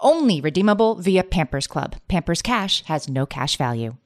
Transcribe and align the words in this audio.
Only 0.00 0.40
redeemable 0.40 0.94
via 0.94 1.24
Pampers 1.24 1.66
Club. 1.66 1.96
Pampers 2.06 2.40
Cash 2.40 2.84
has 2.84 3.08
no 3.08 3.26
cash 3.26 3.56
value. 3.56 3.96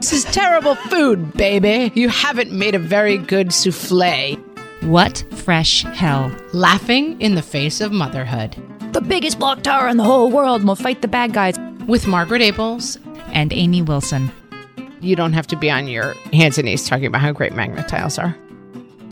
This 0.00 0.12
is 0.12 0.24
terrible 0.24 0.74
food, 0.74 1.32
baby. 1.34 1.92
You 1.94 2.08
haven't 2.08 2.50
made 2.50 2.74
a 2.74 2.80
very 2.80 3.18
good 3.18 3.52
souffle. 3.52 4.36
What 4.82 5.24
fresh 5.30 5.82
hell? 5.82 6.34
Laughing 6.52 7.20
in 7.20 7.36
the 7.36 7.42
face 7.42 7.80
of 7.80 7.92
motherhood. 7.92 8.56
The 8.92 9.00
biggest 9.00 9.38
block 9.38 9.62
tower 9.62 9.86
in 9.86 9.96
the 9.96 10.04
whole 10.04 10.30
world 10.30 10.64
will 10.64 10.74
fight 10.74 11.02
the 11.02 11.08
bad 11.08 11.32
guys. 11.32 11.56
With 11.86 12.08
Margaret 12.08 12.42
Ables. 12.42 12.98
And 13.32 13.52
Amy 13.52 13.82
Wilson. 13.82 14.32
You 15.00 15.14
don't 15.14 15.34
have 15.34 15.46
to 15.48 15.56
be 15.56 15.70
on 15.70 15.86
your 15.86 16.14
hands 16.32 16.58
and 16.58 16.64
knees 16.64 16.88
talking 16.88 17.06
about 17.06 17.20
how 17.20 17.30
great 17.30 17.54
magnet 17.54 17.86
tiles 17.86 18.18
are. 18.18 18.36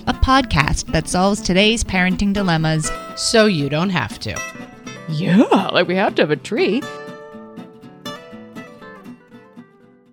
A 0.09 0.15
podcast 0.15 0.87
that 0.93 1.09
solves 1.09 1.41
today's 1.41 1.85
parenting 1.85 2.33
dilemmas 2.33 2.91
So 3.17 3.47
you 3.47 3.71
don't 3.71 3.89
have 3.89 4.19
to. 4.21 4.39
Yeah, 5.09 5.69
like 5.73 5.89
we 5.89 5.97
have 5.97 6.15
to 6.17 6.23
have 6.23 6.31
a 6.31 6.37
tree. 6.37 6.83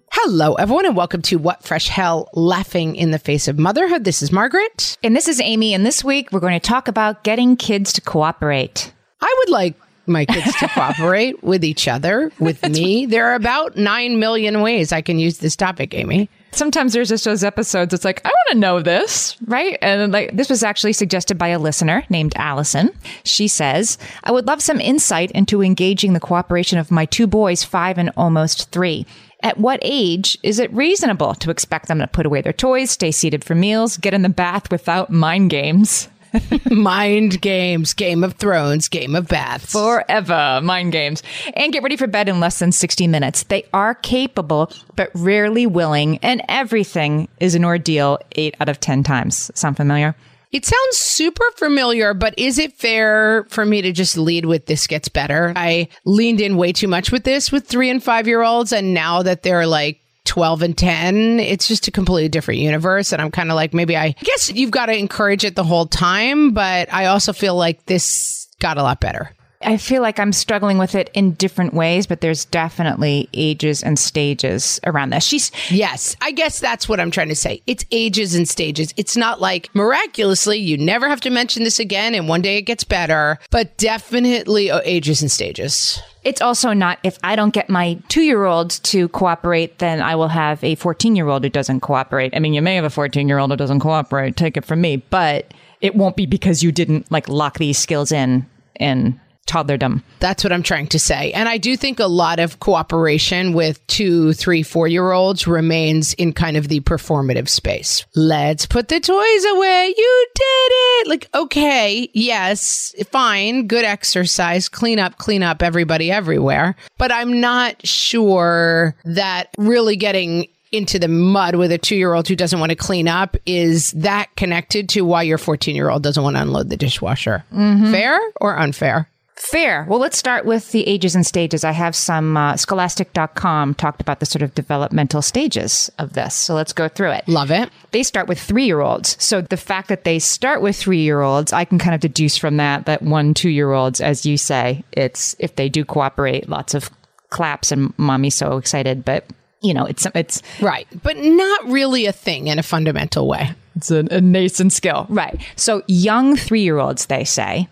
Hello, 0.10 0.54
everyone, 0.54 0.86
and 0.86 0.96
welcome 0.96 1.22
to 1.24 1.36
What 1.36 1.64
Fresh 1.64 1.90
Hell 1.90 2.30
Laughing 2.34 2.96
in 2.96 3.12
the 3.12 3.20
Face 3.20 3.50
of 3.50 3.60
Motherhood. 3.60 4.06
This 4.06 4.22
is 4.22 4.32
Margaret. 4.32 4.98
And 5.04 5.18
this 5.18 5.28
is 5.28 5.42
Amy, 5.42 5.74
and 5.74 5.86
this 5.86 6.02
week 6.02 6.32
we're 6.32 6.40
going 6.40 6.58
to 6.58 6.66
talk 6.66 6.88
about 6.88 7.26
getting 7.26 7.58
kids 7.58 7.92
to 7.94 8.02
cooperate. 8.02 8.94
I 9.20 9.36
would 9.40 9.50
like 9.50 9.76
my 10.06 10.24
kids 10.24 10.56
to 10.60 10.68
cooperate 10.74 11.44
with 11.44 11.66
each 11.66 11.90
other, 11.90 12.32
with 12.40 12.66
me. 12.70 13.06
There 13.06 13.26
are 13.26 13.36
about 13.36 13.76
9 13.76 14.18
million 14.18 14.62
ways 14.62 14.94
I 14.94 15.02
can 15.02 15.20
use 15.20 15.40
this 15.40 15.58
topic, 15.58 15.94
Amy. 15.94 16.30
Sometimes 16.56 16.94
there's 16.94 17.10
just 17.10 17.26
those 17.26 17.44
episodes. 17.44 17.94
It's 17.94 18.06
like, 18.06 18.26
I 18.26 18.30
want 18.30 18.50
to 18.52 18.58
know 18.58 18.82
this, 18.82 19.36
right? 19.46 19.78
And 19.82 20.12
like, 20.12 20.36
this 20.36 20.50
was 20.50 20.64
actually 20.64 20.94
suggested 20.94 21.38
by 21.38 21.50
a 21.50 21.60
listener 21.60 22.04
named 22.10 22.34
Allison. 22.36 22.92
She 23.24 23.48
says, 23.48 23.98
I 24.24 24.32
would 24.32 24.48
love 24.48 24.62
some 24.62 24.80
insight 24.80 25.32
into 25.32 25.62
engaging 25.64 26.14
the 26.14 26.20
cooperation 26.20 26.78
of 26.78 26.92
my 26.92 27.06
two 27.06 27.28
boys, 27.28 27.64
five 27.64 27.98
and 27.98 28.12
almost 28.16 28.72
three. 28.72 29.06
At 29.42 29.58
what 29.58 29.80
age 29.82 30.38
is 30.42 30.60
it 30.60 30.72
reasonable 30.74 31.36
to 31.36 31.52
expect 31.52 31.88
them 31.88 32.00
to 32.00 32.08
put 32.08 32.26
away 32.26 32.42
their 32.42 32.54
toys, 32.54 32.92
stay 32.92 33.12
seated 33.12 33.44
for 33.44 33.56
meals, 33.56 33.98
get 33.98 34.14
in 34.14 34.22
the 34.22 34.30
bath 34.30 34.72
without 34.72 35.10
mind 35.10 35.50
games? 35.50 36.08
Mind 36.72 37.42
games, 37.42 37.94
Game 37.94 38.24
of 38.24 38.34
Thrones, 38.34 38.88
Game 38.88 39.16
of 39.16 39.28
Baths. 39.28 39.72
Forever 39.72 40.60
mind 40.64 40.92
games. 40.92 41.24
And 41.56 41.72
get 41.72 41.84
ready 41.84 41.98
for 41.98 42.08
bed 42.08 42.30
in 42.30 42.40
less 42.40 42.60
than 42.60 42.72
60 42.72 43.08
minutes. 43.08 43.44
They 43.44 43.66
are 43.74 43.96
capable, 43.96 44.72
but 44.96 45.12
rarely 45.14 45.66
willing, 45.68 46.18
and 46.20 46.42
everything 46.50 47.28
is 47.40 47.56
an 47.56 47.66
ordeal 47.66 48.20
eight 48.36 48.56
out 48.60 48.70
of 48.70 48.80
10 48.80 49.04
times. 49.04 49.52
Sound 49.56 49.78
familiar? 49.78 50.16
It 50.52 50.66
sounds 50.66 50.98
super 50.98 51.46
familiar, 51.56 52.14
but 52.14 52.36
is 52.38 52.60
it 52.60 52.74
fair 52.74 53.46
for 53.50 53.66
me 53.66 53.82
to 53.82 53.92
just 53.92 54.18
lead 54.18 54.46
with 54.46 54.68
this 54.68 54.86
gets 54.86 55.10
better? 55.10 55.52
I 55.56 55.88
leaned 56.06 56.42
in 56.42 56.58
way 56.58 56.72
too 56.72 56.88
much 56.88 57.12
with 57.12 57.24
this 57.24 57.52
with 57.52 57.68
three 57.68 57.90
and 57.90 58.04
five 58.04 58.28
year 58.28 58.44
olds, 58.44 58.72
and 58.72 58.94
now 58.94 59.24
that 59.24 59.42
they're 59.42 59.66
like 59.66 60.03
12 60.26 60.62
and 60.62 60.78
10, 60.78 61.40
it's 61.40 61.68
just 61.68 61.88
a 61.88 61.92
completely 61.92 62.30
different 62.30 62.60
universe. 62.60 63.12
And 63.12 63.22
I'm 63.22 63.32
kind 63.32 63.52
of 63.52 63.56
like, 63.56 63.74
maybe 63.74 63.98
I, 63.98 64.12
guess 64.12 64.52
you've 64.52 64.72
got 64.72 64.88
to 64.88 64.98
encourage 64.98 65.44
it 65.44 65.56
the 65.56 65.64
whole 65.64 65.86
time, 65.86 66.52
but 66.52 66.92
I 66.94 67.08
also 67.08 67.34
feel 67.34 67.56
like 67.56 67.86
this 67.86 68.48
got 68.60 68.78
a 68.78 68.84
lot 68.84 69.00
better. 69.00 69.36
I 69.66 69.78
feel 69.78 70.02
like 70.02 70.20
I'm 70.20 70.34
struggling 70.34 70.78
with 70.78 70.96
it 70.96 71.10
in 71.14 71.34
different 71.34 71.74
ways, 71.74 72.08
but 72.08 72.22
there's 72.22 72.46
definitely 72.46 73.30
ages 73.34 73.84
and 73.84 73.98
stages 73.98 74.80
around 74.86 75.12
this. 75.12 75.24
She's 75.24 75.52
Yes, 75.70 76.16
I 76.22 76.32
guess 76.32 76.60
that's 76.60 76.88
what 76.88 77.00
I'm 77.00 77.12
trying 77.12 77.30
to 77.30 77.36
say. 77.36 77.62
It's 77.68 77.86
ages 77.92 78.36
and 78.36 78.48
stages. 78.48 78.94
It's 78.98 79.18
not 79.18 79.42
like 79.42 79.74
miraculously 79.74 80.58
you 80.58 80.78
never 80.78 81.08
have 81.08 81.22
to 81.22 81.30
mention 81.30 81.64
this 81.64 81.80
again 81.80 82.16
and 82.16 82.28
one 82.28 82.42
day 82.42 82.58
it 82.58 82.64
gets 82.64 82.84
better, 82.84 83.40
but 83.50 83.78
definitely 83.78 84.70
uh, 84.72 84.82
ages 84.84 85.22
and 85.22 85.32
stages. 85.32 86.02
It's 86.24 86.42
also 86.42 86.74
not 86.74 87.00
if 87.04 87.18
I 87.24 87.36
don't 87.36 87.54
get 87.54 87.70
my 87.70 88.00
two 88.08 88.22
year 88.22 88.46
old 88.46 88.72
to 88.84 89.10
cooperate, 89.10 89.80
then 89.80 90.02
I 90.02 90.16
will 90.16 90.30
have 90.30 90.64
a 90.64 90.76
14 90.76 91.16
year 91.16 91.28
old 91.28 91.44
who 91.44 91.50
doesn't 91.50 91.82
cooperate. 91.82 92.36
I 92.36 92.40
mean, 92.40 92.54
you 92.54 92.62
may 92.62 92.76
have 92.76 92.86
a 92.86 92.90
14 92.90 93.28
year 93.28 93.40
old 93.40 93.52
who 93.52 93.58
doesn't 93.58 93.80
cooperate, 93.80 94.38
take 94.38 94.58
it 94.58 94.66
from 94.66 94.82
me, 94.82 94.98
but 94.98 95.54
it 95.82 95.96
won't 95.96 96.16
be 96.16 96.26
because 96.26 96.64
you 96.64 96.72
didn't 96.72 97.12
like 97.12 97.28
lock 97.28 97.58
these 97.58 97.78
skills 97.78 98.12
in 98.12 98.46
in 98.80 99.20
toddlerdom. 99.48 100.02
That's 100.20 100.44
what 100.44 100.54
I'm 100.54 100.64
trying 100.64 100.88
to 100.88 101.00
say. 101.00 101.32
And 101.34 101.50
I 101.50 101.58
do 101.58 101.76
think 101.76 102.00
a 102.00 102.08
lot 102.08 102.40
of 102.40 102.60
cooperation 102.60 103.54
with 103.54 103.86
two, 103.88 104.34
three, 104.34 104.64
four 104.64 104.88
year 104.88 105.12
olds 105.12 105.48
remains 105.48 106.14
in 106.14 106.34
kind 106.34 106.58
of 106.58 106.68
the 106.68 106.80
performative 106.82 107.50
space. 107.50 108.06
Let's 108.16 108.66
put 108.66 108.88
the 108.88 109.00
toys 109.00 109.46
away. 109.46 109.94
You 109.96 110.28
did 110.36 110.44
it. 110.44 111.08
Like, 111.08 111.30
okay, 111.34 112.10
yes, 112.14 112.96
fine, 113.12 113.68
good 113.68 113.86
exercise, 113.86 114.70
clean 114.70 115.00
up, 115.00 115.18
clean 115.18 115.44
up 115.44 115.62
everybody 115.62 116.12
everywhere. 116.12 116.76
But 116.98 117.12
I'm 117.12 117.42
not 117.42 117.86
sure 117.86 118.96
that 119.06 119.50
really 119.58 119.96
getting 119.96 120.48
into 120.74 120.98
the 120.98 121.08
mud 121.08 121.56
with 121.56 121.72
a 121.72 121.78
two 121.78 121.96
year 121.96 122.14
old 122.14 122.28
who 122.28 122.36
doesn't 122.36 122.60
want 122.60 122.72
to 122.72 122.76
clean 122.76 123.08
up 123.08 123.38
is 123.46 123.92
that 123.92 124.36
connected 124.36 124.90
to 124.90 125.02
why 125.02 125.22
your 125.22 125.38
14 125.38 125.76
year 125.76 125.90
old 125.90 126.02
doesn't 126.04 126.24
want 126.24 126.36
to 126.36 126.42
unload 126.42 126.70
the 126.70 126.76
dishwasher. 126.76 127.46
Mm-hmm. 127.54 127.92
Fair 127.92 128.20
or 128.42 128.58
unfair? 128.58 129.08
Fair. 129.36 129.86
Well, 129.90 130.00
let's 130.00 130.18
start 130.18 130.46
with 130.46 130.72
the 130.72 130.88
ages 130.88 131.16
and 131.16 131.26
stages. 131.26 131.64
I 131.64 131.72
have 131.72 131.96
some 131.96 132.38
uh, 132.38 132.56
scholastic.com 132.56 133.74
talked 133.76 134.00
about 134.02 134.20
the 134.20 134.26
sort 134.26 134.42
of 134.44 134.54
developmental 134.54 135.22
stages 135.22 135.92
of 135.98 136.14
this. 136.14 136.36
So 136.36 136.54
let's 136.54 136.72
go 136.74 136.88
through 136.88 137.12
it. 137.12 137.28
Love 137.28 137.50
it. 137.52 137.70
They 137.92 138.04
start 138.04 138.28
with 138.28 138.40
three 138.40 138.66
year 138.66 138.82
olds. 138.82 139.16
So 139.24 139.42
the 139.42 139.58
fact 139.58 139.90
that 139.90 140.04
they 140.04 140.20
start 140.20 140.62
with 140.62 140.76
three 140.76 141.02
year 141.02 141.22
olds, 141.22 141.52
I 141.52 141.66
can 141.66 141.80
kind 141.80 141.96
of 141.96 142.02
deduce 142.02 142.38
from 142.38 142.58
that 142.58 142.86
that 142.86 143.02
one, 143.02 143.34
two 143.34 143.50
year 143.50 143.72
olds, 143.72 144.02
as 144.02 144.26
you 144.26 144.38
say, 144.38 144.84
it's 144.92 145.36
if 145.40 145.56
they 145.56 145.68
do 145.68 145.84
cooperate, 145.84 146.48
lots 146.48 146.74
of 146.74 146.90
claps 147.30 147.72
and 147.72 147.94
mommy's 147.98 148.36
so 148.36 148.58
excited. 148.58 149.04
But, 149.04 149.26
you 149.62 149.74
know, 149.74 149.86
it's, 149.86 150.06
it's, 150.14 150.42
Right. 150.62 150.88
But 151.02 151.18
not 151.18 151.66
really 151.66 152.06
a 152.06 152.12
thing 152.14 152.48
in 152.48 152.60
a 152.60 152.64
fundamental 152.64 153.28
way. 153.28 153.52
it's 153.76 153.90
a, 153.90 154.06
a 154.12 154.22
nascent 154.22 154.74
skill. 154.74 155.08
Right. 155.10 155.42
So 155.56 155.82
young 155.88 156.36
three 156.38 156.62
year 156.62 156.78
olds, 156.78 157.08
they 157.08 157.24
say, 157.24 157.68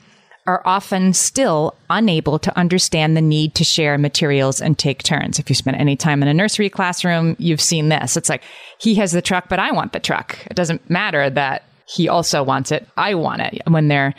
are 0.47 0.61
often 0.65 1.13
still 1.13 1.75
unable 1.89 2.39
to 2.39 2.57
understand 2.57 3.15
the 3.15 3.21
need 3.21 3.53
to 3.55 3.63
share 3.63 3.97
materials 3.97 4.61
and 4.61 4.77
take 4.77 5.03
turns. 5.03 5.39
If 5.39 5.49
you 5.49 5.55
spend 5.55 5.77
any 5.77 5.95
time 5.95 6.21
in 6.21 6.27
a 6.27 6.33
nursery 6.33 6.69
classroom, 6.69 7.35
you've 7.39 7.61
seen 7.61 7.89
this. 7.89 8.17
It's 8.17 8.29
like, 8.29 8.43
he 8.79 8.95
has 8.95 9.11
the 9.11 9.21
truck, 9.21 9.49
but 9.49 9.59
I 9.59 9.71
want 9.71 9.93
the 9.93 9.99
truck. 9.99 10.39
It 10.47 10.55
doesn't 10.55 10.89
matter 10.89 11.29
that 11.29 11.63
he 11.85 12.07
also 12.07 12.41
wants 12.41 12.71
it. 12.71 12.87
I 12.97 13.13
want 13.15 13.41
it. 13.41 13.61
When 13.67 13.87
they're, 13.87 14.15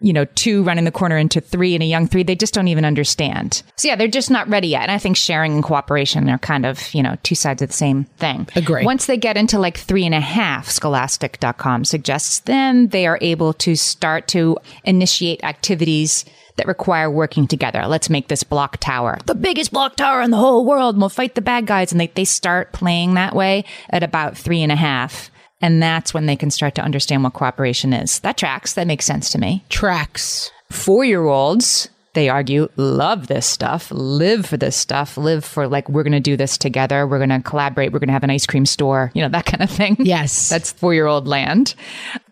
you 0.00 0.12
know, 0.12 0.24
two 0.34 0.62
running 0.62 0.84
the 0.84 0.90
corner 0.90 1.16
into 1.16 1.40
three 1.40 1.74
and 1.74 1.82
a 1.82 1.86
young 1.86 2.06
three, 2.06 2.22
they 2.22 2.34
just 2.34 2.54
don't 2.54 2.68
even 2.68 2.84
understand. 2.84 3.62
So 3.76 3.88
yeah, 3.88 3.96
they're 3.96 4.08
just 4.08 4.30
not 4.30 4.48
ready 4.48 4.68
yet. 4.68 4.82
And 4.82 4.90
I 4.90 4.98
think 4.98 5.16
sharing 5.16 5.54
and 5.54 5.62
cooperation 5.62 6.28
are 6.30 6.38
kind 6.38 6.64
of, 6.64 6.92
you 6.94 7.02
know, 7.02 7.16
two 7.22 7.34
sides 7.34 7.62
of 7.62 7.68
the 7.68 7.74
same 7.74 8.04
thing. 8.16 8.48
Agree. 8.56 8.84
Once 8.84 9.06
they 9.06 9.16
get 9.16 9.36
into 9.36 9.58
like 9.58 9.76
three 9.76 10.06
and 10.06 10.14
a 10.14 10.20
half, 10.20 10.68
scholastic.com 10.68 11.84
suggests 11.84 12.40
then 12.40 12.88
they 12.88 13.06
are 13.06 13.18
able 13.20 13.52
to 13.54 13.76
start 13.76 14.26
to 14.28 14.56
initiate 14.84 15.44
activities 15.44 16.24
that 16.56 16.66
require 16.66 17.10
working 17.10 17.46
together. 17.46 17.86
Let's 17.86 18.10
make 18.10 18.28
this 18.28 18.42
block 18.42 18.78
tower. 18.78 19.18
The 19.26 19.34
biggest 19.34 19.72
block 19.72 19.96
tower 19.96 20.20
in 20.20 20.30
the 20.30 20.36
whole 20.36 20.66
world. 20.66 20.94
and 20.94 21.00
We'll 21.00 21.08
fight 21.08 21.34
the 21.34 21.40
bad 21.40 21.66
guys. 21.66 21.92
And 21.92 22.00
they, 22.00 22.08
they 22.08 22.24
start 22.24 22.72
playing 22.72 23.14
that 23.14 23.34
way 23.34 23.64
at 23.88 24.02
about 24.02 24.36
three 24.36 24.62
and 24.62 24.72
a 24.72 24.76
half. 24.76 25.30
And 25.60 25.82
that's 25.82 26.14
when 26.14 26.26
they 26.26 26.36
can 26.36 26.50
start 26.50 26.74
to 26.76 26.82
understand 26.82 27.22
what 27.22 27.34
cooperation 27.34 27.92
is. 27.92 28.20
That 28.20 28.36
tracks. 28.36 28.74
That 28.74 28.86
makes 28.86 29.04
sense 29.04 29.30
to 29.30 29.38
me. 29.38 29.64
Tracks. 29.68 30.50
Four 30.70 31.04
year 31.04 31.24
olds, 31.24 31.88
they 32.14 32.28
argue, 32.28 32.68
love 32.76 33.28
this 33.28 33.46
stuff, 33.46 33.90
live 33.90 34.46
for 34.46 34.56
this 34.56 34.76
stuff, 34.76 35.16
live 35.16 35.44
for 35.44 35.68
like, 35.68 35.88
we're 35.88 36.02
going 36.02 36.12
to 36.12 36.20
do 36.20 36.36
this 36.36 36.58
together. 36.58 37.06
We're 37.06 37.18
going 37.18 37.30
to 37.30 37.40
collaborate. 37.40 37.92
We're 37.92 37.98
going 37.98 38.08
to 38.08 38.14
have 38.14 38.24
an 38.24 38.30
ice 38.30 38.46
cream 38.46 38.66
store, 38.66 39.12
you 39.14 39.22
know, 39.22 39.28
that 39.28 39.46
kind 39.46 39.62
of 39.62 39.70
thing. 39.70 39.96
Yes. 40.00 40.48
That's 40.50 40.72
four 40.72 40.94
year 40.94 41.06
old 41.06 41.28
land. 41.28 41.74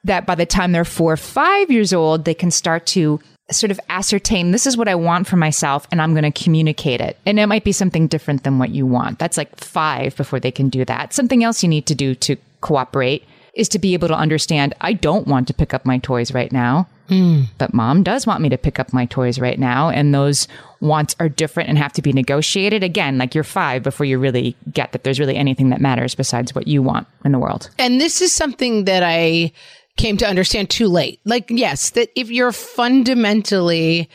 That 0.04 0.26
by 0.26 0.34
the 0.34 0.46
time 0.46 0.72
they're 0.72 0.84
four 0.84 1.12
or 1.12 1.18
five 1.18 1.70
years 1.70 1.92
old, 1.92 2.24
they 2.24 2.34
can 2.34 2.50
start 2.50 2.86
to 2.86 3.20
sort 3.50 3.70
of 3.70 3.80
ascertain 3.88 4.50
this 4.50 4.66
is 4.66 4.76
what 4.76 4.88
I 4.88 4.94
want 4.94 5.26
for 5.26 5.36
myself 5.36 5.86
and 5.90 6.02
I'm 6.02 6.12
going 6.12 6.30
to 6.30 6.44
communicate 6.44 7.00
it. 7.00 7.16
And 7.24 7.40
it 7.40 7.46
might 7.46 7.64
be 7.64 7.72
something 7.72 8.06
different 8.06 8.44
than 8.44 8.58
what 8.58 8.70
you 8.70 8.84
want. 8.84 9.18
That's 9.18 9.36
like 9.38 9.56
five 9.56 10.16
before 10.16 10.38
they 10.38 10.50
can 10.50 10.68
do 10.68 10.84
that. 10.84 11.14
Something 11.14 11.44
else 11.44 11.62
you 11.62 11.68
need 11.68 11.86
to 11.86 11.94
do 11.94 12.14
to 12.16 12.36
cooperate 12.60 13.24
is 13.54 13.68
to 13.70 13.78
be 13.78 13.94
able 13.94 14.08
to 14.08 14.14
understand 14.14 14.74
I 14.80 14.92
don't 14.92 15.26
want 15.26 15.48
to 15.48 15.54
pick 15.54 15.74
up 15.74 15.84
my 15.84 15.98
toys 15.98 16.32
right 16.32 16.52
now. 16.52 16.88
Hmm. 17.08 17.44
But 17.56 17.72
mom 17.72 18.02
does 18.02 18.26
want 18.26 18.42
me 18.42 18.50
to 18.50 18.58
pick 18.58 18.78
up 18.78 18.92
my 18.92 19.06
toys 19.06 19.38
right 19.38 19.58
now. 19.58 19.88
And 19.88 20.14
those 20.14 20.46
wants 20.80 21.16
are 21.18 21.28
different 21.28 21.68
and 21.68 21.78
have 21.78 21.92
to 21.94 22.02
be 22.02 22.12
negotiated. 22.12 22.84
Again, 22.84 23.18
like 23.18 23.34
you're 23.34 23.44
five 23.44 23.82
before 23.82 24.04
you 24.06 24.18
really 24.18 24.56
get 24.72 24.92
that 24.92 25.04
there's 25.04 25.18
really 25.18 25.36
anything 25.36 25.70
that 25.70 25.80
matters 25.80 26.14
besides 26.14 26.54
what 26.54 26.68
you 26.68 26.82
want 26.82 27.08
in 27.24 27.32
the 27.32 27.38
world. 27.38 27.70
And 27.78 28.00
this 28.00 28.20
is 28.20 28.34
something 28.34 28.84
that 28.84 29.02
I 29.02 29.52
came 29.96 30.16
to 30.18 30.28
understand 30.28 30.70
too 30.70 30.86
late. 30.86 31.20
Like, 31.24 31.46
yes, 31.48 31.90
that 31.90 32.10
if 32.14 32.30
you're 32.30 32.52
fundamentally 32.52 34.08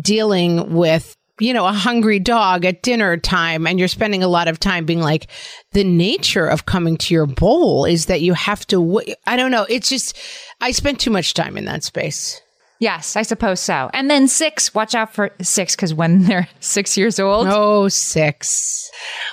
dealing 0.00 0.74
with 0.74 1.16
you 1.42 1.52
know, 1.52 1.66
a 1.66 1.72
hungry 1.72 2.18
dog 2.20 2.64
at 2.64 2.82
dinner 2.82 3.16
time 3.16 3.66
and 3.66 3.78
you're 3.78 3.88
spending 3.88 4.22
a 4.22 4.28
lot 4.28 4.48
of 4.48 4.60
time 4.60 4.84
being 4.86 5.00
like, 5.00 5.26
the 5.72 5.84
nature 5.84 6.46
of 6.46 6.66
coming 6.66 6.96
to 6.98 7.12
your 7.14 7.26
bowl 7.26 7.84
is 7.84 8.06
that 8.06 8.20
you 8.20 8.32
have 8.34 8.66
to, 8.68 8.76
w- 8.76 9.14
I 9.26 9.36
don't 9.36 9.50
know. 9.50 9.66
It's 9.68 9.88
just, 9.88 10.16
I 10.60 10.70
spent 10.70 11.00
too 11.00 11.10
much 11.10 11.34
time 11.34 11.56
in 11.56 11.64
that 11.64 11.82
space. 11.84 12.40
Yes, 12.78 13.14
I 13.16 13.22
suppose 13.22 13.60
so. 13.60 13.90
And 13.94 14.10
then 14.10 14.26
six, 14.26 14.74
watch 14.74 14.94
out 14.94 15.14
for 15.14 15.30
six, 15.40 15.76
because 15.76 15.94
when 15.94 16.22
they're 16.26 16.48
six 16.60 16.96
years 16.96 17.20
old, 17.20 17.46
Oh, 17.48 17.88
six. 17.88 18.90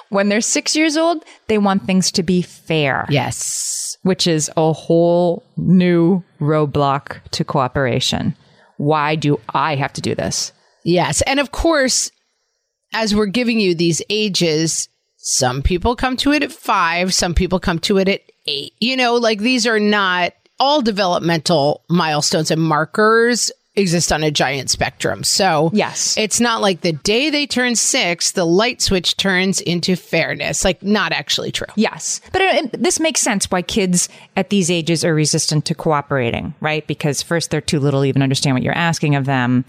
when 0.09 0.29
they're 0.29 0.39
six 0.41 0.75
years 0.75 0.97
old, 0.97 1.23
they 1.47 1.57
want 1.57 1.85
things 1.85 2.11
to 2.13 2.23
be 2.23 2.41
fair. 2.43 3.05
Yes. 3.09 3.97
which 4.03 4.27
is 4.27 4.49
a 4.55 4.71
whole 4.71 5.43
new 5.57 6.23
roadblock 6.39 7.17
to 7.31 7.43
cooperation. 7.43 8.35
Why 8.77 9.15
do 9.15 9.39
I 9.53 9.75
have 9.75 9.93
to 9.93 10.01
do 10.01 10.15
this? 10.15 10.53
Yes. 10.89 11.21
And 11.21 11.39
of 11.39 11.51
course, 11.51 12.11
as 12.93 13.13
we're 13.13 13.27
giving 13.27 13.59
you 13.59 13.75
these 13.75 14.01
ages, 14.09 14.89
some 15.17 15.61
people 15.61 15.95
come 15.95 16.17
to 16.17 16.31
it 16.31 16.43
at 16.43 16.51
five, 16.51 17.13
some 17.13 17.33
people 17.33 17.59
come 17.59 17.79
to 17.79 17.97
it 17.97 18.07
at 18.07 18.21
eight. 18.47 18.73
You 18.79 18.97
know, 18.97 19.15
like 19.15 19.39
these 19.39 19.67
are 19.67 19.79
not 19.79 20.33
all 20.59 20.81
developmental 20.81 21.83
milestones 21.89 22.51
and 22.51 22.61
markers 22.61 23.51
exist 23.75 24.11
on 24.11 24.23
a 24.23 24.31
giant 24.31 24.69
spectrum. 24.69 25.23
So, 25.23 25.69
Yes. 25.73 26.17
it's 26.17 26.41
not 26.41 26.59
like 26.59 26.81
the 26.81 26.91
day 26.91 27.29
they 27.29 27.45
turn 27.47 27.75
six, 27.75 28.31
the 28.31 28.43
light 28.45 28.81
switch 28.81 29.15
turns 29.15 29.61
into 29.61 29.95
fairness. 29.95 30.65
Like, 30.65 30.83
not 30.83 31.13
actually 31.13 31.51
true. 31.51 31.67
Yes. 31.75 32.19
But 32.33 32.41
uh, 32.41 32.45
it, 32.55 32.83
this 32.83 32.99
makes 32.99 33.21
sense 33.21 33.49
why 33.49 33.61
kids 33.61 34.09
at 34.35 34.49
these 34.49 34.69
ages 34.69 35.05
are 35.05 35.13
resistant 35.13 35.63
to 35.65 35.75
cooperating, 35.75 36.55
right? 36.59 36.85
Because 36.87 37.21
first 37.21 37.51
they're 37.51 37.61
too 37.61 37.79
little 37.79 38.01
to 38.01 38.05
even 38.07 38.21
understand 38.23 38.55
what 38.55 38.63
you're 38.63 38.73
asking 38.75 39.15
of 39.15 39.25
them. 39.25 39.63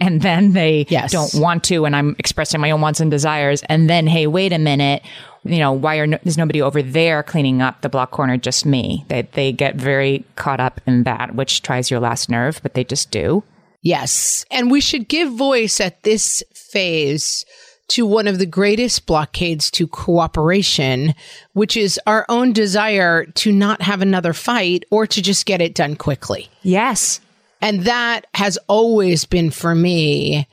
And 0.00 0.22
then 0.22 0.52
they 0.52 0.86
Yes. 0.88 1.12
don't 1.12 1.34
want 1.34 1.64
to, 1.64 1.84
and 1.84 1.94
I'm 1.94 2.16
expressing 2.18 2.60
my 2.60 2.70
own 2.70 2.80
wants 2.80 3.00
and 3.00 3.10
desires. 3.10 3.62
And 3.68 3.88
then, 3.88 4.06
hey, 4.06 4.26
wait 4.26 4.52
a 4.52 4.58
minute. 4.58 5.02
You 5.44 5.58
know, 5.58 5.72
why 5.72 5.96
are 5.98 6.06
no, 6.06 6.18
there's 6.24 6.38
nobody 6.38 6.62
over 6.62 6.82
there 6.82 7.22
cleaning 7.22 7.60
up 7.60 7.82
the 7.82 7.88
block 7.90 8.10
corner, 8.12 8.36
just 8.38 8.64
me? 8.64 9.04
They, 9.08 9.22
they 9.32 9.52
get 9.52 9.76
very 9.76 10.24
caught 10.36 10.58
up 10.60 10.80
in 10.86 11.02
that, 11.04 11.34
which 11.34 11.60
tries 11.62 11.90
your 11.90 12.00
last 12.00 12.30
nerve, 12.30 12.60
but 12.62 12.72
they 12.74 12.84
just 12.84 13.10
do. 13.10 13.42
Yes. 13.82 14.46
And 14.50 14.70
we 14.70 14.80
should 14.80 15.08
give 15.08 15.30
voice 15.32 15.80
at 15.80 16.02
this 16.02 16.42
phase 16.54 17.44
to 17.88 18.06
one 18.06 18.26
of 18.26 18.38
the 18.38 18.46
greatest 18.46 19.04
blockades 19.04 19.70
to 19.72 19.86
cooperation, 19.86 21.14
which 21.52 21.76
is 21.76 22.00
our 22.06 22.24
own 22.30 22.52
desire 22.54 23.26
to 23.26 23.52
not 23.52 23.82
have 23.82 24.00
another 24.00 24.32
fight 24.32 24.84
or 24.90 25.06
to 25.06 25.20
just 25.20 25.44
get 25.44 25.60
it 25.60 25.74
done 25.74 25.94
quickly. 25.96 26.48
Yes. 26.62 27.20
And 27.60 27.82
that 27.82 28.26
has 28.34 28.58
always 28.68 29.24
been 29.24 29.50
for 29.50 29.74
me 29.74 30.48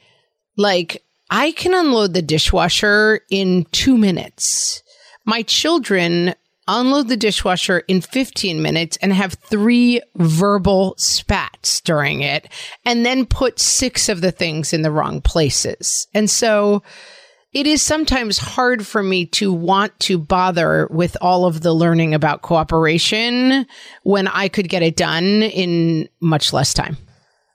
like, 0.57 1.03
I 1.30 1.51
can 1.51 1.74
unload 1.74 2.13
the 2.13 2.21
dishwasher 2.21 3.21
in 3.30 3.65
two 3.71 3.98
minutes. 3.98 4.83
My 5.25 5.44
children 5.44 6.36
unload 6.68 7.07
the 7.07 7.18
dishwasher 7.18 7.80
in 7.88 8.01
15 8.01 8.62
minutes 8.62 8.98
and 9.01 9.13
have 9.13 9.33
three 9.33 10.01
verbal 10.15 10.95
spats 10.98 11.81
during 11.81 12.21
it, 12.21 12.48
and 12.86 13.06
then 13.06 13.25
put 13.25 13.59
six 13.59 14.09
of 14.09 14.21
the 14.21 14.31
things 14.31 14.74
in 14.74 14.81
the 14.81 14.92
wrong 14.92 15.21
places. 15.21 16.07
And 16.13 16.30
so, 16.30 16.83
it 17.53 17.68
is 17.68 17.81
sometimes 17.81 18.38
hard 18.38 18.86
for 18.88 19.03
me 19.03 19.25
to 19.25 19.51
want 19.51 19.98
to 20.01 20.18
bother 20.18 20.88
with 20.89 21.18
all 21.21 21.45
of 21.45 21.62
the 21.62 21.74
learning 21.74 22.13
about 22.13 22.42
cooperation 22.42 23.65
when 24.03 24.27
I 24.27 24.48
could 24.48 24.69
get 24.69 24.81
it 24.83 24.95
done 24.95 25.44
in 25.44 26.07
much 26.21 26.53
less 26.53 26.74
time. 26.74 26.98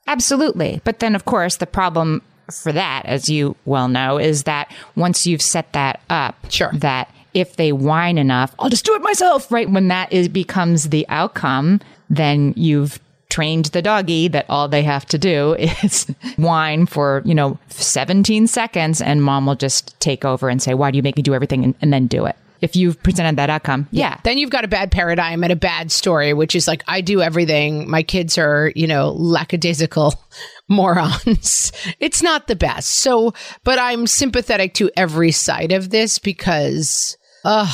Absolutely. 0.07 0.81
But 0.85 0.99
then, 1.01 1.15
of 1.15 1.25
course, 1.25 1.57
the 1.57 1.67
problem 1.67 2.23
for 2.51 2.73
that, 2.73 3.03
as 3.07 3.29
you 3.29 3.57
well 3.65 3.89
know, 3.89 4.19
is 4.19 4.45
that 4.45 4.73
once 4.95 5.27
you've 5.27 5.43
set 5.43 5.73
that 5.73 6.01
up, 6.11 6.37
Sure. 6.49 6.71
that 6.75 7.11
if 7.35 7.57
they 7.57 7.73
whine 7.73 8.19
enough, 8.19 8.55
I'll 8.59 8.71
just 8.71 8.85
do 8.85 8.95
it 8.95 9.03
myself, 9.03 9.51
right? 9.51 9.69
When 9.69 9.89
that 9.89 10.13
is 10.13 10.29
becomes 10.29 10.91
the 10.91 11.07
outcome, 11.09 11.81
then 12.09 12.55
you've 12.57 13.01
trained 13.37 13.67
the 13.67 13.83
doggy 13.83 14.29
that 14.29 14.47
all 14.49 14.67
they 14.67 14.83
have 14.83 15.05
to 15.05 15.19
do 15.19 15.53
is 15.59 16.07
whine 16.37 16.87
for, 16.87 17.21
you 17.27 17.35
know, 17.35 17.59
17 17.69 18.47
seconds 18.47 19.03
and 19.03 19.23
mom 19.23 19.45
will 19.45 19.55
just 19.55 19.95
take 20.01 20.25
over 20.25 20.49
and 20.49 20.63
say, 20.63 20.73
why 20.73 20.91
do 20.91 20.97
you 20.97 21.03
make 21.03 21.19
me 21.19 21.23
do 21.23 21.35
everything 21.35 21.63
and, 21.63 21.75
and 21.83 21.93
then 21.93 22.07
do 22.07 22.25
it? 22.25 22.35
If 22.63 22.75
you've 22.75 23.03
presented 23.03 23.37
that 23.37 23.51
outcome, 23.51 23.89
yeah. 23.91 24.19
Then 24.25 24.39
you've 24.39 24.49
got 24.49 24.65
a 24.65 24.69
bad 24.69 24.91
paradigm 24.91 25.45
and 25.45 25.53
a 25.53 25.57
bad 25.57 25.93
story, 25.93 26.33
which 26.33 26.57
is 26.57 26.67
like, 26.67 26.83
I 26.89 27.03
do 27.03 27.21
everything. 27.21 27.91
My 27.91 28.03
kids 28.03 28.39
are, 28.39 28.73
you 28.75 28.87
know, 28.87 29.11
lackadaisical 29.11 30.15
morons. 30.69 31.73
It's 32.01 32.23
not 32.23 32.47
the 32.47 32.57
best. 32.57 32.89
So, 32.89 33.35
but 33.65 33.79
I'm 33.79 34.07
sympathetic 34.07 34.73
to 34.75 34.91
every 34.97 35.31
side 35.31 35.73
of 35.73 35.91
this 35.91 36.19
because, 36.19 37.19
uh, 37.47 37.71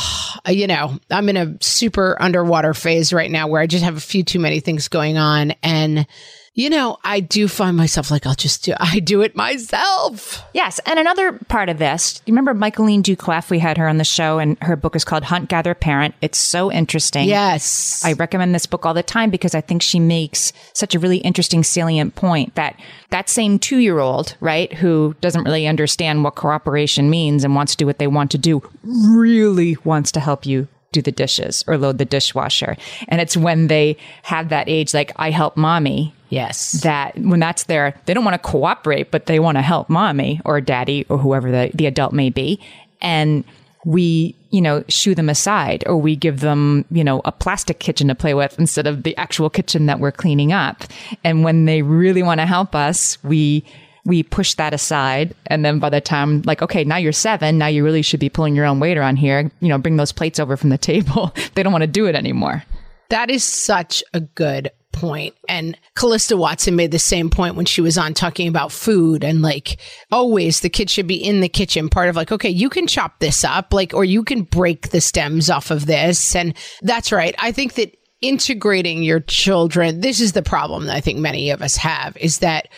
you 0.49 0.67
know, 0.67 0.99
I'm 1.11 1.31
in 1.31 1.39
a 1.39 1.57
super 1.63 2.17
underwater 2.21 2.75
phase 2.75 3.11
right 3.11 3.31
now 3.31 3.49
where 3.49 3.63
I 3.63 3.67
just 3.67 3.85
have 3.85 3.97
a 3.97 4.01
few 4.01 4.23
too 4.23 4.39
many 4.39 4.61
things 4.61 4.89
going 4.89 5.17
on. 5.17 5.53
And, 5.63 6.07
you 6.55 6.69
know, 6.69 6.99
I 7.03 7.21
do 7.21 7.49
find 7.49 7.77
myself 7.77 8.11
like, 8.11 8.27
I'll 8.27 8.35
just 8.35 8.65
do, 8.65 8.75
I 8.79 8.99
do 9.01 9.23
it 9.23 9.35
myself. 9.35 10.45
Yes, 10.53 10.81
and 10.85 10.99
another 10.99 11.33
part 11.49 11.71
of 11.71 11.79
this, 11.79 12.21
you 12.27 12.33
remember 12.33 12.53
Michaeleen 12.53 13.03
Doucleff? 13.03 13.51
We 13.51 13.59
had 13.59 13.79
her 13.79 13.89
on 13.89 13.97
the 13.97 14.05
show, 14.05 14.39
and 14.39 14.59
her 14.63 14.77
book 14.77 14.95
is 14.95 15.05
called 15.05 15.25
Hunt, 15.25 15.49
Gather, 15.49 15.75
Parent. 15.75 16.15
It's 16.21 16.39
so 16.39 16.71
interesting. 16.71 17.27
Yes. 17.27 18.05
I 18.05 18.13
recommend 18.13 18.55
this 18.55 18.67
book 18.67 18.85
all 18.85 18.93
the 18.93 19.03
time 19.03 19.31
because 19.31 19.55
I 19.55 19.63
think 19.63 19.81
she 19.81 19.99
makes 19.99 20.53
such 20.75 20.95
a 20.95 20.99
really 20.99 21.19
interesting, 21.19 21.65
salient 21.65 22.17
point 22.17 22.55
that 22.55 22.79
that 23.11 23.31
same 23.31 23.59
two 23.59 23.79
year 23.79 23.99
old, 23.99 24.37
right, 24.41 24.73
who 24.75 25.15
doesn't 25.21 25.45
really 25.45 25.67
understand 25.67 26.23
what 26.23 26.35
cooperation 26.35 27.09
means 27.09 27.45
and 27.45 27.55
wants 27.55 27.73
to 27.73 27.79
do 27.79 27.87
what 27.87 27.99
they 27.99 28.07
want 28.07 28.31
to 28.33 28.39
do, 28.39 28.63
really 28.85 29.77
wants 29.85 30.13
to 30.13 30.21
help 30.21 30.45
you 30.45 30.69
do 30.93 31.03
the 31.03 31.13
dishes 31.13 31.65
or 31.67 31.77
load 31.77 31.99
the 31.99 32.05
dishwasher. 32.05 32.77
And 33.09 33.21
it's 33.21 33.37
when 33.37 33.67
they 33.67 33.97
have 34.23 34.51
that 34.51 34.69
age, 34.69 34.95
like, 34.95 35.13
I 35.17 35.31
help 35.31 35.57
mommy, 35.57 36.15
yes. 36.29 36.73
that 36.83 37.19
when 37.19 37.41
that's 37.41 37.65
there, 37.65 37.95
they 38.07 38.15
don't 38.15 38.25
want 38.25 38.41
to 38.41 38.49
cooperate, 38.49 39.11
but 39.11 39.27
they 39.27 39.41
want 39.41 39.57
to 39.57 39.63
help 39.63 39.89
mommy 39.89 40.41
or 40.45 40.61
daddy 40.61 41.05
or 41.09 41.19
whoever 41.19 41.51
the, 41.51 41.71
the 41.75 41.87
adult 41.87 42.13
may 42.13 42.31
be. 42.31 42.61
And 43.01 43.45
we, 43.85 44.37
you 44.51 44.61
know, 44.61 44.85
shoo 44.89 45.15
them 45.15 45.29
aside 45.29 45.83
or 45.87 45.97
we 45.97 46.15
give 46.15 46.41
them, 46.41 46.85
you 46.91 47.03
know, 47.03 47.21
a 47.25 47.33
plastic 47.33 47.81
kitchen 47.81 48.09
to 48.09 48.15
play 48.15 48.35
with 48.35 48.57
instead 48.59 48.87
of 48.87 49.03
the 49.03 49.17
actual 49.17 49.51
kitchen 49.51 49.87
that 49.87 49.99
we're 49.99 50.13
cleaning 50.13 50.53
up. 50.53 50.85
And 51.25 51.43
when 51.43 51.65
they 51.65 51.83
really 51.83 52.23
want 52.23 52.41
to 52.41 52.47
help 52.47 52.77
us, 52.77 53.23
we, 53.25 53.65
we 54.05 54.23
push 54.23 54.55
that 54.55 54.75
aside. 54.75 55.35
And 55.47 55.65
then 55.65 55.79
by 55.79 55.91
the 55.91 56.01
time, 56.01 56.43
like, 56.43 56.63
okay, 56.63 56.85
now 56.85 56.97
you're 56.97 57.13
seven, 57.13 57.59
now 57.59 57.69
you 57.69 57.85
really 57.85 58.03
should 58.03 58.21
be 58.21 58.29
pulling 58.29 58.57
your 58.57 58.67
own 58.67 58.81
weight 58.81 58.99
around 58.99 59.17
here, 59.17 59.51
you 59.61 59.69
know, 59.69 59.79
bring 59.79 59.97
those 59.97 60.13
plates 60.13 60.41
over 60.41 60.57
from 60.57 60.71
the 60.71 60.79
table. 60.79 61.35
they 61.55 61.63
don't 61.63 61.73
want 61.73 61.83
to 61.83 61.89
do 61.89 62.07
it 62.07 62.15
anymore. 62.15 62.65
That 63.11 63.31
is 63.31 63.45
such 63.45 64.03
a 64.15 64.21
good 64.21 64.71
point. 64.93 65.35
And 65.49 65.77
Callista 65.97 66.37
Watson 66.37 66.77
made 66.77 66.91
the 66.91 66.99
same 66.99 67.31
point 67.31 67.57
when 67.57 67.65
she 67.65 67.81
was 67.81 67.97
on 67.97 68.15
talking 68.15 68.49
about 68.49 68.73
food 68.73 69.25
and 69.25 69.43
like 69.43 69.79
always 70.11 70.61
the 70.61 70.69
kid 70.69 70.91
should 70.91 71.07
be 71.07 71.17
in 71.17 71.41
the 71.41 71.49
kitchen, 71.49 71.89
part 71.89 72.09
of 72.09 72.17
like, 72.17 72.33
okay, 72.33 72.49
you 72.49 72.69
can 72.69 72.87
chop 72.87 73.19
this 73.19 73.45
up, 73.45 73.73
like, 73.73 73.95
or 73.95 74.05
you 74.05 74.23
can 74.23 74.43
break 74.43 74.91
the 74.91 75.01
stems 75.01 75.51
off 75.51 75.71
of 75.71 75.87
this. 75.87 76.35
And 76.37 76.55
that's 76.83 77.13
right. 77.13 77.35
I 77.39 77.53
think 77.53 77.75
that 77.75 77.97
integrating 78.21 79.03
your 79.03 79.21
children, 79.21 80.01
this 80.01 80.21
is 80.21 80.33
the 80.33 80.43
problem 80.43 80.87
that 80.87 80.97
I 80.97 81.01
think 81.01 81.19
many 81.19 81.51
of 81.51 81.61
us 81.61 81.77
have 81.77 82.17
is 82.17 82.39
that 82.39 82.69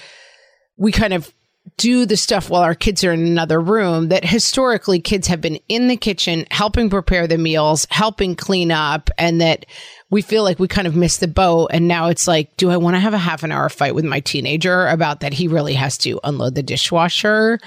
we 0.76 0.92
kind 0.92 1.12
of 1.12 1.32
do 1.76 2.04
the 2.04 2.16
stuff 2.16 2.50
while 2.50 2.62
our 2.62 2.74
kids 2.74 3.02
are 3.04 3.12
in 3.12 3.26
another 3.26 3.60
room 3.60 4.08
that 4.08 4.24
historically 4.24 5.00
kids 5.00 5.26
have 5.28 5.40
been 5.40 5.58
in 5.68 5.88
the 5.88 5.96
kitchen 5.96 6.46
helping 6.50 6.90
prepare 6.90 7.26
the 7.26 7.38
meals, 7.38 7.86
helping 7.90 8.36
clean 8.36 8.70
up, 8.70 9.10
and 9.18 9.40
that 9.40 9.64
we 10.10 10.20
feel 10.20 10.42
like 10.42 10.58
we 10.58 10.68
kind 10.68 10.86
of 10.86 10.94
missed 10.94 11.20
the 11.20 11.28
boat. 11.28 11.68
And 11.72 11.88
now 11.88 12.08
it's 12.08 12.28
like, 12.28 12.56
do 12.56 12.70
I 12.70 12.76
want 12.76 12.96
to 12.96 13.00
have 13.00 13.14
a 13.14 13.18
half 13.18 13.42
an 13.42 13.50
hour 13.50 13.68
fight 13.68 13.94
with 13.94 14.04
my 14.04 14.20
teenager 14.20 14.86
about 14.88 15.20
that 15.20 15.32
he 15.32 15.48
really 15.48 15.74
has 15.74 15.96
to 15.98 16.20
unload 16.22 16.54
the 16.54 16.62
dishwasher? 16.62 17.58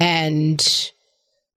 And 0.00 0.90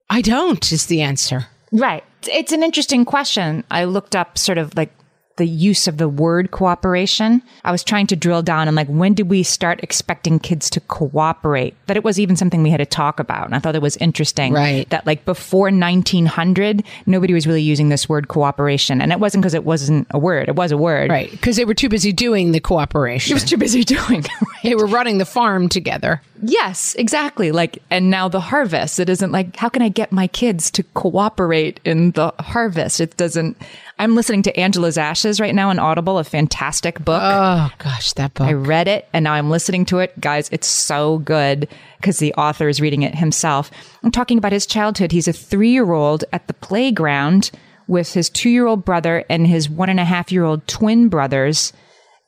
I 0.10 0.22
don't, 0.22 0.72
is 0.72 0.86
the 0.86 1.02
answer. 1.02 1.48
Right. 1.72 2.04
It's 2.24 2.52
an 2.52 2.64
interesting 2.64 3.04
question. 3.04 3.64
I 3.72 3.86
looked 3.86 4.16
up 4.16 4.38
sort 4.38 4.58
of 4.58 4.76
like 4.78 4.94
the 5.40 5.48
use 5.48 5.88
of 5.88 5.98
the 5.98 6.08
word 6.08 6.52
cooperation. 6.52 7.42
I 7.64 7.72
was 7.72 7.84
trying 7.84 8.06
to 8.08 8.16
drill 8.16 8.44
down 8.44 8.68
on 8.68 8.76
like 8.76 8.88
when 8.88 9.16
did 9.16 9.30
we 9.30 9.42
start 9.42 9.80
expecting 9.82 10.38
kids 10.40 10.70
to 10.70 10.80
cooperate? 10.82 11.74
That 11.88 11.98
it 11.98 12.04
was 12.04 12.20
even 12.20 12.36
something 12.36 12.62
we 12.62 12.70
had 12.70 12.78
to 12.78 12.86
talk 12.86 13.20
about. 13.20 13.48
And 13.48 13.56
I 13.56 13.60
thought 13.60 13.76
it 13.76 13.82
was 13.82 13.98
interesting 13.98 14.54
Right. 14.54 14.88
that 14.92 15.08
like 15.08 15.26
before 15.26 15.72
1900, 15.72 16.84
nobody 17.06 17.34
was 17.34 17.48
really 17.48 17.62
using 17.62 17.90
this 17.90 18.08
word 18.08 18.28
cooperation. 18.28 19.02
And 19.02 19.12
it 19.12 19.20
wasn't 19.20 19.42
because 19.42 19.54
it 19.54 19.64
wasn't 19.66 20.08
a 20.12 20.20
word. 20.20 20.50
It 20.50 20.56
was 20.56 20.72
a 20.72 20.78
word. 20.78 21.10
Right. 21.10 21.32
Because 21.32 21.56
they 21.56 21.66
were 21.66 21.74
too 21.74 21.90
busy 21.90 22.12
doing 22.12 22.52
the 22.52 22.60
cooperation. 22.60 23.32
It 23.32 23.36
was 23.36 23.44
too 23.44 23.58
busy 23.58 23.84
doing. 23.96 24.26
they 24.64 24.76
were 24.76 24.86
running 24.88 25.18
the 25.18 25.26
farm 25.26 25.70
together. 25.70 26.22
Yes, 26.42 26.96
exactly. 26.96 27.52
Like, 27.52 27.82
and 27.90 28.10
now 28.10 28.30
the 28.30 28.40
harvest. 28.40 29.00
It 29.00 29.10
isn't 29.10 29.32
like, 29.32 29.56
how 29.56 29.70
can 29.70 29.82
I 29.82 29.90
get 29.90 30.12
my 30.12 30.28
kids 30.28 30.72
to 30.72 30.84
cooperate 30.94 31.80
in 31.84 32.12
the 32.12 32.34
harvest? 32.40 33.02
It 33.02 33.18
doesn't. 33.18 33.58
I'm 33.98 34.16
listening 34.16 34.44
to 34.44 34.58
Angela's 34.58 34.98
Ashes 34.98 35.42
right 35.42 35.54
now 35.54 35.70
on 35.70 35.80
Audible, 35.80 36.18
a 36.18 36.24
fantastic 36.24 37.04
book. 37.04 37.22
Oh, 37.22 37.70
gosh, 37.80 38.14
that 38.14 38.34
book. 38.34 38.48
I 38.48 38.54
read 38.54 38.88
it 38.88 39.08
and 39.12 39.24
now 39.24 39.34
I'm 39.34 39.50
listening 39.50 39.86
to 39.86 40.00
it. 40.00 40.20
Guys, 40.22 40.50
it's 40.52 40.68
so 40.68 41.18
good 41.20 41.68
because 41.98 42.20
the 42.20 42.34
author 42.36 42.70
is 42.70 42.80
reading 42.80 43.02
it 43.02 43.16
himself. 43.16 43.70
I'm 44.02 44.12
talking 44.12 44.38
about 44.38 44.54
his 44.54 44.66
childhood. 44.66 45.12
He's 45.12 45.28
a 45.28 45.34
three 45.34 45.72
year 45.72 45.92
old 45.92 46.24
at 46.32 46.48
the 46.48 46.54
playground 46.54 47.52
with 47.88 48.14
his 48.14 48.30
two 48.30 48.50
year 48.50 48.68
old 48.68 48.86
brother 48.86 49.26
and 49.30 49.46
his 49.46 49.70
one 49.70 49.90
and 49.90 50.00
a 50.00 50.06
half 50.06 50.32
year 50.32 50.46
old 50.46 50.66
twin 50.68 51.10
brothers. 51.10 51.74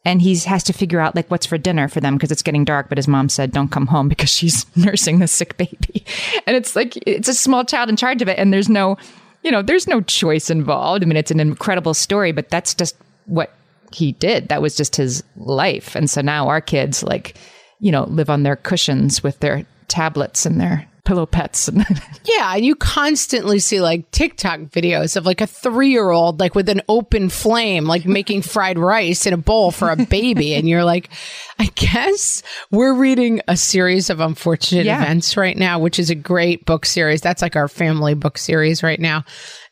And 0.04 0.22
he 0.22 0.36
has 0.36 0.64
to 0.64 0.74
figure 0.74 1.00
out 1.00 1.16
like 1.16 1.30
what's 1.30 1.46
for 1.46 1.58
dinner 1.58 1.88
for 1.88 2.00
them 2.00 2.16
because 2.16 2.32
it's 2.32 2.42
getting 2.42 2.66
dark. 2.66 2.90
But 2.90 2.98
his 2.98 3.08
mom 3.08 3.30
said, 3.30 3.52
don't 3.52 3.72
come 3.72 3.88
home 3.88 4.10
because 4.10 4.30
she's 4.30 4.66
nursing 4.76 5.20
the 5.20 5.28
sick 5.28 5.58
baby. 5.58 6.06
And 6.48 6.56
it's 6.56 6.76
like, 6.76 6.98
it's 7.08 7.28
a 7.28 7.34
small 7.34 7.64
child 7.64 7.90
in 7.90 7.96
charge 7.96 8.22
of 8.22 8.28
it. 8.28 8.40
And 8.40 8.54
there's 8.54 8.70
no, 8.70 8.98
you 9.44 9.52
know, 9.52 9.62
there's 9.62 9.88
no 9.88 10.02
choice 10.02 10.50
involved. 10.50 11.04
I 11.04 11.08
mean, 11.08 11.18
it's 11.18 11.32
an 11.32 11.40
incredible 11.40 11.94
story, 11.94 12.32
but 12.32 12.50
that's 12.50 12.74
just 12.74 12.96
what 13.26 13.54
he 13.94 14.14
did. 14.14 14.48
That 14.50 14.62
was 14.62 14.76
just 14.76 14.96
his 14.96 15.24
life. 15.38 15.96
And 15.96 16.10
so 16.10 16.22
now 16.22 16.48
our 16.48 16.62
kids, 16.62 17.04
like, 17.04 17.36
you 17.80 17.92
know, 17.92 18.04
live 18.06 18.30
on 18.30 18.44
their 18.44 18.56
cushions 18.56 19.24
with 19.24 19.40
their 19.40 19.66
tablets 19.88 20.46
and 20.46 20.62
their 20.62 20.88
pillow 21.04 21.26
pets. 21.26 21.70
Yeah, 22.24 22.54
and 22.56 22.64
you 22.64 22.76
constantly 22.76 23.58
see 23.58 23.82
like 23.82 24.10
TikTok 24.12 24.60
videos 24.60 25.18
of 25.18 25.26
like 25.26 25.42
a 25.42 25.48
three 25.48 25.90
year 25.90 26.12
old 26.12 26.40
like 26.40 26.54
with 26.54 26.70
an 26.70 26.82
open 26.88 27.30
flame, 27.30 27.86
like 27.86 28.06
making 28.06 28.44
fried 28.44 28.78
rice 28.78 29.26
in 29.26 29.34
a 29.34 29.38
bowl 29.38 29.72
for 29.72 29.90
a 29.90 29.96
baby. 29.96 30.54
and 30.54 30.70
you're 30.70 30.84
like, 30.84 31.10
I 31.58 31.66
guess 31.74 32.44
we're 32.70 32.94
reading 32.94 33.42
a 33.48 33.58
series 33.58 34.12
of 34.12 34.20
unfortunate 34.20 34.86
Yeah. 34.86 35.02
events 35.02 35.36
right 35.36 35.58
now, 35.58 35.80
which 35.80 35.98
is 35.98 36.12
a 36.12 36.16
great 36.16 36.64
book 36.66 36.86
series. 36.86 37.22
That's 37.22 37.42
like 37.42 37.56
our 37.56 37.68
family 37.68 38.14
book 38.14 38.38
series 38.38 38.84
right 38.84 39.00
now. 39.00 39.26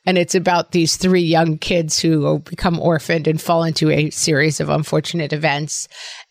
And 0.05 0.17
it's 0.17 0.33
about 0.33 0.71
these 0.71 0.97
three 0.97 1.21
young 1.21 1.59
kids 1.59 1.99
who 1.99 2.39
become 2.39 2.79
orphaned 2.79 3.27
and 3.27 3.39
fall 3.39 3.63
into 3.63 3.91
a 3.91 4.09
series 4.09 4.59
of 4.59 4.69
unfortunate 4.69 5.33
events. 5.33 5.87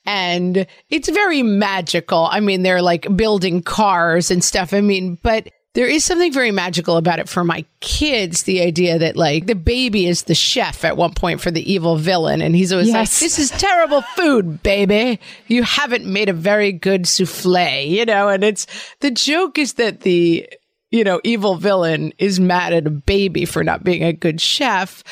And 0.09 0.67
it's 0.89 1.11
very 1.11 1.43
magical. 1.43 2.29
I 2.31 2.41
mean, 2.41 2.63
they're 2.63 2.81
like 2.81 3.15
building 3.15 3.63
cars 3.63 4.31
and 4.31 4.43
stuff. 4.43 4.73
I 4.73 4.81
mean, 4.81 5.19
but 5.23 5.51
there 5.75 5.87
is 5.87 6.03
something 6.03 6.33
very 6.33 6.51
magical 6.51 6.97
about 6.97 7.19
it 7.19 7.29
for 7.29 7.45
my 7.45 7.63
kids. 7.81 8.45
The 8.45 8.63
idea 8.63 8.99
that 8.99 9.17
like 9.17 9.47
the 9.47 9.55
baby 9.55 10.07
is 10.07 10.23
the 10.23 10.35
chef 10.35 10.83
at 10.83 10.97
one 10.97 11.13
point 11.13 11.43
for 11.43 11.51
the 11.51 11.71
evil 11.71 11.97
villain. 11.97 12.41
And 12.41 12.57
he's 12.57 12.73
always 12.73 12.89
Yes. 12.89 12.95
like, 12.95 13.21
this 13.21 13.39
is 13.39 13.51
terrible 13.51 14.01
food, 14.17 14.63
baby. 14.63 15.21
You 15.47 15.63
haven't 15.63 16.07
made 16.07 16.31
a 16.31 16.33
very 16.33 16.73
good 16.73 17.07
souffle, 17.07 17.85
you 17.87 18.07
know? 18.07 18.29
And 18.31 18.43
it's 18.43 18.67
the 19.01 19.11
joke 19.11 19.59
is 19.59 19.75
that 19.75 20.01
the 20.01 20.49
you 20.91 21.05
know, 21.05 21.21
evil 21.23 21.57
villain 21.57 22.15
is 22.17 22.41
mad 22.41 22.73
at 22.73 22.87
a 22.87 22.91
baby 22.91 23.45
for 23.45 23.63
not 23.63 23.85
being 23.85 24.03
a 24.03 24.13
good 24.15 24.41
chef. 24.41 25.05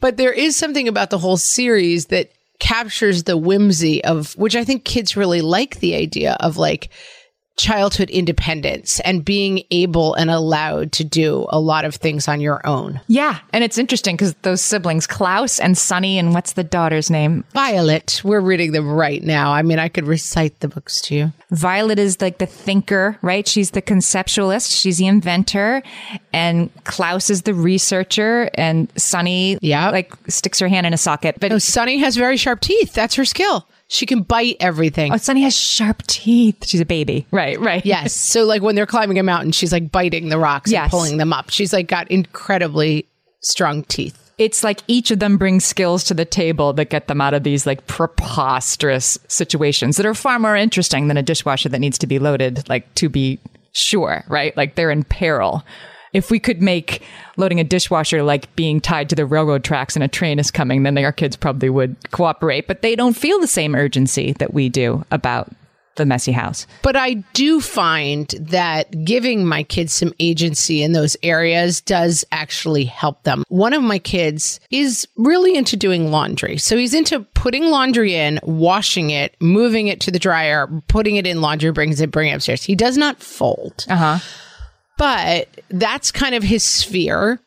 But 0.00 0.16
there 0.16 0.32
is 0.32 0.56
something 0.56 0.86
about 0.86 1.10
the 1.10 1.18
whole 1.18 1.36
series 1.38 2.06
that 2.06 2.30
captures 2.58 3.24
the 3.24 3.36
whimsy 3.36 4.02
of 4.04 4.36
which 4.36 4.56
I 4.56 4.64
think 4.64 4.84
kids 4.84 5.16
really 5.16 5.40
like 5.40 5.80
the 5.80 5.94
idea 5.94 6.36
of 6.40 6.56
like 6.56 6.90
childhood 7.56 8.10
independence 8.10 8.98
and 9.00 9.24
being 9.24 9.62
able 9.70 10.14
and 10.14 10.28
allowed 10.30 10.90
to 10.92 11.04
do 11.04 11.46
a 11.50 11.60
lot 11.60 11.84
of 11.84 11.94
things 11.94 12.26
on 12.26 12.40
your 12.40 12.66
own. 12.66 13.00
yeah. 13.06 13.38
And 13.52 13.62
it's 13.62 13.78
interesting 13.78 14.16
because 14.16 14.34
those 14.42 14.60
siblings, 14.60 15.06
Klaus 15.06 15.60
and 15.60 15.78
Sunny, 15.78 16.18
and 16.18 16.34
what's 16.34 16.54
the 16.54 16.64
daughter's 16.64 17.10
name? 17.10 17.44
Violet, 17.52 18.20
we're 18.24 18.40
reading 18.40 18.72
them 18.72 18.90
right 18.90 19.22
now. 19.22 19.52
I 19.52 19.62
mean, 19.62 19.78
I 19.78 19.88
could 19.88 20.06
recite 20.06 20.58
the 20.60 20.68
books 20.68 21.00
to 21.02 21.14
you. 21.14 21.32
Violet 21.52 21.98
is 22.00 22.20
like 22.20 22.38
the 22.38 22.46
thinker, 22.46 23.16
right? 23.22 23.46
She's 23.46 23.70
the 23.70 23.82
conceptualist. 23.82 24.76
She's 24.76 24.98
the 24.98 25.06
inventor. 25.06 25.82
And 26.32 26.70
Klaus 26.84 27.30
is 27.30 27.42
the 27.42 27.54
researcher. 27.54 28.50
And 28.54 28.90
Sunny, 28.96 29.58
Yeah. 29.62 29.90
like 29.90 30.12
sticks 30.28 30.58
her 30.58 30.66
hand 30.68 30.86
in 30.86 30.92
a 30.92 30.98
socket. 30.98 31.36
But 31.38 31.62
Sunny 31.62 31.98
has 31.98 32.16
very 32.16 32.36
sharp 32.36 32.60
teeth. 32.60 32.94
That's 32.94 33.14
her 33.14 33.24
skill. 33.24 33.68
She 33.94 34.06
can 34.06 34.22
bite 34.22 34.56
everything. 34.58 35.12
Oh, 35.12 35.16
Sunny 35.18 35.42
has 35.42 35.56
sharp 35.56 36.02
teeth. 36.08 36.66
She's 36.66 36.80
a 36.80 36.84
baby. 36.84 37.26
Right, 37.30 37.58
right. 37.60 37.84
Yes. 37.86 38.12
So 38.34 38.44
like 38.44 38.60
when 38.60 38.74
they're 38.74 38.86
climbing 38.86 39.20
a 39.20 39.22
mountain, 39.22 39.52
she's 39.52 39.70
like 39.70 39.92
biting 39.92 40.30
the 40.30 40.38
rocks 40.38 40.70
Yes. 40.72 40.82
and 40.84 40.90
pulling 40.90 41.16
them 41.18 41.32
up. 41.32 41.50
She's 41.50 41.72
like 41.72 41.86
got 41.86 42.10
incredibly 42.10 43.06
strong 43.40 43.84
teeth. 43.84 44.20
It's 44.36 44.64
like 44.64 44.80
each 44.88 45.12
of 45.12 45.20
them 45.20 45.36
brings 45.38 45.64
skills 45.64 46.02
to 46.04 46.14
the 46.14 46.24
table 46.24 46.72
that 46.72 46.90
get 46.90 47.06
them 47.06 47.20
out 47.20 47.34
of 47.34 47.44
these 47.44 47.66
like 47.68 47.86
preposterous 47.86 49.16
situations 49.28 49.96
that 49.96 50.06
are 50.06 50.14
far 50.14 50.40
more 50.40 50.56
interesting 50.56 51.06
than 51.06 51.16
a 51.16 51.22
dishwasher 51.22 51.68
that 51.68 51.78
needs 51.78 51.98
to 51.98 52.08
be 52.08 52.18
loaded, 52.18 52.68
like 52.68 52.92
to 52.96 53.08
be 53.08 53.38
sure, 53.72 54.24
right? 54.26 54.56
Like 54.56 54.74
they're 54.74 54.90
in 54.90 55.04
peril. 55.04 55.62
If 56.14 56.30
we 56.30 56.38
could 56.38 56.62
make 56.62 57.02
loading 57.36 57.60
a 57.60 57.64
dishwasher 57.64 58.22
like 58.22 58.54
being 58.56 58.80
tied 58.80 59.10
to 59.10 59.16
the 59.16 59.26
railroad 59.26 59.64
tracks 59.64 59.96
and 59.96 60.02
a 60.02 60.08
train 60.08 60.38
is 60.38 60.50
coming, 60.50 60.84
then 60.84 60.96
our 60.96 61.12
kids 61.12 61.36
probably 61.36 61.68
would 61.68 61.96
cooperate, 62.12 62.66
but 62.66 62.82
they 62.82 62.96
don't 62.96 63.16
feel 63.16 63.40
the 63.40 63.46
same 63.46 63.74
urgency 63.74 64.32
that 64.38 64.54
we 64.54 64.68
do 64.68 65.04
about 65.10 65.52
the 65.96 66.06
messy 66.06 66.32
house. 66.32 66.66
But 66.82 66.96
I 66.96 67.14
do 67.34 67.60
find 67.60 68.28
that 68.40 69.04
giving 69.04 69.44
my 69.46 69.62
kids 69.62 69.92
some 69.92 70.12
agency 70.18 70.82
in 70.82 70.92
those 70.92 71.16
areas 71.22 71.80
does 71.80 72.24
actually 72.32 72.84
help 72.84 73.22
them. 73.22 73.44
One 73.48 73.72
of 73.72 73.82
my 73.82 73.98
kids 73.98 74.60
is 74.70 75.06
really 75.16 75.56
into 75.56 75.76
doing 75.76 76.10
laundry. 76.10 76.58
So 76.58 76.76
he's 76.76 76.94
into 76.94 77.20
putting 77.34 77.66
laundry 77.66 78.14
in, 78.14 78.40
washing 78.42 79.10
it, 79.10 79.36
moving 79.40 79.88
it 79.88 80.00
to 80.02 80.10
the 80.10 80.18
dryer, 80.18 80.68
putting 80.88 81.16
it 81.16 81.26
in 81.26 81.40
laundry, 81.40 81.70
brings 81.72 82.00
it, 82.00 82.10
bring 82.10 82.30
it 82.30 82.34
upstairs. 82.34 82.62
He 82.62 82.74
does 82.74 82.96
not 82.96 83.22
fold. 83.22 83.86
Uh 83.88 83.96
huh. 83.96 84.18
But 84.96 85.48
that's 85.68 86.12
kind 86.12 86.34
of 86.34 86.42
his 86.42 86.64
sphere. 86.64 87.40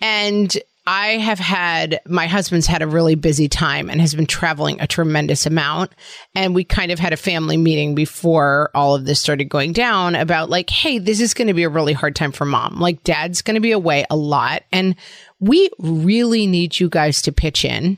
And 0.00 0.56
I 0.86 1.12
have 1.12 1.38
had, 1.38 2.00
my 2.06 2.26
husband's 2.26 2.66
had 2.66 2.82
a 2.82 2.86
really 2.86 3.14
busy 3.14 3.48
time 3.48 3.88
and 3.88 4.02
has 4.02 4.14
been 4.14 4.26
traveling 4.26 4.80
a 4.80 4.86
tremendous 4.86 5.46
amount. 5.46 5.92
And 6.34 6.54
we 6.54 6.62
kind 6.62 6.92
of 6.92 6.98
had 6.98 7.14
a 7.14 7.16
family 7.16 7.56
meeting 7.56 7.94
before 7.94 8.70
all 8.74 8.94
of 8.94 9.06
this 9.06 9.18
started 9.18 9.46
going 9.46 9.72
down 9.72 10.14
about 10.14 10.50
like, 10.50 10.68
hey, 10.68 10.98
this 10.98 11.20
is 11.20 11.32
going 11.32 11.48
to 11.48 11.54
be 11.54 11.62
a 11.62 11.70
really 11.70 11.94
hard 11.94 12.14
time 12.14 12.32
for 12.32 12.44
mom. 12.44 12.80
Like, 12.80 13.02
dad's 13.02 13.40
going 13.40 13.54
to 13.54 13.62
be 13.62 13.72
away 13.72 14.04
a 14.10 14.16
lot. 14.16 14.62
And 14.72 14.94
we 15.40 15.70
really 15.78 16.46
need 16.46 16.78
you 16.78 16.90
guys 16.90 17.22
to 17.22 17.32
pitch 17.32 17.64
in. 17.64 17.96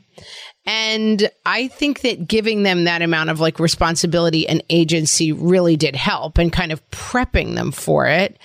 And 0.65 1.29
I 1.45 1.67
think 1.67 2.01
that 2.01 2.27
giving 2.27 2.63
them 2.63 2.85
that 2.85 3.01
amount 3.01 3.29
of 3.29 3.41
like 3.41 3.59
responsibility 3.59 4.47
and 4.47 4.63
agency 4.69 5.33
really 5.33 5.75
did 5.75 5.95
help 5.95 6.37
and 6.37 6.53
kind 6.53 6.71
of 6.71 6.89
prepping 6.89 7.55
them 7.55 7.73
for 7.73 8.05
it. 8.05 8.37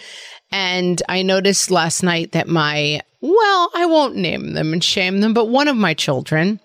And 0.53 1.03
I 1.09 1.23
noticed 1.23 1.71
last 1.71 2.03
night 2.03 2.33
that 2.33 2.47
my, 2.47 3.01
well, 3.23 3.71
I 3.75 3.87
won't 3.87 4.17
name 4.17 4.53
them 4.53 4.73
and 4.75 4.85
shame 4.85 5.21
them, 5.21 5.33
but 5.33 5.49
one 5.49 5.67
of 5.67 5.77
my 5.77 5.95
children, 5.95 6.61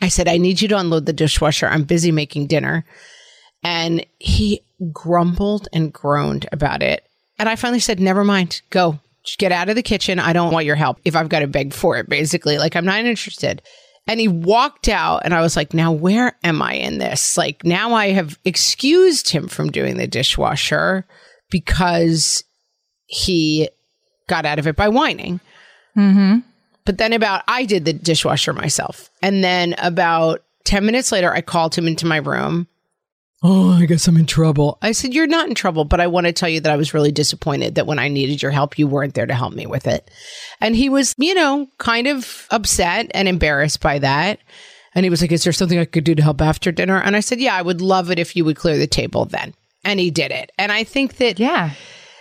I 0.00 0.08
said, 0.08 0.26
I 0.26 0.38
need 0.38 0.62
you 0.62 0.68
to 0.68 0.78
unload 0.78 1.04
the 1.04 1.12
dishwasher. 1.12 1.68
I'm 1.68 1.84
busy 1.84 2.10
making 2.10 2.46
dinner. 2.46 2.86
And 3.62 4.06
he 4.18 4.62
grumbled 4.90 5.68
and 5.72 5.92
groaned 5.92 6.48
about 6.50 6.82
it. 6.82 7.04
And 7.38 7.48
I 7.48 7.56
finally 7.56 7.80
said, 7.80 8.00
never 8.00 8.24
mind, 8.24 8.62
go. 8.70 8.98
Just 9.22 9.38
get 9.38 9.52
out 9.52 9.68
of 9.68 9.76
the 9.76 9.82
kitchen. 9.82 10.18
I 10.18 10.32
don't 10.32 10.52
want 10.52 10.64
your 10.64 10.76
help 10.76 10.98
if 11.04 11.14
I've 11.14 11.28
got 11.28 11.40
to 11.40 11.46
beg 11.46 11.74
for 11.74 11.98
it, 11.98 12.08
basically. 12.08 12.56
Like, 12.56 12.74
I'm 12.74 12.86
not 12.86 13.04
interested. 13.04 13.60
And 14.06 14.18
he 14.18 14.28
walked 14.28 14.88
out, 14.88 15.22
and 15.24 15.34
I 15.34 15.42
was 15.42 15.56
like, 15.56 15.74
now 15.74 15.92
where 15.92 16.34
am 16.42 16.62
I 16.62 16.72
in 16.72 16.96
this? 16.96 17.36
Like, 17.36 17.62
now 17.62 17.92
I 17.92 18.12
have 18.12 18.38
excused 18.46 19.28
him 19.28 19.46
from 19.46 19.70
doing 19.70 19.98
the 19.98 20.06
dishwasher 20.06 21.06
because 21.50 22.42
he 23.10 23.68
got 24.26 24.46
out 24.46 24.58
of 24.58 24.66
it 24.66 24.76
by 24.76 24.88
whining. 24.88 25.40
Mm-hmm. 25.96 26.38
But 26.84 26.98
then 26.98 27.12
about, 27.12 27.42
I 27.46 27.64
did 27.64 27.84
the 27.84 27.92
dishwasher 27.92 28.52
myself. 28.52 29.10
And 29.22 29.44
then 29.44 29.74
about 29.78 30.42
10 30.64 30.84
minutes 30.86 31.12
later, 31.12 31.32
I 31.32 31.40
called 31.40 31.74
him 31.74 31.86
into 31.86 32.06
my 32.06 32.16
room 32.16 32.66
Oh, 33.42 33.72
I 33.72 33.86
guess 33.86 34.06
I'm 34.06 34.18
in 34.18 34.26
trouble. 34.26 34.76
I 34.82 34.92
said, 34.92 35.14
You're 35.14 35.26
not 35.26 35.48
in 35.48 35.54
trouble, 35.54 35.86
but 35.86 36.00
I 36.00 36.08
want 36.08 36.26
to 36.26 36.32
tell 36.32 36.48
you 36.48 36.60
that 36.60 36.72
I 36.72 36.76
was 36.76 36.92
really 36.92 37.10
disappointed 37.10 37.74
that 37.74 37.86
when 37.86 37.98
I 37.98 38.08
needed 38.08 38.42
your 38.42 38.50
help, 38.50 38.78
you 38.78 38.86
weren't 38.86 39.14
there 39.14 39.26
to 39.26 39.34
help 39.34 39.54
me 39.54 39.66
with 39.66 39.86
it. 39.86 40.10
And 40.60 40.76
he 40.76 40.90
was, 40.90 41.14
you 41.16 41.34
know, 41.34 41.66
kind 41.78 42.06
of 42.06 42.46
upset 42.50 43.10
and 43.14 43.28
embarrassed 43.28 43.80
by 43.80 43.98
that. 44.00 44.40
And 44.94 45.04
he 45.04 45.10
was 45.10 45.22
like, 45.22 45.32
Is 45.32 45.44
there 45.44 45.54
something 45.54 45.78
I 45.78 45.86
could 45.86 46.04
do 46.04 46.14
to 46.14 46.22
help 46.22 46.42
after 46.42 46.70
dinner? 46.70 47.00
And 47.00 47.16
I 47.16 47.20
said, 47.20 47.40
Yeah, 47.40 47.54
I 47.54 47.62
would 47.62 47.80
love 47.80 48.10
it 48.10 48.18
if 48.18 48.36
you 48.36 48.44
would 48.44 48.56
clear 48.56 48.76
the 48.76 48.86
table 48.86 49.24
then. 49.24 49.54
And 49.84 49.98
he 49.98 50.10
did 50.10 50.32
it. 50.32 50.52
And 50.58 50.70
I 50.70 50.84
think 50.84 51.16
that 51.16 51.38
Yeah. 51.38 51.70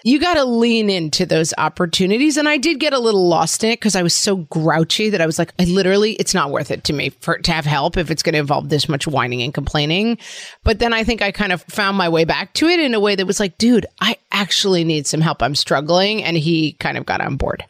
You 0.04 0.20
got 0.20 0.36
to 0.36 0.46
lean 0.46 0.90
into 0.90 1.26
those 1.26 1.54
opportunities. 1.58 2.38
And 2.38 2.48
I 2.48 2.58
did 2.58 2.80
get 2.80 2.94
a 2.94 3.00
little 3.00 3.28
lost 3.28 3.64
in 3.64 3.72
it 3.72 3.80
because 3.80 3.96
I 3.96 4.04
was 4.04 4.16
so 4.16 4.38
grouchy 4.38 5.10
that 5.10 5.22
I 5.22 5.26
was 5.26 5.40
like, 5.40 5.54
I 5.60 5.66
literally, 5.66 6.14
it's 6.14 6.34
not 6.34 6.52
worth 6.52 6.72
it 6.72 6.84
to 6.86 6.94
me 6.94 7.10
for 7.10 7.38
to 7.38 7.52
have 7.52 7.66
help 7.66 7.98
if 7.98 8.12
it's 8.12 8.24
going 8.24 8.34
to 8.34 8.40
involve 8.40 8.70
this 8.70 8.90
much 8.90 9.08
whining 9.08 9.42
and 9.42 9.54
complaining. 9.54 10.18
But 10.64 10.80
then 10.80 10.94
I 10.94 11.04
think 11.04 11.22
I 11.22 11.32
kind 11.32 11.52
of 11.52 11.62
found 11.64 11.98
my 11.98 12.10
way 12.10 12.26
back 12.26 12.54
to 12.56 12.68
it 12.68 12.80
in 12.80 12.94
a 12.94 13.00
way 13.00 13.16
that 13.16 13.28
was 13.28 13.40
like, 13.40 13.58
dude, 13.58 13.86
I 14.00 14.18
actually 14.32 14.84
need 14.84 15.08
some 15.08 15.22
help. 15.22 15.42
I'm 15.42 15.56
struggling. 15.56 16.24
And 16.24 16.38
he 16.38 16.74
kind 16.74 16.98
of 16.98 17.06
got 17.06 17.22
on 17.22 17.36
board. 17.36 17.66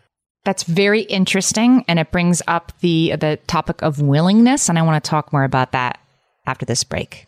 That's 0.46 0.64
very 0.64 1.02
interesting, 1.02 1.84
and 1.88 2.00
it 2.00 2.12
brings 2.12 2.42
up 2.48 2.72
the 2.80 3.14
the 3.20 3.38
topic 3.46 3.82
of 3.82 4.02
willingness, 4.02 4.70
and 4.70 4.80
I 4.80 4.84
want 4.84 5.04
to 5.04 5.08
talk 5.08 5.34
more 5.34 5.44
about 5.44 5.74
that 5.74 6.00
after 6.48 6.66
this 6.66 6.84
break. 6.84 7.28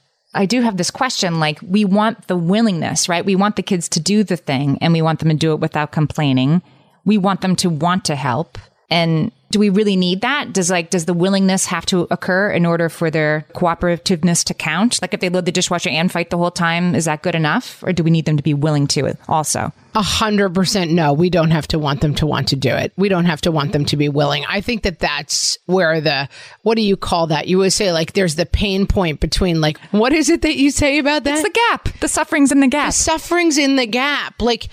I 0.33 0.45
do 0.45 0.61
have 0.61 0.77
this 0.77 0.91
question 0.91 1.39
like 1.39 1.59
we 1.61 1.83
want 1.83 2.27
the 2.27 2.37
willingness, 2.37 3.09
right? 3.09 3.25
We 3.25 3.35
want 3.35 3.57
the 3.57 3.63
kids 3.63 3.89
to 3.89 3.99
do 3.99 4.23
the 4.23 4.37
thing 4.37 4.77
and 4.79 4.93
we 4.93 5.01
want 5.01 5.19
them 5.19 5.29
to 5.29 5.35
do 5.35 5.51
it 5.53 5.59
without 5.59 5.91
complaining. 5.91 6.61
We 7.03 7.17
want 7.17 7.41
them 7.41 7.55
to 7.57 7.69
want 7.69 8.05
to 8.05 8.15
help. 8.15 8.57
And 8.89 9.31
do 9.51 9.59
we 9.59 9.69
really 9.69 9.95
need 9.95 10.21
that? 10.21 10.53
Does 10.53 10.71
like 10.71 10.89
does 10.89 11.05
the 11.05 11.13
willingness 11.13 11.65
have 11.67 11.85
to 11.87 12.07
occur 12.09 12.49
in 12.51 12.65
order 12.65 12.89
for 12.89 13.11
their 13.11 13.45
cooperativeness 13.53 14.43
to 14.45 14.53
count? 14.53 15.01
Like 15.01 15.13
if 15.13 15.19
they 15.19 15.29
load 15.29 15.45
the 15.45 15.51
dishwasher 15.51 15.89
and 15.89 16.11
fight 16.11 16.29
the 16.29 16.37
whole 16.37 16.51
time, 16.51 16.95
is 16.95 17.05
that 17.05 17.21
good 17.21 17.35
enough? 17.35 17.83
Or 17.83 17.93
do 17.93 18.03
we 18.03 18.11
need 18.11 18.25
them 18.25 18.37
to 18.37 18.43
be 18.43 18.53
willing 18.53 18.87
to 18.87 19.17
also? 19.27 19.71
A 19.93 20.01
hundred 20.01 20.55
percent 20.55 20.91
no. 20.91 21.13
We 21.13 21.29
don't 21.29 21.51
have 21.51 21.67
to 21.67 21.79
want 21.79 22.01
them 22.01 22.15
to 22.15 22.25
want 22.25 22.47
to 22.49 22.55
do 22.55 22.69
it. 22.69 22.93
We 22.95 23.09
don't 23.09 23.25
have 23.25 23.41
to 23.41 23.51
want 23.51 23.73
them 23.73 23.85
to 23.85 23.97
be 23.97 24.09
willing. 24.09 24.45
I 24.47 24.61
think 24.61 24.83
that 24.83 24.99
that's 24.99 25.57
where 25.65 25.99
the 25.99 26.29
what 26.63 26.75
do 26.75 26.81
you 26.81 26.95
call 26.95 27.27
that? 27.27 27.47
You 27.47 27.57
would 27.59 27.73
say 27.73 27.91
like 27.91 28.13
there's 28.13 28.35
the 28.35 28.45
pain 28.45 28.87
point 28.87 29.19
between 29.19 29.59
like 29.59 29.77
what 29.91 30.13
is 30.13 30.29
it 30.29 30.41
that 30.43 30.55
you 30.55 30.71
say 30.71 30.97
about 30.97 31.25
that? 31.25 31.33
It's 31.33 31.43
the 31.43 31.59
gap. 31.69 31.99
The 31.99 32.07
suffering's 32.07 32.51
in 32.51 32.61
the 32.61 32.67
gap. 32.67 32.87
the 32.87 32.93
suffering's 32.93 33.57
in 33.57 33.75
the 33.75 33.85
gap. 33.85 34.41
Like 34.41 34.69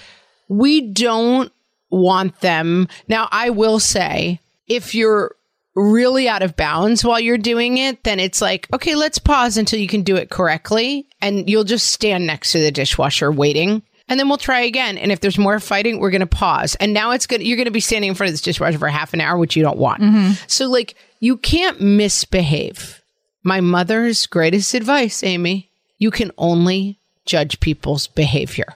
we 0.49 0.93
don't 0.93 1.53
want 1.91 2.41
them. 2.41 2.89
Now, 3.09 3.29
I 3.31 3.51
will 3.51 3.81
say 3.81 4.41
if 4.69 4.95
you're 4.95 5.35
really 5.75 6.29
out 6.29 6.43
of 6.43 6.57
bounds 6.57 7.05
while 7.05 7.21
you're 7.21 7.39
doing 7.39 7.79
it, 7.79 8.03
then 8.05 8.19
it's 8.19 8.41
like, 8.41 8.67
okay, 8.73 8.95
let's 8.95 9.19
pause 9.19 9.57
until 9.57 9.79
you 9.79 9.87
can 9.87 10.03
do 10.03 10.17
it 10.17 10.31
correctly. 10.31 11.07
And 11.21 11.49
you'll 11.49 11.65
just 11.65 11.93
stand 11.93 12.27
next 12.27 12.53
to 12.53 12.59
the 12.59 12.73
dishwasher 12.73 13.31
waiting. 13.31 13.83
And 14.09 14.19
then 14.19 14.29
we'll 14.29 14.39
try 14.39 14.61
again. 14.61 14.97
And 14.97 15.13
if 15.13 15.21
there's 15.21 15.39
more 15.39 15.61
fighting, 15.61 16.01
we're 16.01 16.11
going 16.11 16.21
to 16.21 16.27
pause. 16.27 16.75
And 16.77 16.95
now 16.95 17.11
it's 17.11 17.27
good. 17.27 17.43
You're 17.43 17.57
going 17.57 17.67
to 17.67 17.71
be 17.71 17.81
standing 17.81 18.09
in 18.09 18.15
front 18.15 18.29
of 18.29 18.33
this 18.33 18.41
dishwasher 18.41 18.79
for 18.79 18.89
half 18.89 19.13
an 19.13 19.21
hour, 19.21 19.37
which 19.37 19.55
you 19.55 19.63
don't 19.63 19.79
want. 19.79 20.03
Mm-hmm. 20.03 20.33
So, 20.47 20.69
like, 20.69 20.95
you 21.21 21.37
can't 21.37 21.81
misbehave. 21.81 23.03
My 23.45 23.61
mother's 23.61 24.27
greatest 24.27 24.75
advice, 24.75 25.23
Amy, 25.23 25.71
you 25.99 26.11
can 26.11 26.33
only 26.39 26.99
judge 27.27 27.61
people's 27.61 28.07
behavior. 28.07 28.75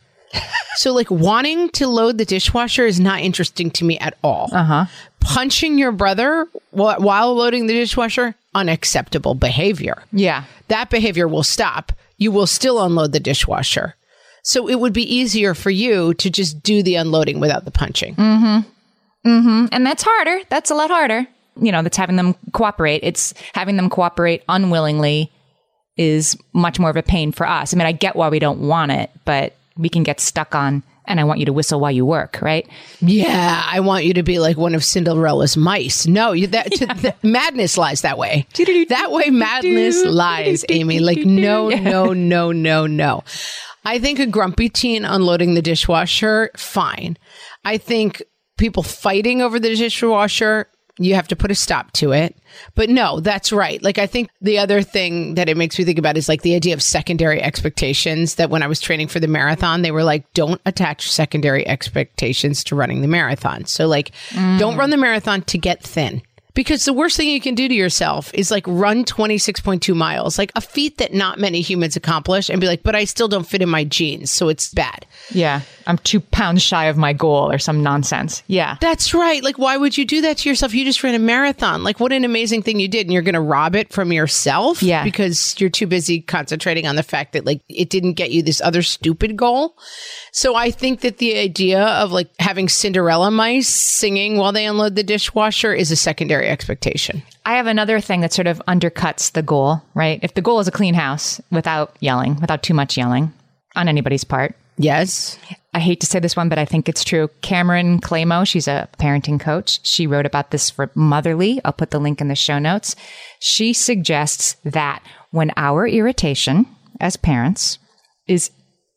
So, 0.77 0.93
like, 0.93 1.11
wanting 1.11 1.69
to 1.71 1.87
load 1.87 2.19
the 2.19 2.25
dishwasher 2.25 2.87
is 2.87 2.99
not 3.01 3.21
interesting 3.21 3.71
to 3.73 3.85
me 3.85 3.99
at 3.99 4.17
all. 4.23 4.49
Uh 4.53 4.65
huh. 4.65 4.87
Punching 5.21 5.79
your 5.79 5.93
brother 5.93 6.47
while 6.71 7.35
loading 7.35 7.67
the 7.67 7.75
dishwasher, 7.75 8.35
unacceptable 8.55 9.35
behavior. 9.35 10.03
yeah. 10.13 10.45
That 10.69 10.89
behavior 10.91 11.29
will 11.29 11.43
stop. 11.43 11.93
You 12.17 12.33
will 12.33 12.47
still 12.47 12.83
unload 12.83 13.13
the 13.13 13.21
dishwasher. 13.21 13.95
So, 14.43 14.69
it 14.69 14.81
would 14.81 14.93
be 14.93 15.15
easier 15.15 15.55
for 15.55 15.71
you 15.71 16.15
to 16.15 16.31
just 16.31 16.63
do 16.63 16.83
the 16.83 16.95
unloading 16.97 17.41
without 17.41 17.65
the 17.65 17.71
punching. 17.71 18.15
And 19.25 19.87
that's 19.87 20.03
harder. 20.03 20.41
That's 20.49 20.71
a 20.71 20.75
lot 20.75 20.91
harder. 20.91 21.27
You 21.61 21.71
know, 21.71 21.83
that's 21.83 21.97
having 21.97 22.17
them 22.17 22.35
cooperate. 22.53 23.01
It's 23.03 23.35
having 23.55 23.77
them 23.77 23.91
cooperate 23.91 24.43
unwillingly 24.49 25.31
is 25.99 26.37
much 26.55 26.79
more 26.79 26.89
of 26.89 26.97
a 26.97 27.03
pain 27.03 27.31
for 27.33 27.47
us. 27.47 27.75
I 27.75 27.77
mean, 27.77 27.87
I 27.87 27.93
get 27.93 28.17
why 28.17 28.31
we 28.31 28.39
don't 28.39 28.67
want 28.67 28.91
it, 28.93 29.11
but 29.27 29.55
we 29.77 29.89
can 29.89 30.03
get 30.03 30.21
stuck 30.21 30.55
on 30.55 30.83
and 31.05 31.19
I 31.19 31.25
want 31.25 31.41
you 31.41 31.47
to 31.47 31.53
whistle 31.53 31.81
while 31.81 31.91
you 31.91 32.07
work, 32.07 32.39
right? 32.41 32.67
Yeah, 33.01 33.63
I 33.67 33.81
want 33.81 34.05
you 34.05 34.15
to 34.15 34.23
be 34.23 34.39
like 34.39 34.57
one 34.57 34.75
of 34.75 34.85
Cinderella's 34.85 35.57
mice. 35.57 36.07
No, 36.07 36.33
you, 36.33 36.47
that 36.49 36.71
to, 36.73 36.87
the, 36.87 37.15
madness 37.23 37.77
lies 37.77 38.03
that 38.03 38.19
way. 38.19 38.47
That 38.89 39.11
way, 39.11 39.31
madness 39.31 40.05
lies, 40.05 40.65
Amy. 40.69 41.01
Like, 41.01 41.19
no, 41.19 41.69
no, 41.71 42.13
no, 42.13 42.53
no, 42.53 42.87
no. 42.87 43.25
I 43.85 43.99
think 43.99 44.21
a 44.21 44.27
grumpy 44.27 44.69
teen 44.69 45.05
unloading 45.05 45.55
the 45.55 45.63
dishwasher, 45.63 46.51
fine. 46.57 47.19
I 47.65 47.79
think 47.79 48.23
people 48.57 48.85
fighting 48.85 49.43
over 49.43 49.59
the 49.59 49.75
dishwasher, 49.75 50.69
you 50.99 51.15
have 51.15 51.29
to 51.29 51.37
put 51.37 51.51
a 51.51 51.55
stop 51.55 51.93
to 51.93 52.13
it. 52.13 52.37
But 52.75 52.91
no, 52.91 53.21
that's 53.21 53.53
right. 53.53 53.83
Like, 53.83 53.99
I 53.99 54.07
think 54.07 54.29
the 54.41 54.59
other 54.59 54.83
thing 54.83 55.35
that 55.35 55.49
it 55.49 55.57
makes 55.57 55.79
me 55.79 55.85
think 55.85 55.99
about 55.99 56.17
is 56.17 56.29
like 56.29 56.43
the 56.43 56.55
idea 56.55 56.75
of 56.75 56.83
secondary 56.83 57.43
expectations. 57.43 58.35
That 58.35 58.51
when 58.51 58.63
I 58.63 58.67
was 58.67 58.81
training 58.81 59.09
for 59.09 59.19
the 59.19 59.29
marathon, 59.29 59.83
they 59.83 59.91
were 59.91 60.05
like, 60.05 60.31
don't 60.35 60.61
attach 60.67 61.11
secondary 61.11 61.67
expectations 61.67 62.63
to 62.65 62.77
running 62.77 63.01
the 63.01 63.09
marathon. 63.09 63.65
So, 63.65 63.87
like, 63.87 64.13
don't 64.33 64.75
mm. 64.75 64.79
run 64.79 64.91
the 64.91 64.97
marathon 64.97 65.43
to 65.43 65.59
get 65.59 65.83
thin. 65.83 66.23
Because 66.55 66.85
the 66.85 66.93
worst 66.93 67.17
thing 67.17 67.29
you 67.29 67.41
can 67.41 67.55
do 67.55 67.69
to 67.69 67.75
yourself 67.75 68.31
is 68.35 68.51
like 68.51 68.67
run 68.67 69.05
26.2 69.05 69.95
miles, 69.97 70.39
like 70.39 70.53
a 70.55 70.61
feat 70.61 70.99
that 70.99 71.15
not 71.15 71.39
many 71.39 71.61
humans 71.61 71.97
accomplish, 71.97 72.49
and 72.49 72.61
be 72.61 72.67
like, 72.67 72.83
but 72.83 72.95
I 72.95 73.05
still 73.05 73.29
don't 73.29 73.47
fit 73.47 73.63
in 73.63 73.69
my 73.69 73.85
jeans. 73.85 74.31
So 74.31 74.49
it's 74.49 74.73
bad. 74.73 75.07
Yeah. 75.31 75.63
I'm 75.87 75.99
two 75.99 76.21
pounds 76.21 76.63
shy 76.63 76.85
of 76.85 76.97
my 76.97 77.13
goal 77.13 77.51
or 77.51 77.59
some 77.59 77.83
nonsense. 77.83 78.43
Yeah. 78.47 78.77
That's 78.81 79.15
right. 79.15 79.43
Like, 79.43 79.59
why 79.59 79.77
would 79.77 79.97
you 79.97 80.05
do 80.05 80.21
that 80.21 80.39
to 80.39 80.49
yourself? 80.49 80.75
You 80.75 80.85
just 80.85 81.03
ran 81.03 81.15
a 81.15 81.19
marathon. 81.19 81.83
Like, 81.83 82.01
what 82.01 82.13
an 82.13 82.25
amazing 82.25 82.63
thing 82.63 82.79
you 82.79 82.89
did. 82.89 83.07
And 83.07 83.13
you're 83.13 83.23
going 83.23 83.35
to 83.35 83.41
rob 83.41 83.75
it 83.75 83.93
from 83.93 84.13
yourself. 84.13 84.83
Yeah. 84.83 85.05
Because 85.05 85.59
you're 85.59 85.71
too 85.71 85.87
busy 85.87 86.21
concentrating 86.21 86.87
on 86.87 86.97
the 86.97 87.03
fact 87.03 87.33
that, 87.33 87.45
like, 87.45 87.63
it 87.69 87.91
didn't 87.91 88.13
get 88.15 88.31
you 88.31 88.43
this 88.43 88.61
other 88.61 88.83
stupid 88.83 89.37
goal. 89.37 89.77
So 90.33 90.55
I 90.55 90.71
think 90.71 91.01
that 91.01 91.19
the 91.19 91.37
idea 91.39 91.83
of 91.83 92.13
like 92.13 92.31
having 92.39 92.69
Cinderella 92.69 93.31
mice 93.31 93.69
singing 93.69 94.37
while 94.37 94.53
they 94.53 94.67
unload 94.67 94.95
the 94.95 95.03
dishwasher 95.03 95.73
is 95.75 95.91
a 95.91 95.97
secondary 95.97 96.42
expectation. 96.49 97.23
I 97.45 97.55
have 97.55 97.67
another 97.67 98.01
thing 98.01 98.21
that 98.21 98.33
sort 98.33 98.47
of 98.47 98.63
undercuts 98.69 99.33
the 99.33 99.43
goal, 99.43 99.83
right? 99.95 100.21
If 100.23 100.35
the 100.35 100.43
goal 100.43 100.61
is 100.61 100.69
a 100.69 100.73
clean 100.73 100.95
house 100.95 101.41
without 101.51 101.97
yelling, 102.01 102.41
without 102.41 102.63
too 102.63 102.75
much 102.75 102.97
yelling 102.97 103.33
on 103.75 103.89
anybody's 103.89 104.25
part. 104.25 104.55
Yes. 104.79 105.39
I 105.75 105.81
hate 105.81 106.01
to 106.01 106.07
say 106.07 106.19
this 106.19 106.37
one, 106.37 106.49
but 106.49 106.59
I 106.59 106.65
think 106.65 106.89
it's 106.89 107.05
true. 107.05 107.29
Cameron 107.41 108.01
Clamo, 108.01 108.47
she's 108.47 108.69
a 108.69 108.89
parenting 108.99 109.41
coach. 109.41 109.81
She 109.87 110.07
wrote 110.07 110.27
about 110.27 110.51
this 110.51 110.71
for 110.71 110.91
Motherly. 110.95 111.61
I'll 111.65 111.73
put 111.73 111.91
the 111.91 111.99
link 111.99 112.21
in 112.21 112.29
the 112.29 112.35
show 112.35 112.59
notes. 112.59 112.97
She 113.39 113.73
suggests 113.73 114.57
that 114.65 115.03
when 115.31 115.51
our 115.57 115.87
irritation 115.87 116.67
as 117.01 117.17
parents 117.17 117.79
is 118.27 118.51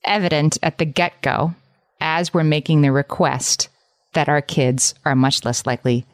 evident 0.06 0.58
at 0.62 0.78
the 0.78 0.86
get 0.86 1.22
go, 1.22 1.56
as 2.02 2.34
we're 2.34 2.44
making 2.44 2.82
the 2.82 2.92
request, 2.92 3.70
that 4.14 4.30
our 4.30 4.42
kids 4.42 4.96
are 5.06 5.16
much 5.16 5.46
less 5.46 5.66
likely 5.66 6.06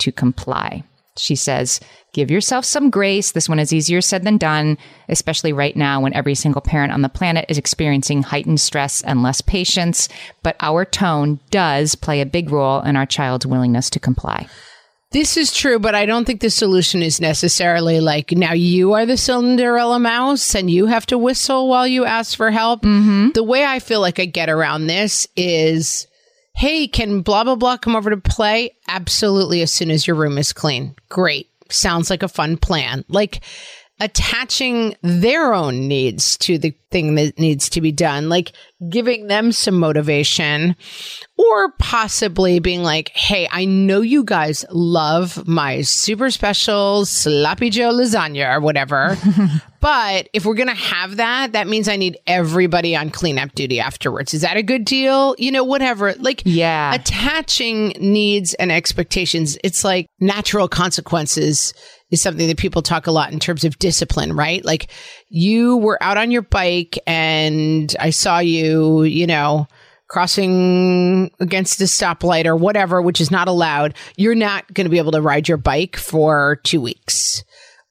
to 0.00 0.12
comply. 0.12 0.84
She 1.16 1.34
says, 1.34 1.80
give 2.12 2.30
yourself 2.30 2.64
some 2.64 2.88
grace. 2.88 3.32
This 3.32 3.48
one 3.48 3.58
is 3.58 3.72
easier 3.72 4.00
said 4.00 4.24
than 4.24 4.38
done, 4.38 4.78
especially 5.08 5.52
right 5.52 5.76
now 5.76 6.00
when 6.00 6.14
every 6.14 6.34
single 6.34 6.62
parent 6.62 6.92
on 6.92 7.02
the 7.02 7.08
planet 7.08 7.46
is 7.48 7.58
experiencing 7.58 8.22
heightened 8.22 8.60
stress 8.60 9.02
and 9.02 9.22
less 9.22 9.40
patience. 9.40 10.08
But 10.42 10.56
our 10.60 10.84
tone 10.84 11.40
does 11.50 11.94
play 11.94 12.20
a 12.20 12.26
big 12.26 12.50
role 12.50 12.80
in 12.80 12.96
our 12.96 13.06
child's 13.06 13.46
willingness 13.46 13.90
to 13.90 14.00
comply. 14.00 14.48
This 15.12 15.36
is 15.36 15.52
true, 15.52 15.80
but 15.80 15.96
I 15.96 16.06
don't 16.06 16.24
think 16.24 16.40
the 16.40 16.50
solution 16.50 17.02
is 17.02 17.20
necessarily 17.20 17.98
like 17.98 18.30
now 18.30 18.52
you 18.52 18.92
are 18.92 19.04
the 19.04 19.16
Cinderella 19.16 19.98
mouse 19.98 20.54
and 20.54 20.70
you 20.70 20.86
have 20.86 21.04
to 21.06 21.18
whistle 21.18 21.68
while 21.68 21.86
you 21.86 22.04
ask 22.04 22.36
for 22.36 22.52
help. 22.52 22.82
Mm-hmm. 22.82 23.30
The 23.34 23.42
way 23.42 23.64
I 23.64 23.80
feel 23.80 24.00
like 24.00 24.20
I 24.20 24.26
get 24.26 24.48
around 24.48 24.86
this 24.86 25.26
is 25.34 26.06
hey, 26.54 26.86
can 26.88 27.22
blah, 27.22 27.44
blah, 27.44 27.54
blah 27.54 27.76
come 27.76 27.96
over 27.96 28.10
to 28.10 28.16
play? 28.16 28.76
Absolutely, 28.88 29.62
as 29.62 29.72
soon 29.72 29.90
as 29.90 30.06
your 30.06 30.16
room 30.16 30.38
is 30.38 30.52
clean. 30.52 30.94
Great. 31.08 31.48
Sounds 31.70 32.10
like 32.10 32.22
a 32.22 32.28
fun 32.28 32.56
plan. 32.56 33.04
Like, 33.08 33.40
attaching 34.00 34.96
their 35.02 35.52
own 35.54 35.86
needs 35.86 36.36
to 36.38 36.58
the 36.58 36.74
thing 36.90 37.14
that 37.14 37.38
needs 37.38 37.68
to 37.68 37.80
be 37.80 37.92
done, 37.92 38.28
like 38.28 38.52
giving 38.88 39.26
them 39.28 39.52
some 39.52 39.78
motivation, 39.78 40.74
or 41.36 41.72
possibly 41.78 42.58
being 42.58 42.82
like, 42.82 43.10
hey, 43.10 43.46
I 43.52 43.64
know 43.66 44.00
you 44.00 44.24
guys 44.24 44.64
love 44.70 45.46
my 45.46 45.82
super 45.82 46.30
special 46.30 47.04
sloppy 47.04 47.70
Joe 47.70 47.92
lasagna 47.92 48.56
or 48.56 48.60
whatever. 48.60 49.16
but 49.80 50.28
if 50.32 50.44
we're 50.44 50.54
going 50.54 50.68
to 50.68 50.74
have 50.74 51.16
that, 51.18 51.52
that 51.52 51.68
means 51.68 51.88
I 51.88 51.96
need 51.96 52.18
everybody 52.26 52.96
on 52.96 53.10
cleanup 53.10 53.52
duty 53.54 53.78
afterwards. 53.78 54.34
Is 54.34 54.40
that 54.40 54.56
a 54.56 54.62
good 54.62 54.84
deal? 54.84 55.36
You 55.38 55.52
know, 55.52 55.62
whatever. 55.64 56.14
Like, 56.14 56.42
Yeah. 56.44 56.94
attaching 56.94 57.88
needs 58.00 58.54
and 58.54 58.72
expectations, 58.72 59.58
it's 59.62 59.84
like 59.84 60.06
natural 60.18 60.66
consequences 60.68 61.72
is 62.10 62.20
something 62.20 62.48
that 62.48 62.58
people 62.58 62.82
talk 62.82 63.06
a 63.06 63.12
lot 63.12 63.32
in 63.32 63.38
terms 63.38 63.64
of 63.64 63.78
discipline, 63.78 64.34
right? 64.34 64.64
Like 64.64 64.90
you 65.28 65.76
were 65.76 66.02
out 66.02 66.16
on 66.16 66.30
your 66.30 66.42
bike 66.42 66.98
and 67.06 67.94
I 68.00 68.10
saw 68.10 68.38
you, 68.38 69.04
you 69.04 69.26
know, 69.26 69.66
crossing 70.08 71.30
against 71.38 71.80
a 71.80 71.84
stoplight 71.84 72.44
or 72.44 72.56
whatever, 72.56 73.00
which 73.00 73.20
is 73.20 73.30
not 73.30 73.48
allowed. 73.48 73.94
You're 74.16 74.34
not 74.34 74.72
going 74.74 74.84
to 74.84 74.90
be 74.90 74.98
able 74.98 75.12
to 75.12 75.22
ride 75.22 75.48
your 75.48 75.56
bike 75.56 75.96
for 75.96 76.60
two 76.64 76.80
weeks. 76.80 77.44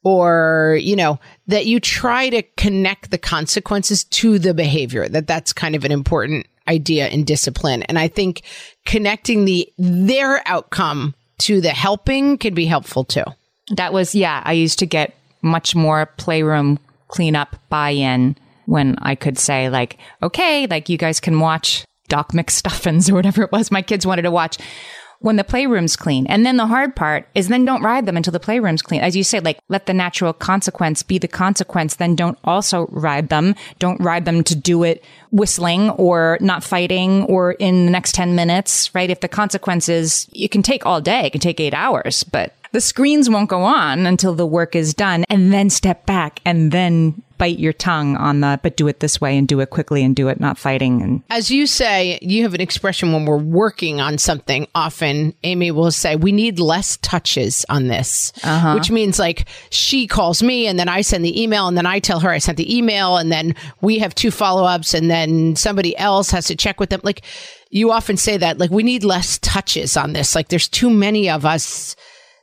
Or, 0.03 0.77
you 0.81 0.95
know, 0.95 1.19
that 1.47 1.65
you 1.65 1.81
try 1.81 2.29
to 2.29 2.41
connect 2.55 3.11
the 3.11 3.17
consequences 3.17 4.05
to 4.05 4.39
the 4.39 4.53
behavior, 4.53 5.09
that 5.09 5.27
that's 5.27 5.51
kind 5.51 5.75
of 5.75 5.83
an 5.83 5.91
important 5.91 6.47
idea 6.69 7.09
in 7.09 7.25
discipline. 7.25 7.83
And 7.83 7.99
I 7.99 8.07
think 8.07 8.43
connecting 8.85 9.43
the, 9.43 9.67
their 9.77 10.41
outcome 10.47 11.15
to 11.39 11.59
the 11.59 11.71
helping 11.71 12.37
can 12.37 12.53
be 12.53 12.65
helpful 12.65 13.03
too. 13.03 13.25
That 13.71 13.93
was, 13.93 14.15
yeah, 14.15 14.41
I 14.45 14.53
used 14.53 14.79
to 14.79 14.85
get 14.85 15.15
much 15.41 15.75
more 15.75 16.07
playroom 16.17 16.79
cleanup 17.07 17.55
buy 17.69 17.91
in 17.91 18.35
when 18.65 18.95
I 19.01 19.15
could 19.15 19.37
say, 19.37 19.69
like, 19.69 19.97
okay, 20.21 20.67
like 20.67 20.89
you 20.89 20.97
guys 20.97 21.19
can 21.19 21.39
watch 21.39 21.85
Doc 22.07 22.31
McStuffins 22.33 23.09
or 23.09 23.15
whatever 23.15 23.43
it 23.43 23.51
was 23.51 23.71
my 23.71 23.81
kids 23.81 24.05
wanted 24.05 24.23
to 24.23 24.31
watch 24.31 24.57
when 25.19 25.35
the 25.35 25.43
playroom's 25.43 25.95
clean. 25.95 26.25
And 26.27 26.45
then 26.45 26.57
the 26.57 26.65
hard 26.65 26.95
part 26.95 27.27
is 27.35 27.49
then 27.49 27.65
don't 27.65 27.83
ride 27.83 28.05
them 28.05 28.17
until 28.17 28.31
the 28.31 28.39
playroom's 28.39 28.81
clean. 28.81 29.01
As 29.01 29.15
you 29.15 29.23
say, 29.23 29.39
like 29.39 29.59
let 29.67 29.85
the 29.85 29.93
natural 29.93 30.33
consequence 30.33 31.03
be 31.03 31.17
the 31.17 31.27
consequence. 31.27 31.95
Then 31.95 32.15
don't 32.15 32.37
also 32.43 32.87
ride 32.87 33.29
them. 33.29 33.55
Don't 33.79 33.99
ride 34.01 34.25
them 34.25 34.43
to 34.45 34.55
do 34.55 34.83
it 34.83 35.03
whistling 35.31 35.89
or 35.91 36.37
not 36.41 36.63
fighting 36.63 37.23
or 37.23 37.53
in 37.53 37.85
the 37.85 37.91
next 37.91 38.15
10 38.15 38.35
minutes, 38.35 38.93
right? 38.95 39.09
If 39.09 39.19
the 39.19 39.27
consequence 39.27 39.89
is 39.89 40.27
it 40.33 40.51
can 40.51 40.63
take 40.63 40.85
all 40.85 41.01
day, 41.01 41.25
it 41.25 41.31
can 41.31 41.41
take 41.41 41.59
eight 41.59 41.73
hours, 41.73 42.23
but 42.23 42.55
the 42.71 42.81
screens 42.81 43.29
won't 43.29 43.49
go 43.49 43.63
on 43.63 44.05
until 44.05 44.35
the 44.35 44.45
work 44.45 44.75
is 44.75 44.93
done 44.93 45.25
and 45.29 45.51
then 45.51 45.69
step 45.69 46.05
back 46.05 46.39
and 46.45 46.71
then 46.71 47.21
bite 47.39 47.57
your 47.57 47.73
tongue 47.73 48.17
on 48.17 48.41
the, 48.41 48.59
but 48.61 48.77
do 48.77 48.87
it 48.87 48.99
this 48.99 49.19
way 49.19 49.37
and 49.37 49.47
do 49.47 49.61
it 49.61 49.69
quickly 49.69 50.03
and 50.03 50.15
do 50.15 50.27
it 50.27 50.39
not 50.39 50.57
fighting. 50.57 51.01
And 51.01 51.23
As 51.29 51.49
you 51.49 51.65
say, 51.65 52.19
you 52.21 52.43
have 52.43 52.53
an 52.53 52.61
expression 52.61 53.13
when 53.13 53.25
we're 53.25 53.37
working 53.37 53.99
on 54.01 54.17
something. 54.17 54.67
Often, 54.75 55.33
Amy 55.43 55.71
will 55.71 55.89
say, 55.89 56.15
We 56.15 56.31
need 56.31 56.59
less 56.59 56.97
touches 56.97 57.65
on 57.69 57.87
this, 57.87 58.33
uh-huh. 58.43 58.75
which 58.75 58.91
means 58.91 59.17
like 59.17 59.47
she 59.71 60.05
calls 60.05 60.43
me 60.43 60.67
and 60.67 60.77
then 60.77 60.89
I 60.89 61.01
send 61.01 61.25
the 61.25 61.41
email 61.41 61.67
and 61.67 61.77
then 61.77 61.85
I 61.85 61.99
tell 61.99 62.19
her 62.19 62.29
I 62.29 62.39
sent 62.39 62.57
the 62.57 62.77
email 62.77 63.17
and 63.17 63.31
then 63.31 63.55
we 63.81 63.99
have 63.99 64.13
two 64.13 64.31
follow 64.31 64.65
ups 64.65 64.93
and 64.93 65.09
then 65.09 65.55
somebody 65.55 65.97
else 65.97 66.29
has 66.31 66.45
to 66.47 66.55
check 66.55 66.79
with 66.79 66.89
them. 66.89 67.01
Like 67.03 67.21
you 67.71 67.91
often 67.91 68.17
say 68.17 68.35
that, 68.37 68.57
like, 68.57 68.69
we 68.69 68.83
need 68.83 69.03
less 69.03 69.39
touches 69.39 69.95
on 69.95 70.13
this. 70.13 70.35
Like 70.35 70.49
there's 70.49 70.67
too 70.67 70.89
many 70.89 71.29
of 71.29 71.45
us. 71.45 71.95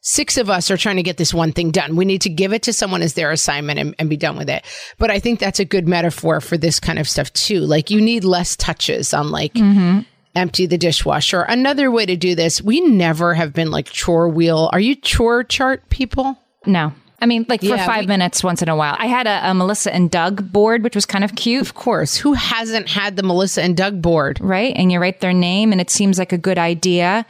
Six 0.09 0.39
of 0.39 0.49
us 0.49 0.71
are 0.71 0.77
trying 0.77 0.97
to 0.97 1.03
get 1.03 1.17
this 1.17 1.35
one 1.35 1.51
thing 1.51 1.73
done. 1.73 1.97
We 1.97 2.05
need 2.05 2.21
to 2.21 2.29
give 2.31 2.53
it 2.53 2.63
to 2.63 2.73
someone 2.73 3.03
as 3.03 3.15
their 3.15 3.33
assignment 3.33 3.81
and, 3.81 3.93
and 3.99 4.09
be 4.09 4.17
done 4.17 4.37
with 4.37 4.49
it. 4.49 4.65
But 4.99 5.11
I 5.11 5.19
think 5.19 5.41
that's 5.41 5.59
a 5.59 5.65
good 5.65 5.89
metaphor 5.89 6.41
for 6.41 6.57
this 6.57 6.79
kind 6.79 7.01
of 7.01 7.09
stuff 7.09 7.33
too. 7.33 7.59
Like 7.59 7.91
you 7.91 8.01
need 8.01 8.23
less 8.23 8.55
touches 8.55 9.13
on 9.13 9.33
like 9.33 9.55
mm-hmm. 9.55 10.03
empty 10.37 10.67
the 10.67 10.79
dishwasher. 10.79 11.43
Another 11.43 11.91
way 11.91 12.07
to 12.07 12.15
do 12.15 12.37
this, 12.37 12.63
we 12.63 12.81
never 12.83 13.35
have 13.35 13.53
been 13.53 13.73
like 13.73 13.87
chore 13.87 14.29
wheel. 14.29 14.71
Are 14.73 14.79
you 14.79 14.95
chore 14.95 15.43
chart 15.43 15.89
people? 15.91 16.39
no. 16.67 16.93
I 17.19 17.25
mean, 17.25 17.47
like 17.49 17.61
for 17.61 17.67
Yeah, 17.69 17.87
five 17.87 18.01
we- 18.03 18.09
minutes 18.09 18.45
once 18.45 18.61
in 18.61 18.69
a 18.69 18.77
while. 18.77 18.95
I 18.99 19.07
had 19.07 19.27
a, 19.27 19.51
a 19.51 19.55
Melissa 19.55 19.93
and 19.93 20.11
Doug 20.11 20.53
board, 20.53 20.85
which 20.85 20.95
was 20.95 21.07
kind 21.07 21.25
of 21.25 21.35
cute. 21.35 21.63
Of 21.63 21.73
course. 21.73 22.15
Who 22.15 22.35
hasn't 22.35 22.91
had 22.91 23.17
the 23.17 23.23
Melissa 23.23 23.63
and 23.63 23.75
Doug 23.75 24.03
board? 24.03 24.39
right? 24.41 24.75
And 24.77 24.93
you 24.93 25.01
write 25.01 25.21
their 25.21 25.33
name 25.33 25.73
and 25.73 25.81
it 25.81 25.89
seems 25.89 26.19
like 26.19 26.35
a 26.35 26.39
good 26.39 26.59
idea. 26.59 27.25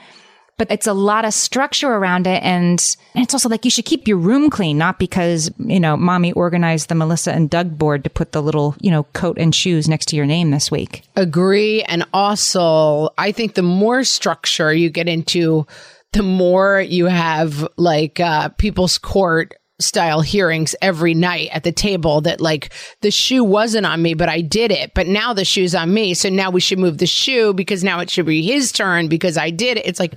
But 0.58 0.70
it's 0.70 0.86
a 0.86 0.94
lot 0.94 1.24
of 1.24 1.34
structure 1.34 1.92
around 1.92 2.26
it. 2.26 2.42
And, 2.42 2.96
and 3.14 3.24
it's 3.24 3.34
also 3.34 3.48
like 3.48 3.64
you 3.64 3.70
should 3.70 3.84
keep 3.84 4.08
your 4.08 4.16
room 4.16 4.48
clean, 4.48 4.78
not 4.78 4.98
because, 4.98 5.50
you 5.58 5.78
know, 5.78 5.96
mommy 5.96 6.32
organized 6.32 6.88
the 6.88 6.94
Melissa 6.94 7.32
and 7.32 7.50
Doug 7.50 7.76
board 7.76 8.04
to 8.04 8.10
put 8.10 8.32
the 8.32 8.42
little, 8.42 8.74
you 8.80 8.90
know, 8.90 9.02
coat 9.12 9.36
and 9.38 9.54
shoes 9.54 9.88
next 9.88 10.06
to 10.06 10.16
your 10.16 10.26
name 10.26 10.50
this 10.50 10.70
week. 10.70 11.02
Agree. 11.14 11.82
And 11.82 12.06
also, 12.14 13.10
I 13.18 13.32
think 13.32 13.54
the 13.54 13.62
more 13.62 14.02
structure 14.04 14.72
you 14.72 14.88
get 14.88 15.08
into, 15.08 15.66
the 16.12 16.22
more 16.22 16.80
you 16.80 17.04
have 17.06 17.68
like 17.76 18.18
uh, 18.20 18.48
people's 18.50 18.96
court 18.96 19.54
style 19.78 20.22
hearings 20.22 20.74
every 20.80 21.14
night 21.14 21.50
at 21.52 21.62
the 21.62 21.72
table 21.72 22.22
that 22.22 22.40
like 22.40 22.72
the 23.02 23.10
shoe 23.10 23.44
wasn't 23.44 23.86
on 23.86 24.00
me, 24.00 24.14
but 24.14 24.28
I 24.28 24.40
did 24.40 24.70
it. 24.70 24.92
But 24.94 25.06
now 25.06 25.34
the 25.34 25.44
shoe's 25.44 25.74
on 25.74 25.92
me. 25.92 26.14
So 26.14 26.28
now 26.28 26.50
we 26.50 26.60
should 26.60 26.78
move 26.78 26.98
the 26.98 27.06
shoe 27.06 27.52
because 27.52 27.84
now 27.84 28.00
it 28.00 28.10
should 28.10 28.26
be 28.26 28.42
his 28.42 28.72
turn 28.72 29.08
because 29.08 29.36
I 29.36 29.50
did 29.50 29.76
it. 29.78 29.86
It's 29.86 30.00
like, 30.00 30.14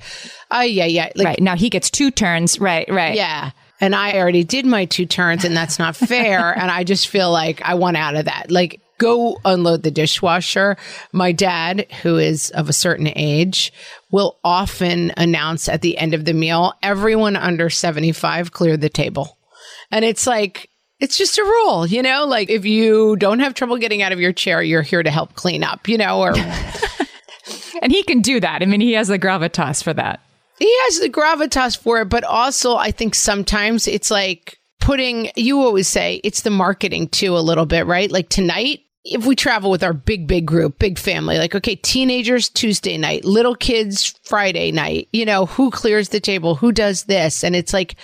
oh 0.52 0.62
yeah, 0.62 0.86
yeah. 0.86 1.10
Like, 1.16 1.26
right. 1.26 1.42
Now 1.42 1.56
he 1.56 1.70
gets 1.70 1.90
two 1.90 2.12
turns. 2.12 2.60
Right, 2.60 2.88
right. 2.90 3.16
Yeah. 3.16 3.52
And 3.82 3.96
I 3.96 4.18
already 4.18 4.44
did 4.44 4.66
my 4.66 4.86
two 4.86 5.06
turns 5.06 5.44
and 5.44 5.56
that's 5.56 5.80
not 5.80 5.96
fair. 5.96 6.52
and 6.58 6.72
I 6.72 6.84
just 6.84 7.08
feel 7.08 7.32
like 7.32 7.62
I 7.62 7.76
want 7.76 7.98
out 7.98 8.16
of 8.16 8.26
that. 8.26 8.52
Like, 8.52 8.82
go 8.98 9.40
unload 9.46 9.84
the 9.84 9.92
dishwasher. 9.92 10.78
My 11.12 11.32
dad, 11.32 11.88
who 12.04 12.18
is 12.18 12.50
of 12.52 12.70
a 12.70 12.74
certain 12.74 13.08
age, 13.16 13.74
will 14.12 14.38
often 14.44 15.14
announce 15.18 15.70
at 15.70 15.82
the 15.82 15.98
end 15.98 16.14
of 16.14 16.26
the 16.26 16.34
meal, 16.34 16.74
everyone 16.84 17.36
under 17.36 17.70
75 17.70 18.52
clear 18.52 18.76
the 18.76 18.90
table. 18.90 19.39
And 19.92 20.06
it's 20.06 20.28
like, 20.28 20.70
it's 21.00 21.18
just 21.18 21.38
a 21.38 21.44
rule, 21.44 21.88
you 21.88 22.02
know, 22.02 22.26
like 22.26 22.50
if 22.50 22.66
you 22.66 23.16
don't 23.16 23.40
have 23.40 23.54
trouble 23.54 23.78
getting 23.78 24.02
out 24.02 24.12
of 24.12 24.20
your 24.20 24.34
chair, 24.34 24.62
you're 24.62 24.82
here 24.82 25.02
to 25.02 25.10
help 25.10 25.34
clean 25.34 25.64
up, 25.64 25.88
you 25.88 25.98
know, 25.98 26.20
or. 26.20 26.34
and 27.82 27.92
he 27.92 28.04
can 28.04 28.22
do 28.22 28.40
that. 28.40 28.62
I 28.62 28.66
mean, 28.66 28.82
he 28.82 28.94
has 28.94 29.08
the 29.08 29.20
gravitas 29.20 29.84
for 29.84 29.94
that. 29.94 30.20
He 30.60 30.74
has 30.84 31.00
the 31.00 31.10
gravitas 31.10 31.78
for 31.78 32.02
it, 32.02 32.10
but 32.10 32.26
also 32.26 32.76
I 32.76 32.92
think 32.92 33.16
sometimes 33.16 33.88
it's 33.88 34.12
like 34.12 34.60
putting, 34.82 35.32
you 35.36 35.62
always 35.62 35.88
say 35.88 36.20
it's 36.24 36.42
the 36.42 36.50
marketing 36.50 37.08
too, 37.08 37.38
a 37.38 37.40
little 37.40 37.66
bit, 37.66 37.86
right? 37.86 38.12
Like 38.12 38.28
tonight, 38.28 38.82
if 39.06 39.26
we 39.26 39.36
travel 39.36 39.72
with 39.72 39.84
our 39.84 39.94
big, 39.94 40.28
big 40.28 40.46
group, 40.46 40.78
big 40.78 41.00
family, 41.00 41.38
like, 41.38 41.56
okay, 41.56 41.76
teenagers 41.78 42.50
Tuesday 42.50 42.98
night, 42.98 43.24
little 43.24 43.56
kids 43.56 44.20
Friday 44.24 44.72
night, 44.74 45.08
you 45.14 45.26
know, 45.26 45.46
who 45.46 45.72
clears 45.72 46.10
the 46.10 46.20
table? 46.20 46.56
Who 46.56 46.74
does 46.74 47.06
this? 47.06 47.44
And 47.44 47.56
it's 47.56 47.74
like, 47.74 47.96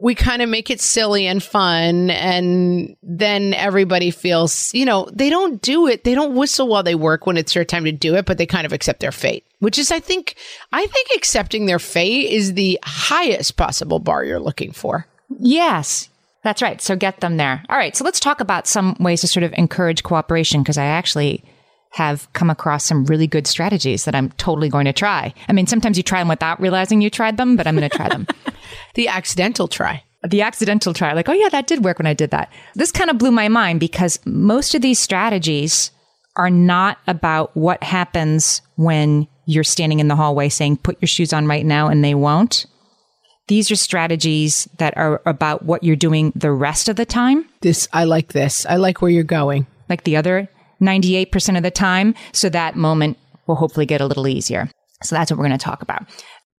we 0.00 0.14
kind 0.14 0.42
of 0.42 0.48
make 0.48 0.70
it 0.70 0.80
silly 0.80 1.26
and 1.26 1.42
fun. 1.42 2.10
And 2.10 2.96
then 3.02 3.54
everybody 3.54 4.10
feels, 4.10 4.72
you 4.74 4.84
know, 4.84 5.08
they 5.12 5.30
don't 5.30 5.60
do 5.62 5.86
it. 5.86 6.04
They 6.04 6.14
don't 6.14 6.34
whistle 6.34 6.68
while 6.68 6.82
they 6.82 6.94
work 6.94 7.26
when 7.26 7.36
it's 7.36 7.54
their 7.54 7.64
time 7.64 7.84
to 7.84 7.92
do 7.92 8.14
it, 8.14 8.26
but 8.26 8.38
they 8.38 8.46
kind 8.46 8.66
of 8.66 8.72
accept 8.72 9.00
their 9.00 9.12
fate, 9.12 9.44
which 9.60 9.78
is, 9.78 9.90
I 9.90 10.00
think, 10.00 10.36
I 10.72 10.86
think 10.86 11.08
accepting 11.16 11.66
their 11.66 11.78
fate 11.78 12.30
is 12.30 12.54
the 12.54 12.78
highest 12.82 13.56
possible 13.56 13.98
bar 13.98 14.24
you're 14.24 14.40
looking 14.40 14.72
for. 14.72 15.06
Yes. 15.38 16.08
That's 16.44 16.62
right. 16.62 16.80
So 16.80 16.94
get 16.94 17.20
them 17.20 17.36
there. 17.36 17.64
All 17.68 17.76
right. 17.76 17.96
So 17.96 18.04
let's 18.04 18.20
talk 18.20 18.40
about 18.40 18.66
some 18.66 18.96
ways 19.00 19.22
to 19.22 19.26
sort 19.26 19.44
of 19.44 19.52
encourage 19.54 20.02
cooperation 20.02 20.62
because 20.62 20.78
I 20.78 20.84
actually 20.84 21.44
have 21.90 22.30
come 22.32 22.50
across 22.50 22.84
some 22.84 23.04
really 23.06 23.26
good 23.26 23.46
strategies 23.46 24.04
that 24.04 24.14
I'm 24.14 24.30
totally 24.32 24.68
going 24.68 24.84
to 24.84 24.92
try. 24.92 25.32
I 25.48 25.52
mean, 25.52 25.66
sometimes 25.66 25.96
you 25.96 26.02
try 26.02 26.20
them 26.20 26.28
without 26.28 26.60
realizing 26.60 27.00
you 27.00 27.10
tried 27.10 27.36
them, 27.36 27.56
but 27.56 27.66
I'm 27.66 27.76
going 27.76 27.88
to 27.88 27.96
try 27.96 28.08
them. 28.08 28.26
the 28.94 29.08
accidental 29.08 29.68
try. 29.68 30.02
The 30.26 30.42
accidental 30.42 30.94
try, 30.94 31.12
like, 31.12 31.28
oh, 31.28 31.32
yeah, 31.32 31.48
that 31.50 31.68
did 31.68 31.84
work 31.84 31.98
when 31.98 32.06
I 32.06 32.14
did 32.14 32.30
that. 32.30 32.52
This 32.74 32.90
kind 32.90 33.08
of 33.08 33.18
blew 33.18 33.30
my 33.30 33.48
mind 33.48 33.78
because 33.78 34.18
most 34.26 34.74
of 34.74 34.82
these 34.82 34.98
strategies 34.98 35.92
are 36.34 36.50
not 36.50 36.98
about 37.06 37.56
what 37.56 37.82
happens 37.82 38.62
when 38.76 39.28
you're 39.46 39.64
standing 39.64 40.00
in 40.00 40.08
the 40.08 40.16
hallway 40.16 40.48
saying, 40.48 40.78
put 40.78 41.00
your 41.00 41.06
shoes 41.06 41.32
on 41.32 41.46
right 41.46 41.64
now, 41.64 41.86
and 41.88 42.04
they 42.04 42.14
won't. 42.14 42.66
These 43.46 43.70
are 43.70 43.76
strategies 43.76 44.68
that 44.78 44.96
are 44.96 45.22
about 45.24 45.64
what 45.64 45.82
you're 45.82 45.96
doing 45.96 46.32
the 46.34 46.52
rest 46.52 46.88
of 46.88 46.96
the 46.96 47.06
time. 47.06 47.48
This, 47.60 47.88
I 47.92 48.04
like 48.04 48.32
this. 48.32 48.66
I 48.66 48.76
like 48.76 49.00
where 49.00 49.10
you're 49.10 49.22
going. 49.24 49.66
Like 49.88 50.04
the 50.04 50.16
other 50.16 50.50
98% 50.80 51.56
of 51.56 51.62
the 51.62 51.70
time. 51.70 52.14
So 52.32 52.48
that 52.48 52.76
moment 52.76 53.18
will 53.46 53.56
hopefully 53.56 53.86
get 53.86 54.00
a 54.00 54.06
little 54.06 54.28
easier. 54.28 54.70
So 55.02 55.14
that's 55.14 55.30
what 55.30 55.38
we're 55.38 55.46
going 55.46 55.58
to 55.58 55.64
talk 55.64 55.82
about. 55.82 56.06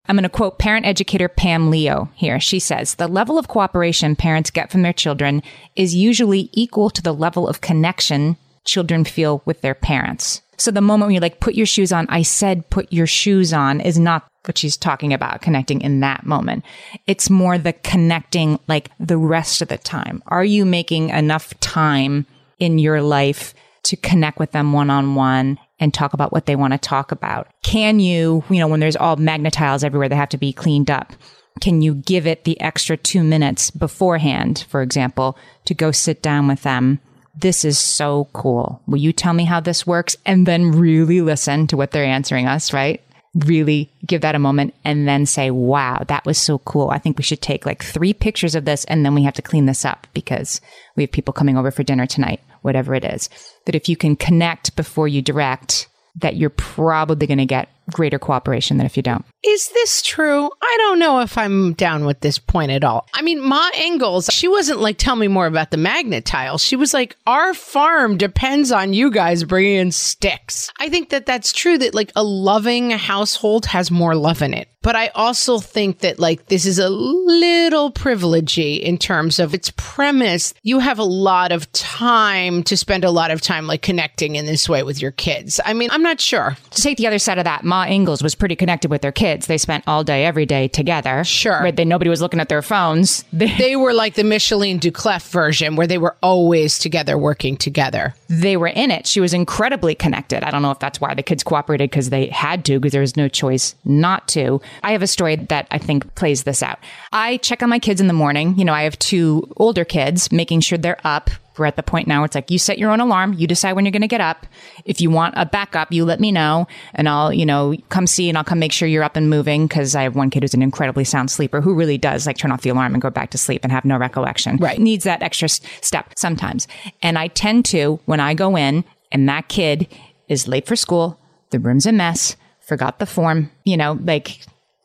I'm 0.09 0.16
going 0.16 0.22
to 0.22 0.31
quote 0.31 0.59
parent 0.59 0.87
educator 0.87 1.28
Pam 1.28 1.70
Leo 1.70 2.11
here. 2.14 2.40
She 2.40 2.61
says, 2.61 2.94
the 2.94 3.09
level 3.09 3.38
of 3.38 3.48
cooperation 3.48 4.16
parents 4.16 4.50
get 4.50 4.70
from 4.72 4.83
their 4.83 4.94
children 4.94 5.42
is 5.76 5.94
usually 5.94 6.48
equal 6.52 6.88
to 6.90 7.02
the 7.02 7.12
level 7.12 7.46
of 7.46 7.61
connection 7.61 8.37
children 8.64 9.04
feel 9.04 9.42
with 9.44 9.61
their 9.61 9.74
parents. 9.74 10.40
So 10.57 10.70
the 10.70 10.81
moment 10.81 11.09
when 11.09 11.14
you 11.14 11.20
like, 11.20 11.40
put 11.40 11.54
your 11.54 11.66
shoes 11.66 11.92
on, 11.92 12.07
I 12.09 12.22
said, 12.22 12.68
put 12.70 12.92
your 12.92 13.07
shoes 13.07 13.52
on 13.52 13.81
is 13.81 13.98
not 13.98 14.26
what 14.44 14.59
she's 14.59 14.76
talking 14.76 15.12
about 15.12 15.42
connecting 15.42 15.83
in 15.83 16.00
that 16.00 16.24
moment. 16.24 16.64
It's 17.07 17.31
more 17.31 17.59
the 17.59 17.74
connecting 17.74 18.59
like 18.66 18.90
the 18.98 19.18
rest 19.18 19.62
of 19.62 19.68
the 19.68 19.78
time. 19.78 20.22
Are 20.26 20.44
you 20.44 20.64
making 20.64 21.11
enough 21.11 21.59
time 21.61 22.26
in 22.59 22.78
your 22.78 23.02
life 23.02 23.54
to 23.88 23.96
connect 23.96 24.38
with 24.38 24.53
them 24.53 24.72
one 24.72 24.88
on 24.90 25.14
one 25.14 25.59
and 25.79 25.92
talk 25.92 26.14
about 26.14 26.33
what 26.33 26.46
they 26.46 26.57
want 26.57 26.72
to 26.72 26.79
talk 26.79 27.12
about? 27.12 27.48
Can 27.62 28.01
you, 28.01 28.42
you 28.48 28.59
know, 28.59 28.68
when 28.68 28.81
there's 28.81 28.96
all 28.96 29.16
magnet 29.16 29.53
tiles 29.53 29.85
everywhere 29.85 30.09
that 30.09 30.16
have 30.16 30.29
to 30.31 30.38
be 30.38 30.53
cleaned 30.53 30.90
up, 30.90 31.12
can 31.61 31.83
you 31.83 31.94
give 31.94 32.27
it 32.27 32.44
the 32.44 32.61
extra 32.61 32.96
two 32.96 33.22
minutes 33.22 33.70
beforehand, 33.70 34.64
for 34.68 34.81
example, 34.81 35.37
to 35.64 35.74
go 35.74 35.90
sit 35.90 36.22
down 36.22 36.46
with 36.46 36.62
them 36.62 37.01
this 37.40 37.64
is 37.64 37.79
so 37.79 38.29
cool. 38.33 38.83
Will 38.87 38.98
you 38.98 39.12
tell 39.12 39.33
me 39.33 39.44
how 39.44 39.61
this 39.61 39.87
works? 39.87 40.16
And 40.27 40.46
then 40.46 40.72
really 40.72 41.20
listen 41.20 41.66
to 41.68 41.77
what 41.77 41.92
they're 41.92 42.05
answering 42.05 42.46
us, 42.46 42.72
right? 42.72 43.01
Really 43.35 43.92
give 44.05 44.22
that 44.22 44.35
a 44.35 44.40
moment 44.40 44.74
and 44.85 45.07
then 45.07 45.24
say, 45.27 45.51
wow, 45.51 46.03
that 46.09 46.27
was 46.27 46.38
so 46.38 46.59
cool. 46.59 46.90
I 46.90 46.98
think 46.98 47.16
we 47.16 47.22
should 47.22 47.40
take 47.40 47.64
like 47.64 47.85
three 47.85 48.12
pictures 48.12 48.55
of 48.55 48.64
this 48.64 48.85
and 48.87 49.05
then 49.05 49.14
we 49.14 49.22
have 49.22 49.35
to 49.35 49.42
clean 49.42 49.66
this 49.66 49.85
up 49.85 50.07
because 50.14 50.61
we 50.96 51.05
have 51.05 51.12
people 51.12 51.33
coming 51.33 51.57
over 51.57 51.70
for 51.70 51.85
dinner 51.85 52.07
tonight, 52.07 52.40
whatever 52.62 52.94
it 52.94 53.05
is. 53.05 53.29
That 53.66 53.75
if 53.75 53.88
you 53.88 53.97
can 53.97 54.16
connect 54.16 54.77
before 54.77 55.09
you 55.09 55.23
direct, 55.23 55.88
that 56.16 56.37
you're 56.37 56.51
probably 56.51 57.27
going 57.27 57.38
to 57.38 57.47
get 57.47 57.68
greater 57.90 58.18
cooperation 58.18 58.77
than 58.77 58.87
if 58.87 58.97
you 58.97 59.03
don't. 59.03 59.25
Is 59.44 59.71
this 59.71 60.03
true? 60.03 60.51
I 60.62 60.77
don't 60.79 60.99
know 60.99 61.21
if 61.21 61.38
I'm 61.38 61.73
down 61.75 62.05
with 62.05 62.21
this 62.21 62.38
point 62.38 62.71
at 62.71 62.85
all. 62.85 63.07
I 63.14 63.23
mean, 63.23 63.40
Ma 63.40 63.68
Ingalls, 63.79 64.29
she 64.33 64.49
wasn't 64.49 64.81
like, 64.81 64.99
tell 64.99 65.16
me 65.16 65.29
more 65.29 65.47
about 65.47 65.71
the 65.71 65.77
magnet 65.77 66.25
tile. 66.25 66.59
She 66.59 66.77
was 66.77 66.92
like, 66.92 67.16
our 67.27 67.55
farm 67.55 68.16
depends 68.16 68.73
on 68.73 68.92
you 68.92 69.11
guys 69.11 69.44
bringing 69.44 69.77
in 69.77 69.92
sticks. 69.92 70.71
I 70.79 70.88
think 70.88 71.11
that 71.11 71.27
that's 71.27 71.53
true 71.53 71.79
that 71.79 71.94
like 71.94 72.12
a 72.14 72.23
loving 72.23 72.90
household 72.90 73.66
has 73.66 73.90
more 73.90 74.14
love 74.14 74.42
in 74.42 74.55
it. 74.55 74.68
But 74.82 74.94
I 74.94 75.08
also 75.08 75.58
think 75.58 75.98
that 76.00 76.18
like 76.20 76.46
this 76.46 76.64
is 76.64 76.78
a 76.78 76.88
little 76.88 77.90
privilegey 77.90 78.80
in 78.80 78.96
terms 78.96 79.38
of 79.40 79.52
its 79.52 79.72
premise. 79.76 80.54
You 80.62 80.78
have 80.78 81.00
a 81.00 81.04
lot 81.04 81.50
of 81.50 81.70
time 81.72 82.62
to 82.64 82.76
spend 82.76 83.04
a 83.04 83.10
lot 83.10 83.32
of 83.32 83.40
time 83.40 83.66
like 83.66 83.82
connecting 83.82 84.36
in 84.36 84.46
this 84.46 84.68
way 84.68 84.84
with 84.84 85.02
your 85.02 85.10
kids. 85.10 85.60
I 85.64 85.72
mean, 85.72 85.90
I'm 85.90 86.02
not 86.02 86.20
sure. 86.20 86.56
To 86.70 86.82
take 86.82 86.96
the 86.96 87.08
other 87.08 87.18
side 87.18 87.38
of 87.38 87.44
that, 87.44 87.64
Ma 87.64 87.86
Ingalls 87.86 88.22
was 88.22 88.36
pretty 88.36 88.54
connected 88.54 88.88
with 88.88 89.02
their 89.02 89.12
kids. 89.12 89.46
They 89.46 89.58
spent 89.58 89.82
all 89.88 90.04
day, 90.04 90.24
every 90.24 90.46
day 90.46 90.68
together. 90.68 91.24
Sure. 91.24 91.60
Right? 91.60 91.74
They, 91.74 91.84
nobody 91.84 92.08
was 92.08 92.20
looking 92.22 92.40
at 92.40 92.48
their 92.48 92.62
phones. 92.62 93.24
They, 93.38 93.56
they 93.56 93.76
were 93.76 93.92
like 93.92 94.14
the 94.14 94.24
Michaeleen 94.24 94.80
Doucleff 94.80 95.30
version 95.30 95.76
where 95.76 95.86
they 95.86 95.98
were 95.98 96.16
always 96.22 96.76
together, 96.78 97.16
working 97.16 97.56
together. 97.56 98.14
They 98.28 98.56
were 98.56 98.66
in 98.66 98.90
it. 98.90 99.06
She 99.06 99.20
was 99.20 99.32
incredibly 99.32 99.94
connected. 99.94 100.42
I 100.42 100.50
don't 100.50 100.62
know 100.62 100.72
if 100.72 100.80
that's 100.80 101.00
why 101.00 101.14
the 101.14 101.22
kids 101.22 101.44
cooperated 101.44 101.90
because 101.90 102.10
they 102.10 102.26
had 102.26 102.64
to, 102.64 102.80
because 102.80 102.92
there 102.92 103.00
was 103.00 103.16
no 103.16 103.28
choice 103.28 103.76
not 103.84 104.26
to. 104.28 104.60
I 104.83 104.92
have 104.92 105.02
a 105.02 105.07
story 105.07 105.37
that 105.37 105.66
I 105.70 105.78
think 105.78 106.14
plays 106.14 106.44
this 106.44 106.62
out. 106.62 106.78
I 107.12 107.38
check 107.38 107.62
on 107.62 107.68
my 107.68 107.78
kids 107.78 108.00
in 108.00 108.07
the 108.07 108.12
morning. 108.12 108.59
You 108.59 108.64
know, 108.64 108.72
I 108.74 108.83
have 108.83 108.98
two 108.98 109.50
older 109.57 109.85
kids, 109.85 110.33
making 110.33 110.61
sure 110.61 110.78
they're 110.78 111.00
up 111.04 111.31
we're 111.59 111.66
at 111.66 111.76
the 111.76 111.83
point 111.83 112.07
now 112.07 112.20
where 112.20 112.26
it's 112.26 112.35
like 112.35 112.50
you 112.50 112.59
set 112.59 112.78
your 112.78 112.90
own 112.90 113.00
alarm, 113.00 113.35
you 113.35 113.46
decide 113.46 113.72
when 113.72 113.85
you're 113.85 113.92
going 113.92 114.02
to 114.02 114.09
get 114.09 114.20
up. 114.20 114.46
If 114.85 115.00
you 115.00 115.11
want 115.11 115.35
a 115.37 115.46
backup, 115.46 115.92
you 115.92 116.04
let 116.04 116.20
me 116.20 116.33
know 116.33 116.66
and 116.94 117.09
I'll, 117.09 117.33
you 117.33 117.44
know, 117.44 117.74
come 117.88 118.07
see 118.07 118.28
and 118.28 118.38
I'll 118.38 118.44
come 118.44 118.59
make 118.59 118.72
sure 118.72 118.88
you're 118.88 119.02
up 119.02 119.16
and 119.16 119.28
moving 119.28 119.66
because 119.66 119.94
I 119.94 120.02
have 120.02 120.14
one 120.14 120.31
kid 120.31 120.42
who's 120.42 120.54
an 120.54 120.62
incredibly 120.62 121.04
sound 121.04 121.31
sleeper 121.31 121.61
who 121.61 121.74
really 121.74 121.98
does 121.98 122.26
like 122.26 122.38
turn 122.38 122.52
off 122.52 122.62
the 122.62 122.70
alarm 122.70 122.94
and 122.94 123.02
go 123.02 123.11
back 123.11 123.31
to 123.31 123.38
sleep 123.38 123.62
and 123.64 123.72
have 123.72 123.85
no 123.85 123.96
recollection. 123.96 124.57
Right. 124.59 124.78
Needs 124.78 125.04
that 125.04 125.22
extra 125.22 125.48
step 125.48 126.12
sometimes. 126.16 126.68
And 127.02 127.18
I 127.18 127.28
tend 127.28 127.64
to, 127.66 128.00
when 128.07 128.20
I 128.20 128.35
go 128.35 128.57
in 128.57 128.85
and 129.11 129.28
that 129.28 129.48
kid 129.48 129.88
is 130.28 130.48
late 130.48 130.66
for 130.66 130.76
school, 130.76 131.18
the 131.50 131.59
room's 131.59 131.87
a 131.87 131.92
mess, 131.92 132.37
forgot 132.61 132.98
the 132.98 133.07
form, 133.07 133.50
you 133.64 133.76
know, 133.76 133.98
like 134.02 134.40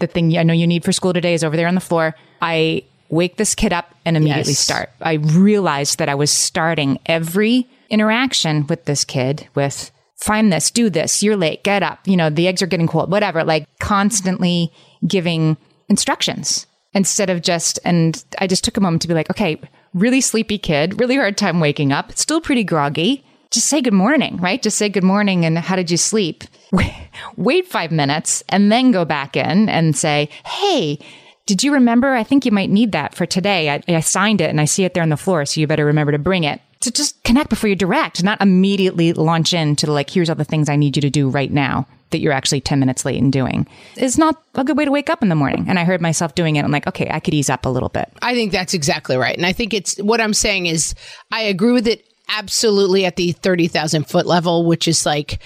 the 0.08 0.13
thing 0.13 0.38
I 0.38 0.44
know 0.44 0.54
you 0.54 0.68
need 0.68 0.84
for 0.84 0.92
school 0.92 1.13
today 1.13 1.34
is 1.34 1.44
over 1.44 1.56
there 1.56 1.68
on 1.68 1.76
the 1.76 1.82
floor. 1.82 2.16
I 2.42 2.84
wake 3.10 3.38
this 3.38 3.56
kid 3.56 3.72
up 3.72 3.96
and 4.06 4.18
immediately 4.18 4.52
yes. 4.52 4.60
start. 4.60 4.89
I 5.02 5.13
realized 5.13 6.00
that 6.00 6.10
I 6.10 6.16
was 6.16 6.32
starting 6.32 7.00
every 7.06 7.68
interaction 7.89 8.68
with 8.68 8.86
this 8.86 9.06
kid 9.06 9.48
with 9.56 9.92
find 10.18 10.52
this, 10.52 10.72
do 10.72 10.89
this, 10.89 11.22
you're 11.22 11.36
late, 11.36 11.63
get 11.63 11.84
up, 11.84 12.00
you 12.08 12.16
know, 12.16 12.30
the 12.30 12.48
eggs 12.48 12.62
are 12.62 12.68
getting 12.68 12.88
cold, 12.88 13.12
whatever, 13.12 13.44
like 13.44 13.68
constantly 13.80 14.72
giving 15.06 15.58
instructions 15.89 16.66
instead 16.94 17.30
of 17.30 17.42
just, 17.42 17.78
and 17.84 18.24
I 18.39 18.48
just 18.48 18.63
took 18.63 18.78
a 18.78 18.82
moment 18.82 19.02
to 19.02 19.08
be 19.08 19.13
like, 19.13 19.30
okay, 19.30 19.60
really 19.94 20.22
sleepy 20.22 20.58
kid, 20.58 21.00
really 21.00 21.18
hard 21.18 21.38
time 21.38 21.60
waking 21.60 21.92
up, 21.92 22.18
still 22.18 22.39
pretty 22.39 22.63
groggy. 22.63 23.24
Just 23.54 23.68
say 23.68 23.82
good 23.82 23.94
morning, 23.94 24.38
right? 24.38 24.60
Just 24.60 24.80
say 24.80 24.89
good 24.89 25.04
morning 25.04 25.46
and 25.46 25.60
how 25.60 25.76
did 25.76 25.92
you 25.92 25.98
sleep? 25.98 26.44
Wait 27.38 27.68
five 27.68 27.92
minutes 27.92 28.44
and 28.50 28.72
then 28.72 28.89
go 28.89 29.06
back 29.06 29.38
in 29.38 29.70
and 29.70 29.96
say, 29.96 30.28
hey, 30.44 30.98
did 31.46 31.63
you 31.63 31.72
remember? 31.74 32.16
I 32.16 32.24
think 32.24 32.46
you 32.46 32.52
might 32.52 32.72
need 32.72 32.94
that 32.94 33.13
for 33.13 33.28
today. 33.28 33.70
I, 33.70 33.84
I, 33.88 34.00
signed 34.00 34.42
it 34.42 34.50
and 34.50 34.60
I 34.60 34.66
see 34.66 34.86
it 34.86 34.96
there 34.96 35.04
on 35.04 35.10
the 35.10 35.18
floor, 35.18 35.46
so 35.46 35.62
you 35.62 35.68
better 35.68 35.86
remember 35.86 36.12
to 36.13 36.18
bring 36.18 36.46
it. 36.46 36.62
to 36.82 36.92
just 36.92 37.24
connect 37.24 37.52
before 37.52 37.70
you 37.70 37.76
direct, 37.76 38.24
not 38.24 38.42
immediately 38.42 39.13
launch 39.13 39.54
into 39.54 39.92
like, 39.92 40.10
here's 40.10 40.32
all 40.32 40.36
the 40.36 40.46
things 40.46 40.68
I 40.68 40.76
need 40.76 40.96
you 40.96 41.02
to 41.02 41.12
do 41.12 41.30
right 41.30 41.52
now 41.52 41.86
that 42.10 42.22
you're 42.22 42.34
actually 42.34 42.62
10 42.62 42.80
minutes 42.80 43.06
late 43.06 43.18
in 43.18 43.30
doing 43.30 43.68
is 43.98 44.18
not 44.18 44.42
a 44.56 44.63
good 44.63 44.78
way 44.78 44.86
to 44.86 44.92
wake 44.92 45.12
up 45.12 45.22
in 45.22 45.30
the 45.30 45.36
morning. 45.36 45.66
And 45.68 45.78
I 45.78 45.84
heard 45.84 46.02
myself 46.02 46.34
doing 46.34 46.56
it. 46.56 46.66
I'm 46.66 46.72
like, 46.72 46.88
okay, 46.88 47.08
I 47.12 47.20
could 47.20 47.36
ease 47.36 47.52
up 47.52 47.68
a 47.68 47.70
little 47.70 47.89
bit. 47.89 48.12
I 48.24 48.34
think 48.34 48.52
that's 48.52 48.74
exactly 48.74 49.16
right. 49.16 49.36
And 49.36 49.46
I 49.46 49.54
think 49.54 49.76
it's 49.76 49.98
what 49.98 50.22
I'm 50.22 50.34
saying 50.34 50.66
is 50.66 50.96
I 51.32 51.42
agree 51.42 51.72
with 51.72 51.88
it 51.88 52.08
absolutely 52.28 53.06
at 53.06 53.16
the 53.16 53.32
30,000 53.32 54.08
foot 54.08 54.26
level, 54.26 54.66
which 54.66 54.88
is 54.88 55.06
like 55.06 55.42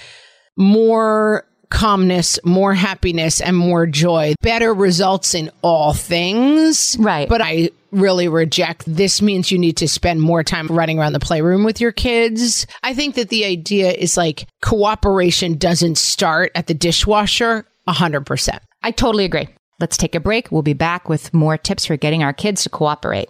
more 0.55 1.45
calmness, 1.69 2.39
more 2.43 2.73
happiness, 2.73 3.41
and 3.41 3.55
more 3.55 3.85
joy. 3.85 4.33
Better 4.41 4.73
results 4.73 5.33
in 5.33 5.51
all 5.61 5.93
things. 5.93 6.95
Right. 6.99 7.27
But 7.27 7.41
I 7.41 7.71
really 7.91 8.27
reject 8.27 8.83
this 8.85 9.21
means 9.21 9.51
you 9.51 9.57
need 9.57 9.77
to 9.77 9.87
spend 9.87 10.21
more 10.21 10.43
time 10.43 10.67
running 10.67 10.99
around 10.99 11.13
the 11.13 11.19
playroom 11.19 11.63
with 11.63 11.79
your 11.81 11.91
kids. 11.91 12.67
I 12.83 12.93
think 12.93 13.15
that 13.15 13.29
the 13.29 13.45
idea 13.45 13.91
is 13.91 14.17
like 14.17 14.47
cooperation 14.61 15.57
doesn't 15.57 15.97
start 15.97 16.51
at 16.55 16.67
the 16.67 16.73
dishwasher 16.73 17.65
100%. 17.87 18.59
I 18.83 18.91
totally 18.91 19.25
agree. 19.25 19.47
Let's 19.79 19.97
take 19.97 20.15
a 20.15 20.19
break. 20.19 20.51
We'll 20.51 20.63
be 20.63 20.73
back 20.73 21.07
with 21.07 21.33
more 21.33 21.57
tips 21.57 21.85
for 21.85 21.97
getting 21.97 22.23
our 22.23 22.33
kids 22.33 22.63
to 22.63 22.69
cooperate. 22.69 23.29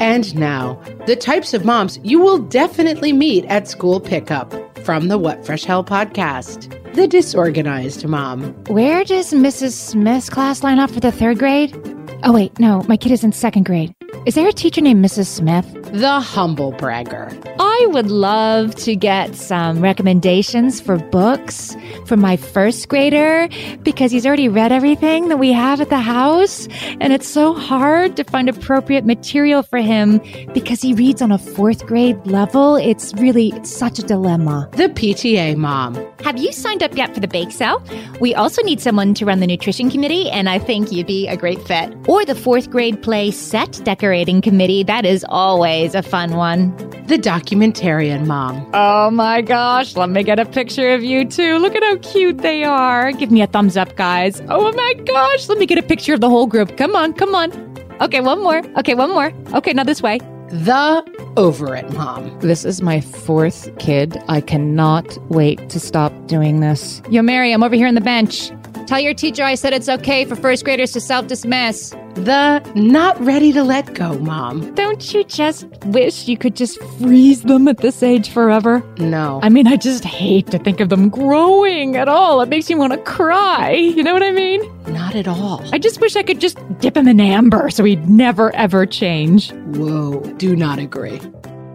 And 0.00 0.34
now, 0.34 0.80
the 1.06 1.16
types 1.16 1.54
of 1.54 1.64
moms 1.64 1.98
you 2.02 2.20
will 2.20 2.38
definitely 2.38 3.12
meet 3.12 3.44
at 3.46 3.68
school 3.68 4.00
pickup 4.00 4.52
from 4.78 5.08
the 5.08 5.18
What 5.18 5.44
Fresh 5.44 5.64
Hell 5.64 5.82
podcast. 5.84 6.70
The 6.94 7.08
disorganized 7.08 8.06
mom, 8.06 8.52
Where 8.68 9.02
does 9.04 9.32
Mrs. 9.32 9.72
Smith's 9.72 10.30
class 10.30 10.62
line 10.62 10.78
up 10.78 10.90
for 10.90 11.00
the 11.00 11.10
third 11.10 11.38
grade? 11.38 11.74
Oh, 12.22 12.32
wait, 12.32 12.58
no, 12.60 12.82
my 12.88 12.96
kid 12.96 13.12
is 13.12 13.24
in 13.24 13.32
second 13.32 13.64
grade. 13.64 13.94
Is 14.26 14.34
there 14.34 14.48
a 14.48 14.52
teacher 14.52 14.80
named 14.80 15.04
Mrs. 15.04 15.26
Smith? 15.26 15.66
the 15.94 16.18
humble 16.18 16.72
bragger, 16.72 17.30
I 17.60 17.86
would 17.90 18.10
love 18.10 18.74
to 18.76 18.96
get 18.96 19.36
some 19.36 19.80
recommendations 19.80 20.80
for 20.80 20.96
books 20.96 21.76
for 22.06 22.16
my 22.16 22.36
first 22.36 22.88
grader 22.88 23.48
because 23.84 24.10
he's 24.10 24.26
already 24.26 24.48
read 24.48 24.72
everything 24.72 25.28
that 25.28 25.36
we 25.36 25.52
have 25.52 25.80
at 25.80 25.90
the 25.90 26.00
house. 26.00 26.66
And 27.00 27.12
it's 27.12 27.28
so 27.28 27.54
hard 27.54 28.16
to 28.16 28.24
find 28.24 28.48
appropriate 28.48 29.04
material 29.04 29.62
for 29.62 29.78
him 29.78 30.20
because 30.52 30.82
he 30.82 30.94
reads 30.94 31.22
on 31.22 31.30
a 31.30 31.38
fourth 31.38 31.86
grade 31.86 32.18
level. 32.26 32.74
It's 32.74 33.14
really 33.14 33.50
it's 33.50 33.70
such 33.70 34.00
a 34.00 34.02
dilemma. 34.02 34.68
the 34.72 34.88
PTA 34.88 35.56
mom, 35.56 35.94
Have 36.24 36.38
you 36.38 36.50
signed 36.50 36.82
up 36.82 36.96
yet 36.96 37.14
for 37.14 37.20
the 37.20 37.28
bake 37.28 37.52
sale? 37.52 37.80
We 38.20 38.34
also 38.34 38.62
need 38.62 38.80
someone 38.80 39.14
to 39.14 39.24
run 39.26 39.38
the 39.38 39.46
nutrition 39.46 39.90
committee, 39.90 40.28
and 40.30 40.48
I 40.48 40.58
think 40.58 40.90
you'd 40.90 41.06
be 41.06 41.28
a 41.28 41.36
great 41.36 41.62
fit. 41.62 41.94
Or 42.08 42.24
the 42.24 42.34
fourth 42.34 42.68
grade 42.68 43.00
play 43.00 43.30
set 43.30 43.72
decorating 43.94 44.42
committee. 44.42 44.82
That 44.82 45.06
is 45.06 45.24
always 45.28 45.94
a 45.94 46.02
fun 46.02 46.34
one. 46.34 46.74
the 47.06 47.16
documentarian 47.16 48.26
mom, 48.26 48.66
Oh 48.74 49.10
my 49.10 49.40
gosh, 49.42 49.94
let 49.94 50.08
me 50.08 50.22
get 50.24 50.38
a 50.40 50.44
picture 50.46 50.94
of 50.94 51.04
you 51.04 51.24
too. 51.24 51.58
Look 51.58 51.76
at 51.76 51.82
how 51.84 51.96
cute 51.98 52.38
they 52.38 52.64
are. 52.64 53.12
Give 53.12 53.30
me 53.30 53.40
a 53.42 53.46
thumbs 53.46 53.76
up, 53.76 53.94
guys. 53.94 54.42
Oh 54.48 54.72
my 54.72 54.94
gosh, 55.04 55.48
let 55.48 55.58
me 55.58 55.66
get 55.66 55.78
a 55.78 55.82
picture 55.82 56.14
of 56.14 56.20
the 56.20 56.28
whole 56.30 56.46
group. 56.46 56.76
Come 56.76 56.96
on, 56.96 57.12
come 57.12 57.34
on. 57.36 57.52
Okay, 58.00 58.20
one 58.20 58.42
more. 58.42 58.62
Okay, 58.78 58.94
one 58.94 59.10
more. 59.10 59.32
Okay, 59.54 59.72
now 59.72 59.84
this 59.84 60.02
way. 60.02 60.18
the 60.48 61.04
over 61.36 61.76
it 61.76 61.88
mom, 61.92 62.36
This 62.40 62.64
is 62.64 62.80
my 62.82 63.00
fourth 63.00 63.76
kid. 63.78 64.16
I 64.28 64.40
cannot 64.40 65.06
wait 65.30 65.68
to 65.70 65.78
stop 65.78 66.12
doing 66.26 66.60
this. 66.60 67.00
Yo, 67.10 67.22
Mary, 67.22 67.52
I'm 67.52 67.62
over 67.62 67.76
here 67.76 67.86
on 67.86 67.94
the 67.94 68.00
bench. 68.00 68.50
Tell 68.86 68.98
your 69.00 69.14
teacher 69.14 69.44
I 69.44 69.54
said 69.56 69.72
it's 69.72 69.88
okay 69.88 70.24
for 70.24 70.36
first 70.36 70.64
graders 70.64 70.92
to 70.92 71.00
self 71.00 71.26
dismiss. 71.28 71.94
The 72.14 72.60
not 72.74 73.20
ready 73.20 73.52
to 73.52 73.62
let 73.62 73.94
go 73.94 74.18
mom. 74.18 74.74
Don't 74.74 75.12
you 75.12 75.24
just 75.24 75.66
wish 75.86 76.28
you 76.28 76.36
could 76.36 76.56
just 76.56 76.82
freeze 76.98 77.42
them 77.42 77.68
at 77.68 77.78
this 77.78 78.02
age 78.02 78.30
forever? 78.30 78.82
No, 78.98 79.40
I 79.42 79.48
mean, 79.48 79.66
I 79.66 79.76
just 79.76 80.04
hate 80.04 80.46
to 80.52 80.58
think 80.58 80.80
of 80.80 80.88
them 80.88 81.08
growing 81.08 81.96
at 81.96 82.08
all. 82.08 82.40
It 82.40 82.48
makes 82.48 82.68
me 82.68 82.74
want 82.76 82.92
to 82.92 82.98
cry. 82.98 83.72
You 83.72 84.02
know 84.02 84.12
what 84.12 84.22
I 84.22 84.30
mean? 84.32 84.62
not 84.86 85.14
at 85.14 85.26
all. 85.26 85.62
I 85.72 85.78
just 85.78 86.00
wish 86.00 86.14
I 86.16 86.22
could 86.22 86.40
just 86.40 86.58
dip 86.78 86.96
him 86.96 87.08
in 87.08 87.20
amber 87.20 87.70
so 87.70 87.84
he'd 87.84 88.08
never 88.08 88.54
ever 88.54 88.86
change. 88.86 89.50
Whoa, 89.76 90.20
do 90.36 90.54
not 90.56 90.78
agree. 90.78 91.20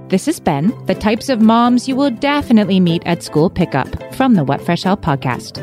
This 0.10 0.26
has 0.26 0.40
been 0.40 0.74
the 0.86 0.96
types 0.96 1.30
of 1.30 1.42
moms 1.42 1.88
you 1.88 1.96
will 1.96 2.10
definitely 2.10 2.80
meet 2.80 3.04
at 3.06 3.22
school 3.24 3.50
pickup 3.50 4.14
from 4.16 4.34
the 4.34 4.44
What 4.44 4.62
Fresh 4.62 4.84
Hell 4.84 4.98
podcast. 4.98 5.60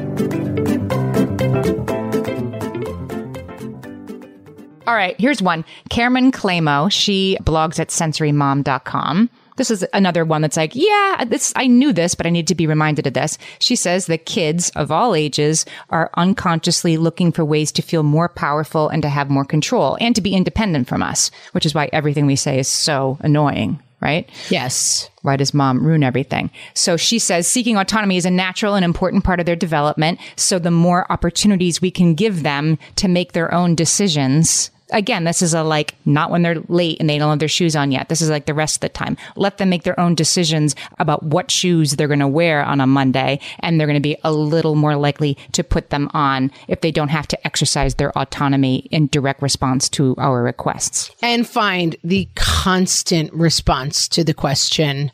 All 4.86 4.94
right, 4.94 5.18
here's 5.18 5.42
one. 5.42 5.64
Cameron 5.90 6.30
Clamo, 6.32 6.90
she 6.90 7.36
blogs 7.42 7.80
at 7.80 7.88
sensorymom.com. 7.88 9.30
This 9.56 9.70
is 9.70 9.86
another 9.94 10.24
one 10.24 10.42
that's 10.42 10.56
like, 10.58 10.72
yeah, 10.74 11.24
this 11.26 11.52
I 11.56 11.66
knew 11.66 11.92
this, 11.92 12.14
but 12.14 12.26
I 12.26 12.30
need 12.30 12.46
to 12.48 12.54
be 12.54 12.66
reminded 12.66 13.06
of 13.06 13.14
this. 13.14 13.38
She 13.58 13.74
says 13.74 14.06
that 14.06 14.26
kids 14.26 14.68
of 14.76 14.92
all 14.92 15.14
ages 15.14 15.64
are 15.88 16.10
unconsciously 16.14 16.98
looking 16.98 17.32
for 17.32 17.42
ways 17.44 17.72
to 17.72 17.82
feel 17.82 18.02
more 18.02 18.28
powerful 18.28 18.88
and 18.90 19.02
to 19.02 19.08
have 19.08 19.30
more 19.30 19.46
control 19.46 19.96
and 19.98 20.14
to 20.14 20.20
be 20.20 20.34
independent 20.34 20.88
from 20.88 21.02
us, 21.02 21.30
which 21.52 21.64
is 21.64 21.74
why 21.74 21.88
everything 21.92 22.26
we 22.26 22.36
say 22.36 22.58
is 22.58 22.68
so 22.68 23.16
annoying. 23.22 23.80
right? 24.00 24.28
Yes. 24.50 25.08
Why 25.22 25.36
does 25.36 25.54
mom 25.54 25.84
ruin 25.84 26.04
everything? 26.04 26.50
So 26.74 26.98
she 26.98 27.18
says 27.18 27.48
seeking 27.48 27.78
autonomy 27.78 28.18
is 28.18 28.26
a 28.26 28.30
natural 28.30 28.74
and 28.74 28.84
important 28.84 29.24
part 29.24 29.40
of 29.40 29.46
their 29.46 29.56
development. 29.56 30.20
So 30.36 30.58
the 30.58 30.70
more 30.70 31.10
opportunities 31.10 31.80
we 31.80 31.90
can 31.90 32.14
give 32.14 32.42
them 32.42 32.78
to 32.96 33.08
make 33.08 33.32
their 33.32 33.52
own 33.54 33.74
decisions. 33.74 34.70
Again, 34.92 35.24
this 35.24 35.42
is 35.42 35.52
a 35.52 35.62
like 35.62 35.94
not 36.04 36.30
when 36.30 36.42
they're 36.42 36.60
late 36.68 36.98
and 37.00 37.10
they 37.10 37.18
don't 37.18 37.30
have 37.30 37.38
their 37.38 37.48
shoes 37.48 37.74
on 37.74 37.90
yet. 37.90 38.08
This 38.08 38.22
is 38.22 38.30
like 38.30 38.46
the 38.46 38.54
rest 38.54 38.76
of 38.76 38.80
the 38.82 38.88
time. 38.88 39.16
Let 39.34 39.58
them 39.58 39.68
make 39.68 39.82
their 39.82 39.98
own 39.98 40.14
decisions 40.14 40.76
about 40.98 41.24
what 41.24 41.50
shoes 41.50 41.92
they're 41.92 42.06
going 42.06 42.20
to 42.20 42.28
wear 42.28 42.64
on 42.64 42.80
a 42.80 42.86
Monday. 42.86 43.40
And 43.60 43.80
they're 43.80 43.88
going 43.88 43.94
to 43.94 44.00
be 44.00 44.16
a 44.22 44.32
little 44.32 44.76
more 44.76 44.96
likely 44.96 45.36
to 45.52 45.64
put 45.64 45.90
them 45.90 46.08
on 46.14 46.52
if 46.68 46.80
they 46.80 46.92
don't 46.92 47.08
have 47.08 47.26
to 47.28 47.46
exercise 47.46 47.96
their 47.96 48.16
autonomy 48.16 48.86
in 48.90 49.08
direct 49.08 49.42
response 49.42 49.88
to 49.90 50.14
our 50.18 50.42
requests. 50.42 51.10
And 51.20 51.48
find 51.48 51.96
the 52.04 52.28
constant 52.34 53.32
response 53.32 54.08
to 54.08 54.22
the 54.22 54.34
question, 54.34 55.10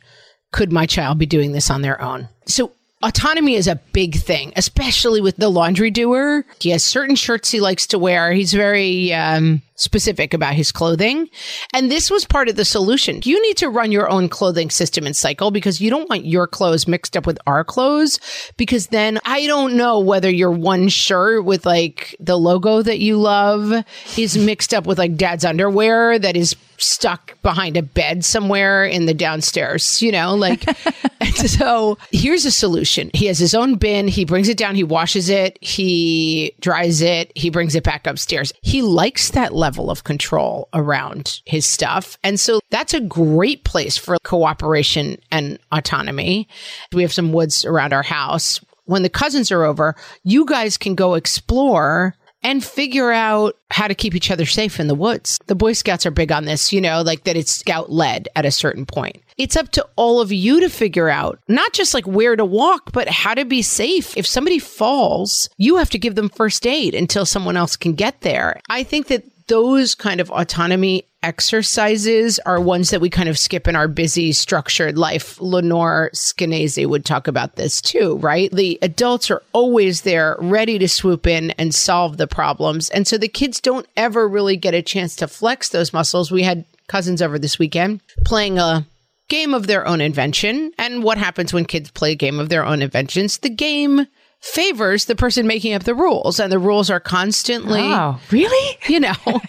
could 0.51 0.71
my 0.71 0.85
child 0.85 1.17
be 1.17 1.25
doing 1.25 1.51
this 1.51 1.71
on 1.71 1.81
their 1.81 1.99
own? 1.99 2.29
So 2.45 2.73
autonomy 3.03 3.55
is 3.55 3.67
a 3.67 3.75
big 3.91 4.15
thing, 4.15 4.53
especially 4.55 5.21
with 5.21 5.37
the 5.37 5.49
laundry 5.49 5.91
doer. 5.91 6.45
He 6.59 6.69
has 6.69 6.83
certain 6.83 7.15
shirts 7.15 7.51
he 7.51 7.59
likes 7.59 7.85
to 7.87 7.99
wear. 7.99 8.31
He's 8.31 8.53
very 8.53 9.13
um, 9.13 9.61
specific 9.75 10.33
about 10.33 10.53
his 10.53 10.71
clothing. 10.71 11.29
And 11.73 11.89
this 11.89 12.11
was 12.11 12.25
part 12.25 12.49
of 12.49 12.55
the 12.55 12.65
solution. 12.65 13.21
You 13.23 13.41
need 13.41 13.57
to 13.57 13.69
run 13.69 13.91
your 13.91 14.09
own 14.09 14.29
clothing 14.29 14.69
system 14.69 15.05
and 15.05 15.15
cycle 15.15 15.51
because 15.51 15.81
you 15.81 15.89
don't 15.89 16.09
want 16.09 16.25
your 16.25 16.47
clothes 16.47 16.87
mixed 16.87 17.17
up 17.17 17.25
with 17.25 17.39
our 17.47 17.63
clothes. 17.63 18.19
Because 18.57 18.87
then 18.87 19.19
I 19.25 19.45
don't 19.47 19.75
know 19.75 19.99
whether 19.99 20.29
your 20.29 20.51
one 20.51 20.89
shirt 20.89 21.45
with 21.45 21.65
like 21.65 22.15
the 22.19 22.37
logo 22.37 22.81
that 22.81 22.99
you 22.99 23.17
love 23.17 23.85
is 24.17 24.37
mixed 24.37 24.73
up 24.73 24.85
with 24.85 24.97
like 24.97 25.15
dad's 25.15 25.45
underwear 25.45 26.19
that 26.19 26.35
is 26.35 26.55
stuck 26.77 27.41
behind 27.41 27.77
a 27.77 27.81
bed 27.81 28.25
somewhere 28.25 28.85
in 28.85 29.05
the 29.05 29.13
downstairs, 29.13 30.01
you 30.01 30.11
know, 30.11 30.35
like, 30.35 30.63
so 31.35 31.97
here's 32.11 32.45
a 32.45 32.51
solution. 32.51 33.09
He 33.13 33.27
has 33.27 33.39
his 33.39 33.55
own 33.55 33.75
bin. 33.75 34.07
He 34.07 34.25
brings 34.25 34.49
it 34.49 34.57
down. 34.57 34.75
He 34.75 34.83
washes 34.83 35.29
it. 35.29 35.57
He 35.61 36.53
dries 36.59 37.01
it. 37.01 37.31
He 37.35 37.49
brings 37.49 37.75
it 37.75 37.83
back 37.83 38.05
upstairs. 38.07 38.53
He 38.61 38.81
likes 38.81 39.31
that 39.31 39.53
level 39.63 39.89
of 39.89 40.03
control 40.03 40.67
around 40.73 41.39
his 41.45 41.65
stuff. 41.65 42.17
And 42.21 42.37
so 42.37 42.59
that's 42.69 42.93
a 42.93 42.99
great 42.99 43.63
place 43.63 43.95
for 43.95 44.17
cooperation 44.23 45.17
and 45.31 45.57
autonomy. 45.71 46.49
We 46.91 47.01
have 47.03 47.13
some 47.13 47.31
woods 47.31 47.63
around 47.63 47.93
our 47.93 48.03
house. 48.03 48.59
When 48.85 49.03
the 49.03 49.09
cousins 49.09 49.53
are 49.53 49.63
over, 49.63 49.95
you 50.25 50.45
guys 50.45 50.77
can 50.77 50.95
go 50.95 51.13
explore 51.13 52.13
and 52.43 52.61
figure 52.63 53.11
out 53.11 53.55
how 53.71 53.87
to 53.87 53.95
keep 53.95 54.13
each 54.13 54.29
other 54.29 54.45
safe 54.45 54.79
in 54.79 54.87
the 54.87 54.95
woods. 54.95 55.39
The 55.47 55.55
Boy 55.55 55.73
Scouts 55.73 56.05
are 56.05 56.11
big 56.11 56.31
on 56.31 56.43
this, 56.43 56.73
you 56.73 56.81
know, 56.81 57.01
like 57.01 57.23
that 57.23 57.37
it's 57.37 57.53
scout 57.53 57.89
led 57.89 58.27
at 58.35 58.45
a 58.45 58.51
certain 58.51 58.85
point. 58.85 59.23
It's 59.37 59.55
up 59.55 59.69
to 59.71 59.87
all 59.95 60.21
of 60.21 60.31
you 60.31 60.59
to 60.59 60.69
figure 60.69 61.09
out 61.09 61.39
not 61.47 61.73
just 61.73 61.93
like 61.93 62.05
where 62.05 62.35
to 62.35 62.45
walk, 62.45 62.91
but 62.91 63.07
how 63.07 63.33
to 63.33 63.45
be 63.45 63.61
safe. 63.61 64.15
If 64.17 64.27
somebody 64.27 64.59
falls, 64.59 65.49
you 65.57 65.77
have 65.77 65.89
to 65.91 65.97
give 65.97 66.15
them 66.15 66.29
first 66.29 66.67
aid 66.67 66.93
until 66.93 67.25
someone 67.25 67.57
else 67.57 67.75
can 67.75 67.93
get 67.93 68.21
there. 68.21 68.59
I 68.69 68.83
think 68.83 69.07
that 69.07 69.23
those 69.53 69.93
kind 69.93 70.19
of 70.19 70.31
autonomy 70.31 71.03
exercises 71.21 72.39
are 72.39 72.59
ones 72.59 72.89
that 72.89 73.01
we 73.01 73.07
kind 73.07 73.29
of 73.29 73.37
skip 73.37 73.67
in 73.67 73.75
our 73.75 73.87
busy, 73.87 74.31
structured 74.31 74.97
life. 74.97 75.39
Lenore 75.39 76.09
Skenazy 76.15 76.87
would 76.87 77.05
talk 77.05 77.27
about 77.27 77.55
this 77.55 77.79
too, 77.79 78.17
right? 78.17 78.51
The 78.51 78.79
adults 78.81 79.29
are 79.29 79.43
always 79.51 80.01
there, 80.01 80.37
ready 80.39 80.79
to 80.79 80.89
swoop 80.89 81.27
in 81.27 81.51
and 81.51 81.75
solve 81.75 82.17
the 82.17 82.25
problems. 82.25 82.89
And 82.89 83.07
so 83.07 83.15
the 83.15 83.27
kids 83.27 83.61
don't 83.61 83.85
ever 83.95 84.27
really 84.27 84.57
get 84.57 84.73
a 84.73 84.81
chance 84.81 85.15
to 85.17 85.27
flex 85.27 85.69
those 85.69 85.93
muscles. 85.93 86.31
We 86.31 86.41
had 86.41 86.65
cousins 86.87 87.21
over 87.21 87.37
this 87.37 87.59
weekend 87.59 88.01
playing 88.25 88.57
a 88.57 88.87
game 89.29 89.53
of 89.53 89.67
their 89.67 89.85
own 89.85 90.01
invention. 90.01 90.71
And 90.79 91.03
what 91.03 91.19
happens 91.19 91.53
when 91.53 91.65
kids 91.65 91.91
play 91.91 92.13
a 92.13 92.15
game 92.15 92.39
of 92.39 92.49
their 92.49 92.65
own 92.65 92.81
inventions? 92.81 93.37
The 93.37 93.51
game 93.51 94.07
favors 94.43 95.05
the 95.05 95.15
person 95.15 95.47
making 95.47 95.73
up 95.73 95.83
the 95.83 95.95
rules, 95.95 96.39
and 96.39 96.51
the 96.51 96.59
rules 96.59 96.89
are 96.89 96.99
constantly. 96.99 97.81
Oh, 97.81 98.19
really? 98.29 98.77
You 98.87 98.99
know, 98.99 99.41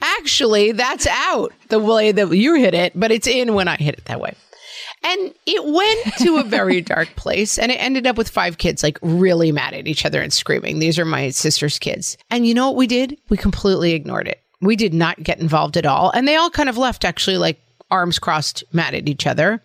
actually, 0.00 0.72
that's 0.72 1.06
out 1.08 1.52
the 1.68 1.80
way 1.80 2.12
that 2.12 2.30
you 2.30 2.54
hit 2.54 2.72
it, 2.72 2.92
but 2.94 3.10
it's 3.10 3.26
in 3.26 3.52
when 3.54 3.66
I 3.68 3.76
hit 3.76 3.96
it 3.98 4.04
that 4.04 4.20
way. 4.20 4.34
And 5.02 5.34
it 5.46 5.64
went 5.64 6.16
to 6.18 6.36
a 6.38 6.44
very 6.44 6.80
dark 6.94 7.08
place, 7.16 7.58
and 7.58 7.72
it 7.72 7.76
ended 7.76 8.06
up 8.06 8.16
with 8.16 8.28
five 8.28 8.58
kids 8.58 8.82
like 8.82 8.98
really 9.02 9.50
mad 9.52 9.74
at 9.74 9.88
each 9.88 10.06
other 10.06 10.22
and 10.22 10.32
screaming. 10.32 10.78
These 10.78 10.98
are 10.98 11.04
my 11.04 11.30
sister's 11.30 11.78
kids. 11.78 12.16
And 12.30 12.46
you 12.46 12.54
know 12.54 12.68
what 12.68 12.76
we 12.76 12.86
did? 12.86 13.18
We 13.28 13.36
completely 13.36 13.92
ignored 13.92 14.28
it. 14.28 14.40
We 14.60 14.76
did 14.76 14.94
not 14.94 15.22
get 15.22 15.40
involved 15.40 15.76
at 15.76 15.84
all. 15.86 16.10
And 16.12 16.26
they 16.26 16.36
all 16.36 16.50
kind 16.50 16.68
of 16.68 16.78
left 16.78 17.04
actually 17.04 17.36
like 17.38 17.60
arms 17.90 18.18
crossed, 18.18 18.64
mad 18.72 18.94
at 18.94 19.08
each 19.08 19.26
other. 19.26 19.62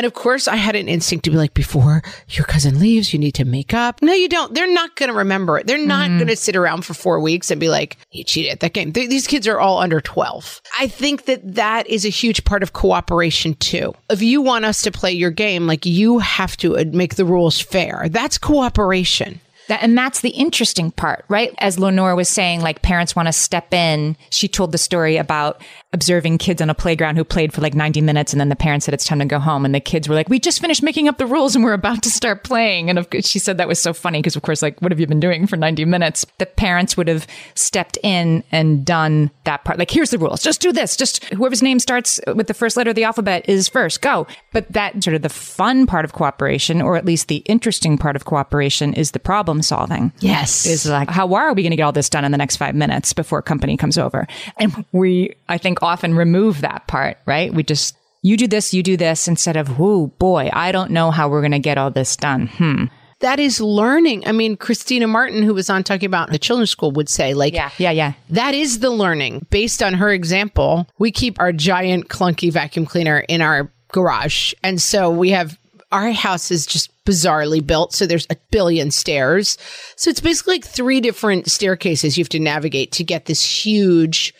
And 0.00 0.06
of 0.06 0.14
course, 0.14 0.48
I 0.48 0.56
had 0.56 0.76
an 0.76 0.88
instinct 0.88 1.26
to 1.26 1.30
be 1.30 1.36
like, 1.36 1.52
before 1.52 2.00
your 2.30 2.46
cousin 2.46 2.78
leaves, 2.78 3.12
you 3.12 3.18
need 3.18 3.32
to 3.32 3.44
make 3.44 3.74
up. 3.74 4.00
No, 4.00 4.14
you 4.14 4.30
don't. 4.30 4.54
They're 4.54 4.72
not 4.72 4.96
going 4.96 5.10
to 5.10 5.14
remember 5.14 5.58
it. 5.58 5.66
They're 5.66 5.76
not 5.76 6.08
mm-hmm. 6.08 6.16
going 6.16 6.28
to 6.28 6.36
sit 6.36 6.56
around 6.56 6.86
for 6.86 6.94
four 6.94 7.20
weeks 7.20 7.50
and 7.50 7.60
be 7.60 7.68
like, 7.68 7.98
he 8.08 8.24
cheated 8.24 8.50
at 8.50 8.60
that 8.60 8.72
game. 8.72 8.94
Th- 8.94 9.10
these 9.10 9.26
kids 9.26 9.46
are 9.46 9.60
all 9.60 9.76
under 9.76 10.00
12. 10.00 10.62
I 10.78 10.88
think 10.88 11.26
that 11.26 11.54
that 11.54 11.86
is 11.86 12.06
a 12.06 12.08
huge 12.08 12.44
part 12.44 12.62
of 12.62 12.72
cooperation 12.72 13.52
too. 13.56 13.92
If 14.08 14.22
you 14.22 14.40
want 14.40 14.64
us 14.64 14.80
to 14.80 14.90
play 14.90 15.12
your 15.12 15.30
game, 15.30 15.66
like 15.66 15.84
you 15.84 16.18
have 16.20 16.56
to 16.56 16.82
make 16.86 17.16
the 17.16 17.26
rules 17.26 17.60
fair. 17.60 18.06
That's 18.08 18.38
cooperation. 18.38 19.38
That, 19.70 19.84
and 19.84 19.96
that's 19.96 20.22
the 20.22 20.30
interesting 20.30 20.90
part, 20.90 21.24
right? 21.28 21.54
As 21.58 21.78
Lenore 21.78 22.16
was 22.16 22.28
saying, 22.28 22.60
like 22.60 22.82
parents 22.82 23.14
want 23.14 23.28
to 23.28 23.32
step 23.32 23.72
in. 23.72 24.16
She 24.30 24.48
told 24.48 24.72
the 24.72 24.78
story 24.78 25.16
about 25.16 25.62
observing 25.92 26.38
kids 26.38 26.62
on 26.62 26.70
a 26.70 26.74
playground 26.74 27.16
who 27.16 27.24
played 27.24 27.52
for 27.52 27.60
like 27.60 27.74
90 27.74 28.00
minutes 28.00 28.32
and 28.32 28.40
then 28.40 28.48
the 28.48 28.56
parents 28.56 28.86
said 28.86 28.94
it's 28.94 29.04
time 29.04 29.18
to 29.18 29.24
go 29.24 29.40
home. 29.40 29.64
And 29.64 29.74
the 29.74 29.80
kids 29.80 30.08
were 30.08 30.14
like 30.14 30.28
we 30.28 30.38
just 30.38 30.60
finished 30.60 30.82
making 30.82 31.08
up 31.08 31.18
the 31.18 31.26
rules 31.26 31.56
and 31.56 31.64
we're 31.64 31.72
about 31.72 32.02
to 32.04 32.10
start 32.10 32.44
playing. 32.44 32.88
And 32.88 32.98
of 32.98 33.10
course, 33.10 33.26
she 33.26 33.40
said 33.40 33.58
that 33.58 33.66
was 33.66 33.80
so 33.80 33.92
funny 33.92 34.20
because 34.20 34.36
of 34.36 34.42
course 34.42 34.62
like 34.62 34.80
what 34.80 34.92
have 34.92 35.00
you 35.00 35.06
been 35.08 35.20
doing 35.20 35.48
for 35.48 35.56
90 35.56 35.84
minutes? 35.86 36.24
The 36.38 36.46
parents 36.46 36.96
would 36.96 37.08
have 37.08 37.26
stepped 37.54 37.98
in 38.04 38.44
and 38.52 38.84
done 38.84 39.32
that 39.44 39.64
part. 39.64 39.78
Like 39.78 39.90
here's 39.90 40.10
the 40.10 40.18
rules. 40.18 40.42
Just 40.42 40.60
do 40.60 40.72
this. 40.72 40.96
Just 40.96 41.24
whoever's 41.24 41.62
name 41.62 41.80
starts 41.80 42.20
with 42.34 42.46
the 42.46 42.54
first 42.54 42.76
letter 42.76 42.90
of 42.90 42.96
the 42.96 43.04
alphabet 43.04 43.48
is 43.48 43.68
first. 43.68 44.00
Go. 44.00 44.28
But 44.52 44.70
that 44.72 45.02
sort 45.02 45.16
of 45.16 45.22
the 45.22 45.28
fun 45.28 45.86
part 45.86 46.04
of 46.04 46.12
cooperation 46.12 46.80
or 46.80 46.96
at 46.96 47.04
least 47.04 47.26
the 47.26 47.42
interesting 47.46 47.98
part 47.98 48.14
of 48.14 48.24
cooperation 48.24 48.94
is 48.94 49.10
the 49.10 49.18
problem 49.18 49.60
solving. 49.60 50.12
Yes. 50.20 50.66
is 50.66 50.86
like 50.86 51.10
how 51.10 51.34
are 51.34 51.52
we 51.52 51.62
going 51.62 51.70
to 51.70 51.76
get 51.76 51.82
all 51.82 51.92
this 51.92 52.08
done 52.08 52.24
in 52.24 52.30
the 52.30 52.38
next 52.38 52.58
five 52.58 52.76
minutes 52.76 53.12
before 53.12 53.42
company 53.42 53.76
comes 53.76 53.98
over? 53.98 54.28
And 54.58 54.84
we 54.92 55.34
i 55.48 55.58
think 55.58 55.79
often 55.82 56.14
remove 56.14 56.60
that 56.60 56.86
part 56.86 57.18
right 57.26 57.52
we 57.54 57.62
just 57.62 57.96
you 58.22 58.36
do 58.36 58.46
this 58.46 58.74
you 58.74 58.82
do 58.82 58.96
this 58.96 59.28
instead 59.28 59.56
of 59.56 59.80
oh 59.80 60.08
boy 60.18 60.50
i 60.52 60.72
don't 60.72 60.90
know 60.90 61.10
how 61.10 61.28
we're 61.28 61.40
going 61.40 61.50
to 61.52 61.58
get 61.58 61.78
all 61.78 61.90
this 61.90 62.16
done 62.16 62.46
hmm 62.46 62.84
that 63.20 63.38
is 63.38 63.60
learning. 63.60 64.26
I 64.26 64.32
mean, 64.32 64.56
Christina 64.56 65.06
Martin, 65.06 65.42
who 65.42 65.52
was 65.52 65.68
on 65.68 65.84
talking 65.84 66.06
about 66.06 66.30
the 66.30 66.38
children's 66.38 66.70
school, 66.70 66.90
would 66.92 67.08
say, 67.08 67.34
like, 67.34 67.52
yeah 67.52 67.70
yeah 67.76 67.90
yeah 67.90 68.14
That 68.30 68.54
is 68.54 68.80
the 68.80 68.90
learning. 68.90 69.46
Based 69.50 69.82
on 69.82 69.94
her 69.94 70.10
example, 70.10 70.88
we 70.98 71.12
keep 71.12 71.38
our 71.38 71.52
giant 71.52 72.08
clunky 72.08 72.50
vacuum 72.50 72.86
cleaner 72.86 73.18
in 73.28 73.42
our 73.42 73.70
garage. 73.92 74.54
And 74.62 74.80
so 74.80 75.10
we 75.10 75.30
have 75.30 75.58
our 75.92 76.10
house 76.12 76.50
is 76.50 76.66
just 76.66 76.90
bizarrely 77.04 77.64
built. 77.64 77.92
So 77.92 78.06
there's 78.06 78.26
a 78.30 78.36
billion 78.50 78.90
stairs. 78.90 79.58
So 79.96 80.08
it's 80.08 80.20
basically 80.20 80.54
like 80.54 80.64
three 80.64 81.00
different 81.00 81.50
staircases 81.50 82.16
you 82.16 82.22
have 82.22 82.28
to 82.30 82.40
navigate 82.40 82.92
to 82.92 83.04
get 83.04 83.26
this 83.26 83.44
huge 83.44 84.32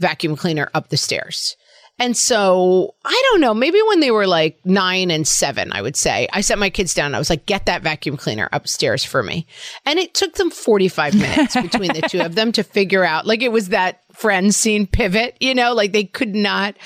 vacuum 0.00 0.36
cleaner 0.36 0.70
up 0.74 0.88
the 0.88 0.96
stairs. 0.96 1.56
And 2.00 2.16
so 2.16 2.94
I 3.04 3.22
don't 3.30 3.40
know, 3.40 3.54
maybe 3.54 3.80
when 3.88 4.00
they 4.00 4.12
were 4.12 4.26
like 4.26 4.60
nine 4.64 5.10
and 5.10 5.26
seven, 5.26 5.72
I 5.72 5.82
would 5.82 5.96
say, 5.96 6.28
I 6.32 6.42
set 6.42 6.58
my 6.58 6.70
kids 6.70 6.94
down. 6.94 7.14
I 7.14 7.18
was 7.18 7.28
like, 7.28 7.46
get 7.46 7.66
that 7.66 7.82
vacuum 7.82 8.16
cleaner 8.16 8.48
upstairs 8.52 9.04
for 9.04 9.22
me. 9.22 9.46
And 9.84 9.98
it 9.98 10.14
took 10.14 10.34
them 10.34 10.50
45 10.50 11.14
minutes 11.14 11.54
between 11.60 11.92
the 11.92 12.02
two 12.02 12.20
of 12.20 12.36
them 12.36 12.52
to 12.52 12.62
figure 12.62 13.04
out, 13.04 13.26
like, 13.26 13.42
it 13.42 13.50
was 13.50 13.70
that 13.70 14.02
Friends 14.12 14.56
scene 14.56 14.86
pivot, 14.86 15.36
you 15.40 15.54
know, 15.54 15.74
like 15.74 15.92
they 15.92 16.04
could 16.04 16.34
not. 16.34 16.76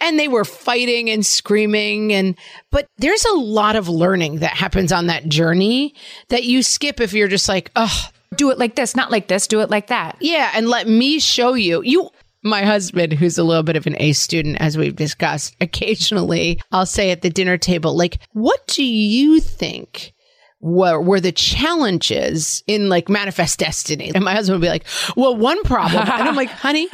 And 0.00 0.18
they 0.18 0.28
were 0.28 0.44
fighting 0.44 1.08
and 1.08 1.24
screaming. 1.24 2.12
And, 2.12 2.36
but 2.70 2.88
there's 2.98 3.24
a 3.24 3.34
lot 3.34 3.76
of 3.76 3.88
learning 3.88 4.40
that 4.40 4.56
happens 4.56 4.92
on 4.92 5.06
that 5.06 5.28
journey 5.28 5.94
that 6.28 6.44
you 6.44 6.62
skip 6.62 7.00
if 7.00 7.12
you're 7.12 7.28
just 7.28 7.48
like, 7.48 7.70
oh, 7.76 8.08
do 8.36 8.50
it 8.50 8.58
like 8.58 8.74
this 8.74 8.96
not 8.96 9.12
like 9.12 9.28
this 9.28 9.46
do 9.46 9.60
it 9.60 9.70
like 9.70 9.86
that 9.86 10.16
yeah, 10.20 10.50
and 10.54 10.68
let 10.68 10.88
me 10.88 11.20
show 11.20 11.54
you. 11.54 11.82
You 11.82 12.10
my 12.44 12.62
husband, 12.62 13.14
who's 13.14 13.38
a 13.38 13.44
little 13.44 13.62
bit 13.62 13.76
of 13.76 13.86
an 13.86 13.96
A 13.98 14.12
student, 14.12 14.58
as 14.60 14.76
we've 14.78 14.94
discussed, 14.94 15.56
occasionally 15.60 16.60
I'll 16.70 16.86
say 16.86 17.10
at 17.10 17.22
the 17.22 17.30
dinner 17.30 17.58
table, 17.58 17.96
like, 17.96 18.18
what 18.32 18.66
do 18.68 18.84
you 18.84 19.40
think 19.40 20.12
were, 20.60 21.00
were 21.00 21.20
the 21.20 21.32
challenges 21.32 22.62
in 22.66 22.88
like 22.88 23.08
manifest 23.08 23.58
destiny? 23.58 24.12
And 24.14 24.24
my 24.24 24.34
husband 24.34 24.60
would 24.60 24.66
be 24.66 24.70
like, 24.70 24.84
well, 25.16 25.36
one 25.36 25.62
problem. 25.64 26.02
and 26.02 26.28
I'm 26.28 26.36
like, 26.36 26.48
honey, 26.50 26.88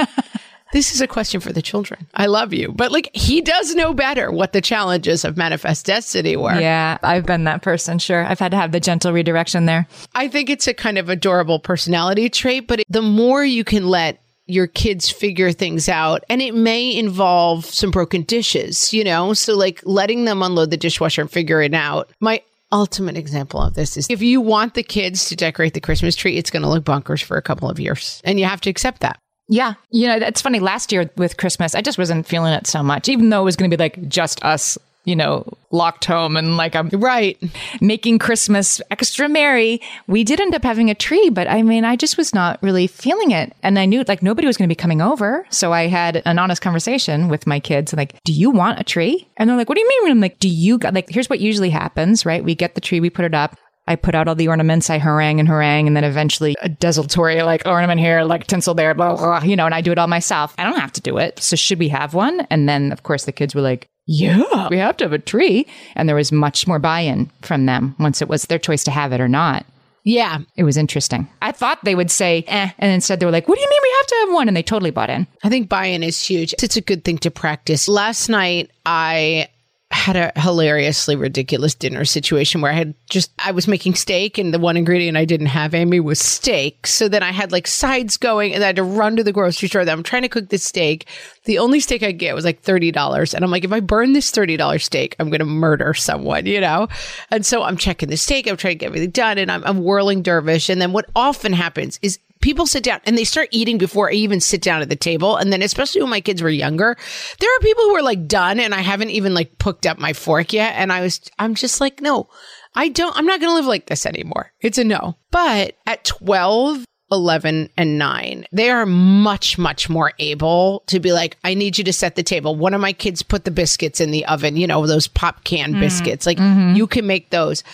this 0.72 0.92
is 0.92 1.00
a 1.00 1.06
question 1.06 1.40
for 1.40 1.52
the 1.52 1.62
children. 1.62 2.06
I 2.14 2.26
love 2.26 2.52
you. 2.52 2.72
But 2.72 2.92
like, 2.92 3.10
he 3.14 3.40
does 3.40 3.74
know 3.74 3.92
better 3.92 4.30
what 4.30 4.52
the 4.52 4.60
challenges 4.60 5.24
of 5.24 5.36
manifest 5.36 5.86
destiny 5.86 6.36
were. 6.36 6.58
yeah 6.58 6.98
i've 7.02 7.26
been 7.26 7.44
that 7.44 7.62
person 7.62 7.98
sure 7.98 8.24
i've 8.24 8.38
had 8.38 8.50
to 8.52 8.56
have 8.56 8.70
the 8.72 8.80
gentle 8.80 9.12
redirection 9.12 9.66
there 9.66 9.86
I 10.14 10.28
think 10.28 10.48
it's 10.50 10.66
a 10.66 10.74
kind 10.74 10.98
of 10.98 11.08
adorable 11.08 11.58
personality 11.58 12.28
trait, 12.28 12.66
but 12.68 12.82
the 12.88 13.02
more 13.02 13.44
you 13.44 13.64
can 13.64 13.88
let 13.88 14.22
your 14.50 14.66
kids 14.66 15.08
figure 15.08 15.52
things 15.52 15.88
out 15.88 16.24
and 16.28 16.42
it 16.42 16.54
may 16.54 16.94
involve 16.94 17.64
some 17.64 17.90
broken 17.90 18.22
dishes, 18.22 18.92
you 18.92 19.04
know? 19.04 19.32
So 19.32 19.56
like 19.56 19.80
letting 19.84 20.24
them 20.24 20.42
unload 20.42 20.70
the 20.70 20.76
dishwasher 20.76 21.22
and 21.22 21.30
figure 21.30 21.62
it 21.62 21.74
out. 21.74 22.10
My 22.20 22.42
ultimate 22.72 23.16
example 23.16 23.60
of 23.60 23.74
this 23.74 23.96
is 23.96 24.06
if 24.10 24.22
you 24.22 24.40
want 24.40 24.74
the 24.74 24.82
kids 24.82 25.28
to 25.28 25.36
decorate 25.36 25.74
the 25.74 25.80
Christmas 25.80 26.14
tree, 26.16 26.36
it's 26.36 26.50
going 26.50 26.62
to 26.62 26.68
look 26.68 26.84
bunkers 26.84 27.20
for 27.20 27.36
a 27.36 27.42
couple 27.42 27.68
of 27.68 27.80
years 27.80 28.20
and 28.24 28.38
you 28.38 28.46
have 28.46 28.60
to 28.62 28.70
accept 28.70 29.00
that. 29.00 29.18
Yeah. 29.48 29.74
You 29.90 30.06
know, 30.06 30.20
that's 30.20 30.40
funny. 30.40 30.60
Last 30.60 30.92
year 30.92 31.10
with 31.16 31.36
Christmas, 31.36 31.74
I 31.74 31.82
just 31.82 31.98
wasn't 31.98 32.26
feeling 32.26 32.52
it 32.52 32.68
so 32.68 32.84
much, 32.84 33.08
even 33.08 33.30
though 33.30 33.40
it 33.40 33.44
was 33.44 33.56
going 33.56 33.68
to 33.68 33.76
be 33.76 33.82
like 33.82 34.08
just 34.08 34.44
us, 34.44 34.78
you 35.04 35.16
know, 35.16 35.46
locked 35.70 36.04
home 36.04 36.36
and 36.36 36.56
like 36.56 36.76
I'm 36.76 36.88
Right. 36.88 37.38
making 37.80 38.18
Christmas 38.18 38.80
extra 38.90 39.28
merry. 39.28 39.80
We 40.06 40.24
did 40.24 40.40
end 40.40 40.54
up 40.54 40.62
having 40.62 40.90
a 40.90 40.94
tree, 40.94 41.30
but 41.30 41.48
I 41.48 41.62
mean, 41.62 41.84
I 41.84 41.96
just 41.96 42.16
was 42.16 42.34
not 42.34 42.62
really 42.62 42.86
feeling 42.86 43.30
it. 43.30 43.54
And 43.62 43.78
I 43.78 43.86
knew 43.86 44.04
like 44.06 44.22
nobody 44.22 44.46
was 44.46 44.56
going 44.56 44.68
to 44.68 44.72
be 44.72 44.76
coming 44.76 45.00
over. 45.00 45.46
So 45.50 45.72
I 45.72 45.86
had 45.86 46.22
an 46.24 46.38
honest 46.38 46.60
conversation 46.60 47.28
with 47.28 47.46
my 47.46 47.60
kids 47.60 47.92
like, 47.92 48.18
do 48.24 48.32
you 48.32 48.50
want 48.50 48.80
a 48.80 48.84
tree? 48.84 49.28
And 49.36 49.48
they're 49.48 49.56
like, 49.56 49.68
what 49.68 49.76
do 49.76 49.80
you 49.80 49.88
mean? 49.88 50.04
And 50.04 50.12
I'm 50.12 50.20
like, 50.20 50.38
do 50.38 50.48
you, 50.48 50.78
got, 50.78 50.94
like, 50.94 51.08
here's 51.08 51.30
what 51.30 51.40
usually 51.40 51.70
happens, 51.70 52.26
right? 52.26 52.44
We 52.44 52.54
get 52.54 52.74
the 52.74 52.80
tree, 52.80 53.00
we 53.00 53.10
put 53.10 53.24
it 53.24 53.34
up. 53.34 53.56
I 53.86 53.96
put 53.96 54.14
out 54.14 54.28
all 54.28 54.36
the 54.36 54.46
ornaments, 54.46 54.88
I 54.88 54.98
harangue 54.98 55.40
and 55.40 55.48
harangue, 55.48 55.88
and 55.88 55.96
then 55.96 56.04
eventually 56.04 56.54
a 56.62 56.68
desultory 56.68 57.42
like 57.42 57.62
ornament 57.66 57.98
here, 57.98 58.22
like 58.22 58.46
tinsel 58.46 58.74
there, 58.74 58.94
blah, 58.94 59.16
blah, 59.16 59.40
blah, 59.40 59.42
you 59.42 59.56
know, 59.56 59.64
and 59.66 59.74
I 59.74 59.80
do 59.80 59.90
it 59.90 59.98
all 59.98 60.06
myself. 60.06 60.54
I 60.58 60.64
don't 60.64 60.78
have 60.78 60.92
to 60.92 61.00
do 61.00 61.18
it. 61.18 61.40
So 61.40 61.56
should 61.56 61.80
we 61.80 61.88
have 61.88 62.14
one? 62.14 62.40
And 62.50 62.68
then, 62.68 62.92
of 62.92 63.02
course, 63.02 63.24
the 63.24 63.32
kids 63.32 63.52
were 63.54 63.62
like, 63.62 63.88
yeah, 64.12 64.66
we 64.70 64.76
have 64.76 64.96
to 64.96 65.04
have 65.04 65.12
a 65.12 65.20
tree. 65.20 65.68
And 65.94 66.08
there 66.08 66.16
was 66.16 66.32
much 66.32 66.66
more 66.66 66.80
buy 66.80 66.98
in 66.98 67.30
from 67.42 67.66
them 67.66 67.94
once 68.00 68.20
it 68.20 68.28
was 68.28 68.42
their 68.42 68.58
choice 68.58 68.82
to 68.84 68.90
have 68.90 69.12
it 69.12 69.20
or 69.20 69.28
not. 69.28 69.64
Yeah. 70.02 70.38
It 70.56 70.64
was 70.64 70.76
interesting. 70.76 71.28
I 71.40 71.52
thought 71.52 71.84
they 71.84 71.94
would 71.94 72.10
say, 72.10 72.42
eh, 72.48 72.70
and 72.76 72.92
instead 72.92 73.20
they 73.20 73.26
were 73.26 73.30
like, 73.30 73.46
what 73.46 73.54
do 73.54 73.60
you 73.60 73.70
mean 73.70 73.80
we 73.80 73.94
have 73.98 74.06
to 74.08 74.16
have 74.18 74.34
one? 74.34 74.48
And 74.48 74.56
they 74.56 74.64
totally 74.64 74.90
bought 74.90 75.10
in. 75.10 75.28
I 75.44 75.48
think 75.48 75.68
buy 75.68 75.86
in 75.86 76.02
is 76.02 76.20
huge. 76.20 76.56
It's 76.60 76.76
a 76.76 76.80
good 76.80 77.04
thing 77.04 77.18
to 77.18 77.30
practice. 77.30 77.86
Last 77.86 78.28
night, 78.28 78.72
I 78.84 79.46
had 79.90 80.14
a 80.14 80.32
hilariously 80.40 81.16
ridiculous 81.16 81.74
dinner 81.74 82.04
situation 82.04 82.60
where 82.60 82.70
I 82.70 82.76
had 82.76 82.94
just, 83.08 83.32
I 83.40 83.50
was 83.50 83.66
making 83.66 83.96
steak 83.96 84.38
and 84.38 84.54
the 84.54 84.58
one 84.58 84.76
ingredient 84.76 85.16
I 85.16 85.24
didn't 85.24 85.46
have, 85.46 85.74
Amy, 85.74 85.98
was 85.98 86.20
steak. 86.20 86.86
So 86.86 87.08
then 87.08 87.24
I 87.24 87.32
had 87.32 87.50
like 87.50 87.66
sides 87.66 88.16
going 88.16 88.54
and 88.54 88.62
I 88.62 88.68
had 88.68 88.76
to 88.76 88.84
run 88.84 89.16
to 89.16 89.24
the 89.24 89.32
grocery 89.32 89.68
store. 89.68 89.84
Then 89.84 89.98
I'm 89.98 90.04
trying 90.04 90.22
to 90.22 90.28
cook 90.28 90.48
this 90.48 90.62
steak. 90.62 91.06
The 91.44 91.58
only 91.58 91.80
steak 91.80 92.04
I 92.04 92.12
get 92.12 92.36
was 92.36 92.44
like 92.44 92.62
$30. 92.62 93.34
And 93.34 93.44
I'm 93.44 93.50
like, 93.50 93.64
if 93.64 93.72
I 93.72 93.80
burn 93.80 94.12
this 94.12 94.30
$30 94.30 94.80
steak, 94.80 95.16
I'm 95.18 95.28
going 95.28 95.40
to 95.40 95.44
murder 95.44 95.92
someone, 95.92 96.46
you 96.46 96.60
know? 96.60 96.86
And 97.30 97.44
so 97.44 97.64
I'm 97.64 97.76
checking 97.76 98.10
the 98.10 98.16
steak. 98.16 98.46
I'm 98.46 98.56
trying 98.56 98.74
to 98.74 98.78
get 98.78 98.86
everything 98.86 99.10
done 99.10 99.38
and 99.38 99.50
I'm, 99.50 99.64
I'm 99.64 99.82
whirling 99.82 100.22
dervish. 100.22 100.68
And 100.68 100.80
then 100.80 100.92
what 100.92 101.10
often 101.16 101.52
happens 101.52 101.98
is 102.00 102.20
people 102.40 102.66
sit 102.66 102.82
down 102.82 103.00
and 103.04 103.16
they 103.16 103.24
start 103.24 103.48
eating 103.50 103.78
before 103.78 104.10
I 104.10 104.14
even 104.14 104.40
sit 104.40 104.62
down 104.62 104.82
at 104.82 104.88
the 104.88 104.96
table. 104.96 105.36
And 105.36 105.52
then, 105.52 105.62
especially 105.62 106.00
when 106.02 106.10
my 106.10 106.20
kids 106.20 106.42
were 106.42 106.50
younger, 106.50 106.96
there 107.38 107.56
are 107.56 107.60
people 107.60 107.84
who 107.84 107.96
are 107.96 108.02
like 108.02 108.26
done 108.26 108.60
and 108.60 108.74
I 108.74 108.80
haven't 108.80 109.10
even 109.10 109.34
like 109.34 109.58
picked 109.58 109.86
up 109.86 109.98
my 109.98 110.12
fork 110.12 110.52
yet. 110.52 110.74
And 110.76 110.92
I 110.92 111.00
was, 111.00 111.20
I'm 111.38 111.54
just 111.54 111.80
like, 111.80 112.00
no, 112.00 112.28
I 112.74 112.88
don't, 112.88 113.16
I'm 113.16 113.26
not 113.26 113.40
going 113.40 113.50
to 113.50 113.56
live 113.56 113.66
like 113.66 113.86
this 113.86 114.06
anymore. 114.06 114.52
It's 114.60 114.78
a 114.78 114.84
no. 114.84 115.16
But 115.30 115.76
at 115.86 116.04
12, 116.04 116.84
11 117.12 117.68
and 117.76 117.98
9 117.98 118.46
they 118.52 118.70
are 118.70 118.86
much 118.86 119.58
much 119.58 119.88
more 119.88 120.12
able 120.20 120.84
to 120.86 121.00
be 121.00 121.12
like 121.12 121.36
i 121.42 121.54
need 121.54 121.76
you 121.76 121.82
to 121.82 121.92
set 121.92 122.14
the 122.14 122.22
table 122.22 122.54
one 122.54 122.72
of 122.72 122.80
my 122.80 122.92
kids 122.92 123.20
put 123.20 123.44
the 123.44 123.50
biscuits 123.50 124.00
in 124.00 124.12
the 124.12 124.24
oven 124.26 124.56
you 124.56 124.64
know 124.64 124.86
those 124.86 125.08
pop 125.08 125.42
can 125.42 125.72
mm-hmm. 125.72 125.80
biscuits 125.80 126.24
like 126.24 126.38
mm-hmm. 126.38 126.76
you 126.76 126.86
can 126.86 127.08
make 127.08 127.30
those 127.30 127.64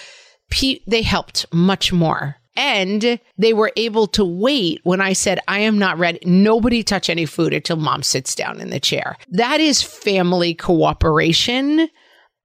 P- 0.49 0.83
they 0.87 1.03
helped 1.03 1.45
much 1.53 1.93
more 1.93 2.37
and 2.57 3.21
they 3.39 3.53
were 3.53 3.73
able 3.77 4.07
to 4.09 4.25
wait 4.25 4.81
when 4.85 5.01
I 5.01 5.13
said, 5.13 5.41
I 5.47 5.61
am 5.61 5.79
not 5.79 5.99
ready. 5.99 6.19
Nobody 6.25 6.83
touch 6.83 7.11
any 7.11 7.27
food 7.27 7.53
until 7.53 7.77
mom 7.77 8.03
sits 8.03 8.35
down 8.35 8.61
in 8.61 8.71
the 8.71 8.81
chair. 8.81 9.17
That 9.31 9.61
is 9.61 9.83
family 9.83 10.55
cooperation. 10.55 11.89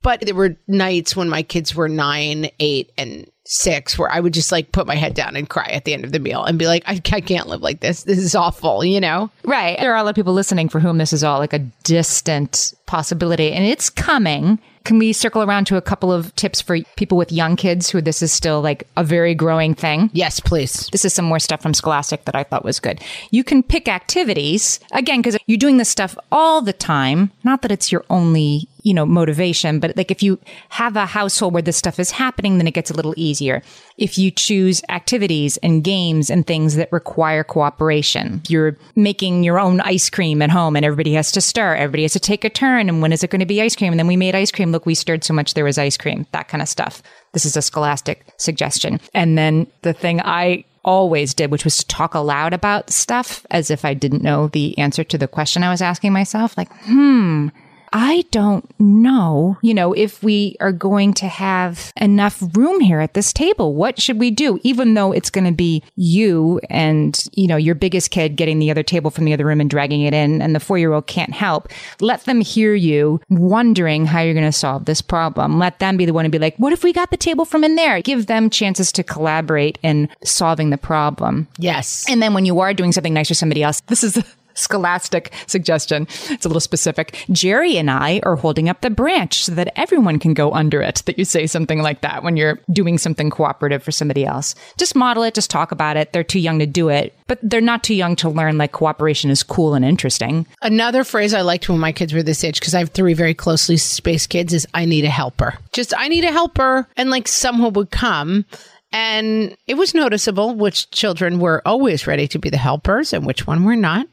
But 0.03 0.21
there 0.21 0.35
were 0.35 0.57
nights 0.67 1.15
when 1.15 1.29
my 1.29 1.43
kids 1.43 1.75
were 1.75 1.87
nine, 1.87 2.49
eight, 2.59 2.91
and 2.97 3.30
six 3.51 3.99
where 3.99 4.09
I 4.09 4.21
would 4.21 4.33
just 4.33 4.51
like 4.51 4.71
put 4.71 4.87
my 4.87 4.95
head 4.95 5.13
down 5.13 5.35
and 5.35 5.49
cry 5.49 5.65
at 5.65 5.83
the 5.83 5.93
end 5.93 6.05
of 6.05 6.13
the 6.13 6.19
meal 6.19 6.43
and 6.45 6.57
be 6.57 6.67
like, 6.67 6.83
I, 6.85 7.01
I 7.11 7.21
can't 7.21 7.47
live 7.47 7.61
like 7.61 7.81
this. 7.81 8.03
This 8.03 8.17
is 8.17 8.33
awful, 8.33 8.85
you 8.85 9.01
know? 9.01 9.29
Right. 9.43 9.77
There 9.77 9.93
are 9.93 9.97
a 9.97 10.03
lot 10.03 10.11
of 10.11 10.15
people 10.15 10.33
listening 10.33 10.69
for 10.69 10.79
whom 10.79 10.97
this 10.97 11.11
is 11.11 11.23
all 11.23 11.39
like 11.39 11.53
a 11.53 11.59
distant 11.83 12.73
possibility 12.85 13.51
and 13.51 13.65
it's 13.65 13.89
coming. 13.89 14.57
Can 14.83 14.97
we 14.97 15.13
circle 15.13 15.43
around 15.43 15.65
to 15.65 15.77
a 15.77 15.81
couple 15.81 16.11
of 16.11 16.35
tips 16.35 16.59
for 16.59 16.79
people 16.95 17.17
with 17.17 17.31
young 17.31 17.55
kids 17.55 17.89
who 17.89 18.01
this 18.01 18.23
is 18.23 18.33
still 18.33 18.61
like 18.61 18.87
a 18.97 19.03
very 19.03 19.35
growing 19.35 19.75
thing? 19.75 20.09
Yes, 20.11 20.39
please. 20.39 20.89
This 20.91 21.05
is 21.05 21.13
some 21.13 21.25
more 21.25 21.37
stuff 21.37 21.61
from 21.61 21.75
Scholastic 21.75 22.25
that 22.25 22.35
I 22.35 22.43
thought 22.43 22.65
was 22.65 22.79
good. 22.79 22.99
You 23.29 23.43
can 23.43 23.61
pick 23.61 23.87
activities, 23.87 24.79
again, 24.91 25.19
because 25.21 25.37
you're 25.45 25.59
doing 25.59 25.77
this 25.77 25.89
stuff 25.89 26.17
all 26.31 26.63
the 26.63 26.73
time. 26.73 27.31
Not 27.43 27.61
that 27.61 27.71
it's 27.71 27.91
your 27.91 28.03
only, 28.09 28.67
you 28.83 28.93
know, 28.93 29.05
motivation, 29.05 29.79
but 29.79 29.95
like 29.95 30.11
if 30.11 30.23
you 30.23 30.39
have 30.69 30.95
a 30.95 31.05
household 31.05 31.53
where 31.53 31.61
this 31.61 31.77
stuff 31.77 31.99
is 31.99 32.11
happening, 32.11 32.57
then 32.57 32.67
it 32.67 32.73
gets 32.73 32.91
a 32.91 32.93
little 32.93 33.13
easier. 33.17 33.61
If 33.97 34.17
you 34.17 34.31
choose 34.31 34.81
activities 34.89 35.57
and 35.57 35.83
games 35.83 36.29
and 36.29 36.45
things 36.45 36.75
that 36.75 36.91
require 36.91 37.43
cooperation, 37.43 38.41
you're 38.47 38.77
making 38.95 39.43
your 39.43 39.59
own 39.59 39.81
ice 39.81 40.09
cream 40.09 40.41
at 40.41 40.49
home 40.49 40.75
and 40.75 40.85
everybody 40.85 41.13
has 41.13 41.31
to 41.33 41.41
stir, 41.41 41.75
everybody 41.75 42.03
has 42.03 42.13
to 42.13 42.19
take 42.19 42.43
a 42.43 42.49
turn. 42.49 42.89
And 42.89 43.01
when 43.01 43.13
is 43.13 43.23
it 43.23 43.29
going 43.29 43.39
to 43.39 43.45
be 43.45 43.61
ice 43.61 43.75
cream? 43.75 43.93
And 43.93 43.99
then 43.99 44.07
we 44.07 44.17
made 44.17 44.35
ice 44.35 44.51
cream. 44.51 44.71
Look, 44.71 44.85
we 44.85 44.95
stirred 44.95 45.23
so 45.23 45.33
much 45.33 45.53
there 45.53 45.65
was 45.65 45.77
ice 45.77 45.97
cream, 45.97 46.25
that 46.31 46.47
kind 46.47 46.61
of 46.61 46.69
stuff. 46.69 47.03
This 47.33 47.45
is 47.45 47.55
a 47.55 47.61
scholastic 47.61 48.25
suggestion. 48.37 48.99
And 49.13 49.37
then 49.37 49.67
the 49.83 49.93
thing 49.93 50.21
I 50.21 50.65
always 50.83 51.33
did, 51.33 51.51
which 51.51 51.63
was 51.63 51.77
to 51.77 51.87
talk 51.87 52.13
aloud 52.13 52.53
about 52.53 52.89
stuff 52.89 53.45
as 53.51 53.69
if 53.69 53.85
I 53.85 53.93
didn't 53.93 54.23
know 54.23 54.47
the 54.47 54.77
answer 54.77 55.03
to 55.03 55.17
the 55.17 55.27
question 55.27 55.63
I 55.63 55.69
was 55.69 55.81
asking 55.81 56.13
myself. 56.13 56.57
Like, 56.57 56.71
hmm, 56.83 57.49
I 57.93 58.23
don't 58.31 58.67
know, 58.79 59.57
you 59.61 59.73
know, 59.73 59.93
if 59.93 60.23
we 60.23 60.55
are 60.59 60.71
going 60.71 61.13
to 61.15 61.27
have 61.27 61.91
enough 61.97 62.41
room 62.55 62.79
here 62.79 62.99
at 62.99 63.13
this 63.13 63.33
table. 63.33 63.75
What 63.75 63.99
should 63.99 64.19
we 64.19 64.31
do? 64.31 64.59
Even 64.63 64.93
though 64.93 65.11
it's 65.11 65.29
going 65.29 65.45
to 65.45 65.51
be 65.51 65.83
you 65.95 66.59
and, 66.69 67.17
you 67.33 67.47
know, 67.47 67.57
your 67.57 67.75
biggest 67.75 68.11
kid 68.11 68.35
getting 68.35 68.59
the 68.59 68.71
other 68.71 68.83
table 68.83 69.11
from 69.11 69.25
the 69.25 69.33
other 69.33 69.45
room 69.45 69.59
and 69.59 69.69
dragging 69.69 70.01
it 70.01 70.13
in 70.13 70.41
and 70.41 70.55
the 70.55 70.59
four 70.59 70.77
year 70.77 70.93
old 70.93 71.07
can't 71.07 71.33
help. 71.33 71.67
Let 71.99 72.25
them 72.25 72.41
hear 72.41 72.73
you 72.73 73.19
wondering 73.29 74.05
how 74.05 74.21
you're 74.21 74.33
going 74.33 74.45
to 74.45 74.51
solve 74.51 74.85
this 74.85 75.01
problem. 75.01 75.59
Let 75.59 75.79
them 75.79 75.97
be 75.97 76.05
the 76.05 76.13
one 76.13 76.23
to 76.23 76.29
be 76.29 76.39
like, 76.39 76.55
what 76.57 76.73
if 76.73 76.83
we 76.83 76.93
got 76.93 77.11
the 77.11 77.17
table 77.17 77.45
from 77.45 77.63
in 77.63 77.75
there? 77.75 78.01
Give 78.01 78.27
them 78.27 78.49
chances 78.49 78.91
to 78.93 79.03
collaborate 79.03 79.77
in 79.83 80.09
solving 80.23 80.69
the 80.69 80.77
problem. 80.77 81.47
Yes. 81.57 82.05
And 82.09 82.21
then 82.21 82.33
when 82.33 82.45
you 82.45 82.59
are 82.59 82.73
doing 82.73 82.91
something 82.91 83.13
nice 83.13 83.27
for 83.27 83.33
somebody 83.33 83.63
else, 83.63 83.81
this 83.87 84.03
is 84.03 84.23
scholastic 84.53 85.33
suggestion. 85.47 86.07
It's 86.29 86.45
a 86.45 86.49
little 86.49 86.59
specific. 86.59 87.25
Jerry 87.31 87.77
and 87.77 87.89
I 87.89 88.19
are 88.23 88.35
holding 88.35 88.69
up 88.69 88.81
the 88.81 88.89
branch 88.89 89.43
so 89.45 89.53
that 89.53 89.77
everyone 89.77 90.19
can 90.19 90.33
go 90.33 90.51
under 90.51 90.81
it. 90.81 91.03
That 91.05 91.17
you 91.17 91.25
say 91.25 91.47
something 91.47 91.81
like 91.81 92.01
that 92.01 92.23
when 92.23 92.37
you're 92.37 92.59
doing 92.71 92.97
something 92.97 93.29
cooperative 93.29 93.83
for 93.83 93.91
somebody 93.91 94.25
else. 94.25 94.55
Just 94.77 94.95
model 94.95 95.23
it, 95.23 95.33
just 95.33 95.49
talk 95.49 95.71
about 95.71 95.97
it. 95.97 96.13
They're 96.13 96.23
too 96.23 96.39
young 96.39 96.59
to 96.59 96.65
do 96.65 96.89
it, 96.89 97.15
but 97.27 97.39
they're 97.41 97.61
not 97.61 97.83
too 97.83 97.95
young 97.95 98.15
to 98.17 98.29
learn 98.29 98.57
like 98.57 98.71
cooperation 98.71 99.29
is 99.29 99.43
cool 99.43 99.73
and 99.73 99.85
interesting. 99.85 100.45
Another 100.61 101.03
phrase 101.03 101.33
I 101.33 101.41
liked 101.41 101.69
when 101.69 101.79
my 101.79 101.91
kids 101.91 102.13
were 102.13 102.23
this 102.23 102.43
age, 102.43 102.59
because 102.59 102.73
I 102.73 102.79
have 102.79 102.89
three 102.89 103.13
very 103.13 103.33
closely 103.33 103.77
spaced 103.77 104.29
kids, 104.29 104.53
is 104.53 104.67
I 104.73 104.85
need 104.85 105.05
a 105.05 105.09
helper. 105.09 105.57
Just, 105.71 105.93
I 105.97 106.07
need 106.07 106.23
a 106.23 106.31
helper. 106.31 106.87
And 106.97 107.09
like 107.09 107.27
someone 107.27 107.73
would 107.73 107.91
come. 107.91 108.45
And 108.93 109.55
it 109.67 109.75
was 109.75 109.93
noticeable 109.93 110.53
which 110.53 110.91
children 110.91 111.39
were 111.39 111.61
always 111.65 112.07
ready 112.07 112.27
to 112.27 112.39
be 112.39 112.49
the 112.49 112.57
helpers 112.57 113.13
and 113.13 113.25
which 113.25 113.47
one 113.47 113.63
were 113.63 113.77
not. 113.77 114.07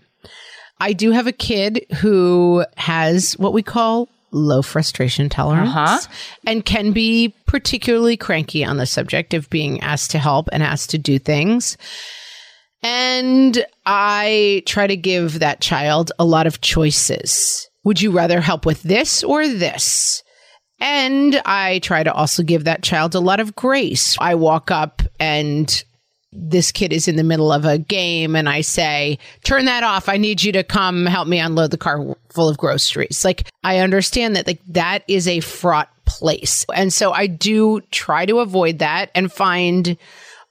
I 0.81 0.93
do 0.93 1.11
have 1.11 1.26
a 1.26 1.33
kid 1.33 1.85
who 2.01 2.64
has 2.76 3.33
what 3.35 3.53
we 3.53 3.62
call 3.62 4.09
low 4.31 4.61
frustration 4.62 5.29
tolerance 5.29 5.70
Uh-huh. 5.74 5.99
and 6.47 6.64
can 6.64 6.93
be 6.93 7.35
particularly 7.47 8.16
cranky 8.16 8.64
on 8.64 8.76
the 8.76 8.87
subject 8.87 9.33
of 9.35 9.49
being 9.51 9.81
asked 9.81 10.11
to 10.12 10.18
help 10.18 10.49
and 10.53 10.62
asked 10.62 10.91
to 10.91 10.99
do 10.99 11.18
things. 11.18 11.76
And 12.83 13.64
I 13.87 14.62
try 14.66 14.87
to 14.87 14.97
give 14.97 15.41
that 15.41 15.61
child 15.61 16.12
a 16.18 16.24
lot 16.24 16.47
of 16.47 16.61
choices. 16.61 17.68
Would 17.85 18.01
you 18.01 18.11
rather 18.11 18.41
help 18.41 18.66
with 18.66 18.83
this 18.83 19.24
or 19.24 19.49
this? 19.49 20.22
And 20.81 21.41
I 21.45 21.81
try 21.81 22.05
to 22.05 22.12
also 22.12 22.43
give 22.45 22.64
that 22.64 22.83
child 22.83 23.14
a 23.16 23.20
lot 23.20 23.41
of 23.41 23.57
grace. 23.57 24.16
I 24.20 24.37
walk 24.37 24.70
up 24.70 25.03
and 25.18 25.83
this 26.33 26.72
kid 26.72 26.93
is 26.93 27.09
in 27.09 27.16
the 27.16 27.24
middle 27.24 27.53
of 27.53 27.64
a 27.64 27.79
game 27.79 28.37
and 28.37 28.49
I 28.49 28.61
say, 28.61 29.18
turn 29.45 29.64
that 29.64 29.83
off. 29.83 30.09
I 30.09 30.18
need 30.18 30.43
you 30.43 30.53
to 30.53 30.62
come 30.62 31.07
help 31.07 31.26
me 31.26 31.39
unload 31.39 31.70
the 31.70 31.79
car 31.79 32.16
full 32.31 32.49
of 32.49 32.59
groceries. 32.59 33.24
Like 33.24 33.51
I 33.64 33.79
understand 33.79 34.37
that 34.37 34.47
like 34.47 34.61
that 34.68 35.05
is 35.09 35.26
a 35.26 35.41
fraught 35.41 35.91
place. 36.05 36.66
And 36.74 36.93
so 36.93 37.12
I 37.12 37.26
do 37.26 37.81
try 37.91 38.26
to 38.26 38.41
avoid 38.41 38.81
that 38.81 39.11
and 39.14 39.33
find 39.33 39.97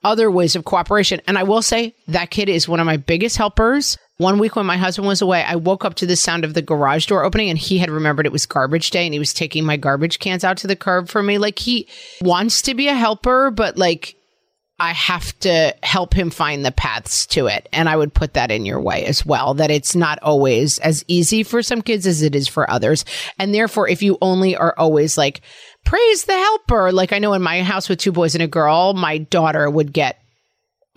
other 0.03 0.32
ways 0.32 0.55
of 0.55 0.65
cooperation. 0.65 1.21
And 1.28 1.38
I 1.38 1.43
will 1.43 1.61
say 1.61 1.95
that 2.07 2.32
kid 2.32 2.49
is 2.49 2.67
one 2.67 2.80
of 2.80 2.86
my 2.86 2.97
biggest 2.97 3.38
helpers. 3.38 3.97
One 4.17 4.39
week 4.39 4.55
when 4.55 4.65
my 4.65 4.78
husband 4.78 5.07
was 5.07 5.21
away, 5.21 5.43
I 5.43 5.57
woke 5.57 5.86
up 5.86 5.93
to 5.95 6.07
the 6.07 6.15
sound 6.15 6.43
of 6.43 6.55
the 6.55 6.61
garage 6.63 7.05
door 7.05 7.23
opening 7.23 7.51
and 7.51 7.59
he 7.59 7.78
had 7.78 7.91
remembered 7.91 8.25
it 8.25 8.32
was 8.32 8.47
garbage 8.47 8.89
day 8.89 9.05
and 9.05 9.13
he 9.13 9.19
was 9.19 9.34
taking 9.34 9.63
my 9.63 9.78
garbage 9.78 10.17
cans 10.17 10.43
out 10.43 10.57
to 10.57 10.67
the 10.67 10.75
curb 10.75 11.07
for 11.07 11.21
me. 11.21 11.38
Like 11.38 11.59
he 11.59 11.88
wants 12.21 12.63
to 12.63 12.73
be 12.73 12.88
a 12.88 12.95
helper, 12.95 13.51
but 13.51 13.78
like 13.78 14.15
I 14.80 14.93
have 14.93 15.38
to 15.39 15.75
help 15.82 16.13
him 16.13 16.30
find 16.30 16.63
the 16.63 16.71
paths 16.71 17.25
to 17.28 17.47
it. 17.47 17.67
And 17.73 17.89
I 17.89 17.95
would 17.95 18.13
put 18.13 18.36
that 18.36 18.51
in 18.51 18.65
your 18.65 18.80
way 18.80 19.05
as 19.05 19.25
well, 19.25 19.55
that 19.55 19.71
it's 19.71 19.95
not 19.95 20.19
always 20.21 20.78
as 20.80 21.03
easy 21.07 21.41
for 21.43 21.63
some 21.63 21.82
kids 21.82 22.05
as 22.05 22.21
it 22.21 22.36
is 22.36 22.47
for 22.47 22.69
others. 22.69 23.03
And 23.39 23.53
therefore, 23.53 23.89
if 23.89 24.03
you 24.03 24.19
only 24.21 24.55
are 24.55 24.75
always 24.78 25.17
like, 25.17 25.41
praise 25.84 26.25
the 26.25 26.34
helper, 26.34 26.91
like 26.91 27.11
I 27.11 27.19
know 27.19 27.34
in 27.34 27.41
my 27.41 27.63
house 27.63 27.89
with 27.89 27.99
two 27.99 28.11
boys 28.11 28.36
and 28.36 28.43
a 28.43 28.47
girl, 28.47 28.93
my 28.93 29.17
daughter 29.17 29.67
would 29.69 29.93
get 29.93 30.21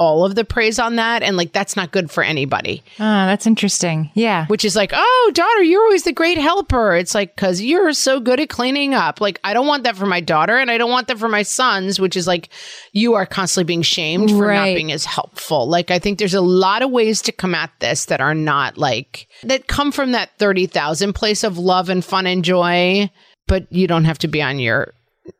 all 0.00 0.24
of 0.24 0.34
the 0.34 0.44
praise 0.44 0.78
on 0.78 0.96
that. 0.96 1.22
And 1.22 1.36
like, 1.36 1.52
that's 1.52 1.76
not 1.76 1.92
good 1.92 2.10
for 2.10 2.24
anybody, 2.24 2.82
Oh, 2.98 3.26
that's 3.26 3.46
interesting. 3.46 4.10
Yeah. 4.14 4.46
which 4.46 4.64
is 4.64 4.74
like, 4.74 4.90
oh, 4.94 5.30
daughter, 5.34 5.62
you're 5.62 5.82
always 5.82 6.04
the 6.04 6.12
great 6.12 6.38
helper. 6.38 6.96
It's 6.96 7.14
like, 7.14 7.36
cause 7.36 7.60
you're 7.60 7.92
so 7.92 8.18
good 8.18 8.40
at 8.40 8.48
cleaning 8.48 8.94
up. 8.94 9.20
Like, 9.20 9.38
I 9.44 9.52
don't 9.52 9.66
want 9.66 9.84
that 9.84 9.96
for 9.96 10.06
my 10.06 10.20
daughter 10.20 10.56
and 10.56 10.70
I 10.70 10.78
don't 10.78 10.90
want 10.90 11.06
that 11.08 11.18
for 11.18 11.28
my 11.28 11.42
sons, 11.42 12.00
which 12.00 12.16
is 12.16 12.26
like, 12.26 12.48
you 12.92 13.12
are 13.14 13.26
constantly 13.26 13.68
being 13.68 13.82
shamed 13.82 14.30
for 14.30 14.36
not 14.46 14.60
Right. 14.60 14.74
being 14.74 14.90
as 14.90 15.04
helpful. 15.04 15.68
Like, 15.68 15.90
I 15.90 15.98
think 15.98 16.18
there's 16.18 16.34
a 16.34 16.40
lot 16.40 16.82
of 16.82 16.90
ways 16.90 17.20
to 17.22 17.32
come 17.32 17.54
at 17.54 17.70
this 17.80 18.06
that 18.06 18.22
are 18.22 18.34
not 18.34 18.78
like, 18.78 19.28
that 19.42 19.68
come 19.68 19.92
from 19.92 20.12
that 20.12 20.30
30,000 20.38 21.12
place 21.12 21.44
of 21.44 21.58
love 21.58 21.90
and 21.90 22.02
fun 22.02 22.26
and 22.26 22.42
joy, 22.42 23.10
but 23.46 23.70
you 23.70 23.86
don't 23.86 24.06
have 24.06 24.18
to 24.20 24.28
be 24.28 24.40
on 24.40 24.58
your 24.58 24.94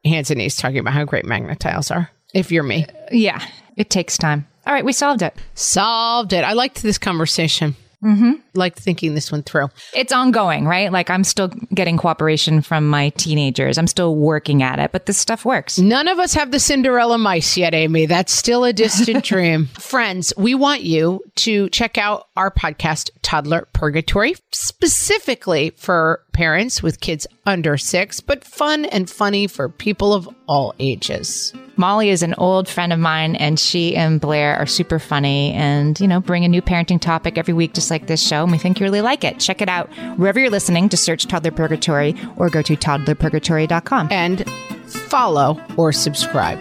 hands 0.04 0.30
and 0.30 0.36
knees 0.38 0.56
talking 0.56 0.78
about 0.78 0.92
how 0.92 1.04
great 1.04 1.24
magnet 1.24 1.58
tiles 1.60 1.90
are. 1.90 2.10
If 2.34 2.52
you're 2.52 2.62
me, 2.62 2.84
Yeah. 3.10 3.42
It 3.76 3.88
takes 3.88 4.18
time. 4.18 4.46
All 4.66 4.72
right. 4.72 4.84
We 4.84 4.92
solved 4.92 5.22
it. 5.22 5.34
solved 5.54 6.32
it. 6.32 6.44
I 6.44 6.52
liked 6.52 6.82
this 6.82 6.98
conversation. 6.98 7.76
Mm-hmm. 8.02 8.32
Liked 8.54 8.78
thinking 8.78 9.14
this 9.14 9.30
one 9.30 9.42
through. 9.42 9.68
It's 9.94 10.12
ongoing, 10.12 10.66
right? 10.66 10.90
Like 10.92 11.10
I'm 11.10 11.24
still 11.24 11.48
getting 11.74 11.96
cooperation 11.96 12.62
from 12.62 12.88
my 12.88 13.10
teenagers. 13.10 13.78
I'm 13.78 13.86
still 13.86 14.16
working 14.16 14.62
at 14.62 14.78
it, 14.78 14.92
but 14.92 15.06
this 15.06 15.18
stuff 15.18 15.44
works. 15.44 15.78
None 15.78 16.08
of 16.08 16.18
us 16.18 16.34
have 16.34 16.50
the 16.50 16.60
Cinderella 16.60 17.18
mice 17.18 17.56
yet, 17.56 17.74
Amy. 17.74 18.06
That's 18.06 18.32
still 18.32 18.64
a 18.64 18.72
distant 18.72 19.24
dream. 19.30 19.66
Friends, 19.66 20.32
we 20.36 20.54
want 20.54 20.82
you 20.82 21.22
to 21.36 21.68
check 21.70 21.98
out 21.98 22.26
our 22.36 22.50
podcast, 22.50 23.10
Toddler 23.22 23.68
Purgatory, 23.72 24.34
specifically 24.52 25.70
for 25.76 26.24
parents 26.32 26.82
with 26.82 27.00
kids 27.00 27.26
under 27.46 27.76
six, 27.76 28.20
but 28.20 28.44
fun 28.44 28.84
and 28.86 29.10
funny 29.10 29.46
for 29.46 29.68
people 29.68 30.12
of 30.14 30.28
all 30.48 30.74
ages. 30.78 31.52
Molly 31.76 32.10
is 32.10 32.22
an 32.22 32.34
old 32.36 32.68
friend 32.68 32.92
of 32.92 32.98
mine 32.98 33.36
and 33.36 33.58
she 33.58 33.96
and 33.96 34.20
Blair 34.20 34.56
are 34.56 34.66
super 34.66 34.98
funny 34.98 35.52
and, 35.52 35.98
you 36.00 36.06
know, 36.08 36.20
bring 36.20 36.44
a 36.44 36.48
new 36.48 36.60
parenting 36.60 37.00
topic 37.00 37.38
every 37.38 37.54
week, 37.54 37.72
just 37.72 37.90
like 37.90 38.06
this 38.06 38.26
show. 38.26 38.39
And 38.42 38.52
we 38.52 38.58
think 38.58 38.80
you 38.80 38.84
really 38.84 39.00
like 39.02 39.24
it. 39.24 39.38
Check 39.38 39.60
it 39.60 39.68
out 39.68 39.88
wherever 40.16 40.38
you're 40.40 40.50
listening 40.50 40.88
to 40.90 40.96
search 40.96 41.26
Toddler 41.26 41.50
Purgatory 41.50 42.14
or 42.36 42.48
go 42.50 42.62
to 42.62 42.76
toddlerpurgatory.com. 42.76 44.08
And 44.10 44.48
follow 44.86 45.60
or 45.76 45.92
subscribe. 45.92 46.58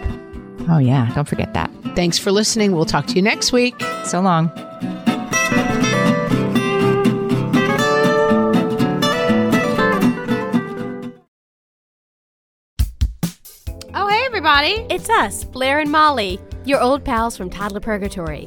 Oh, 0.68 0.78
yeah. 0.78 1.12
Don't 1.14 1.28
forget 1.28 1.54
that. 1.54 1.70
Thanks 1.96 2.18
for 2.18 2.30
listening. 2.30 2.72
We'll 2.72 2.84
talk 2.84 3.06
to 3.06 3.14
you 3.14 3.22
next 3.22 3.52
week. 3.52 3.74
So 4.04 4.20
long. 4.20 4.50
Oh, 13.92 14.06
hey, 14.08 14.22
everybody. 14.26 14.86
It's 14.88 15.10
us, 15.10 15.44
Blair 15.44 15.80
and 15.80 15.90
Molly, 15.90 16.38
your 16.64 16.80
old 16.80 17.04
pals 17.04 17.36
from 17.36 17.50
Toddler 17.50 17.80
Purgatory. 17.80 18.46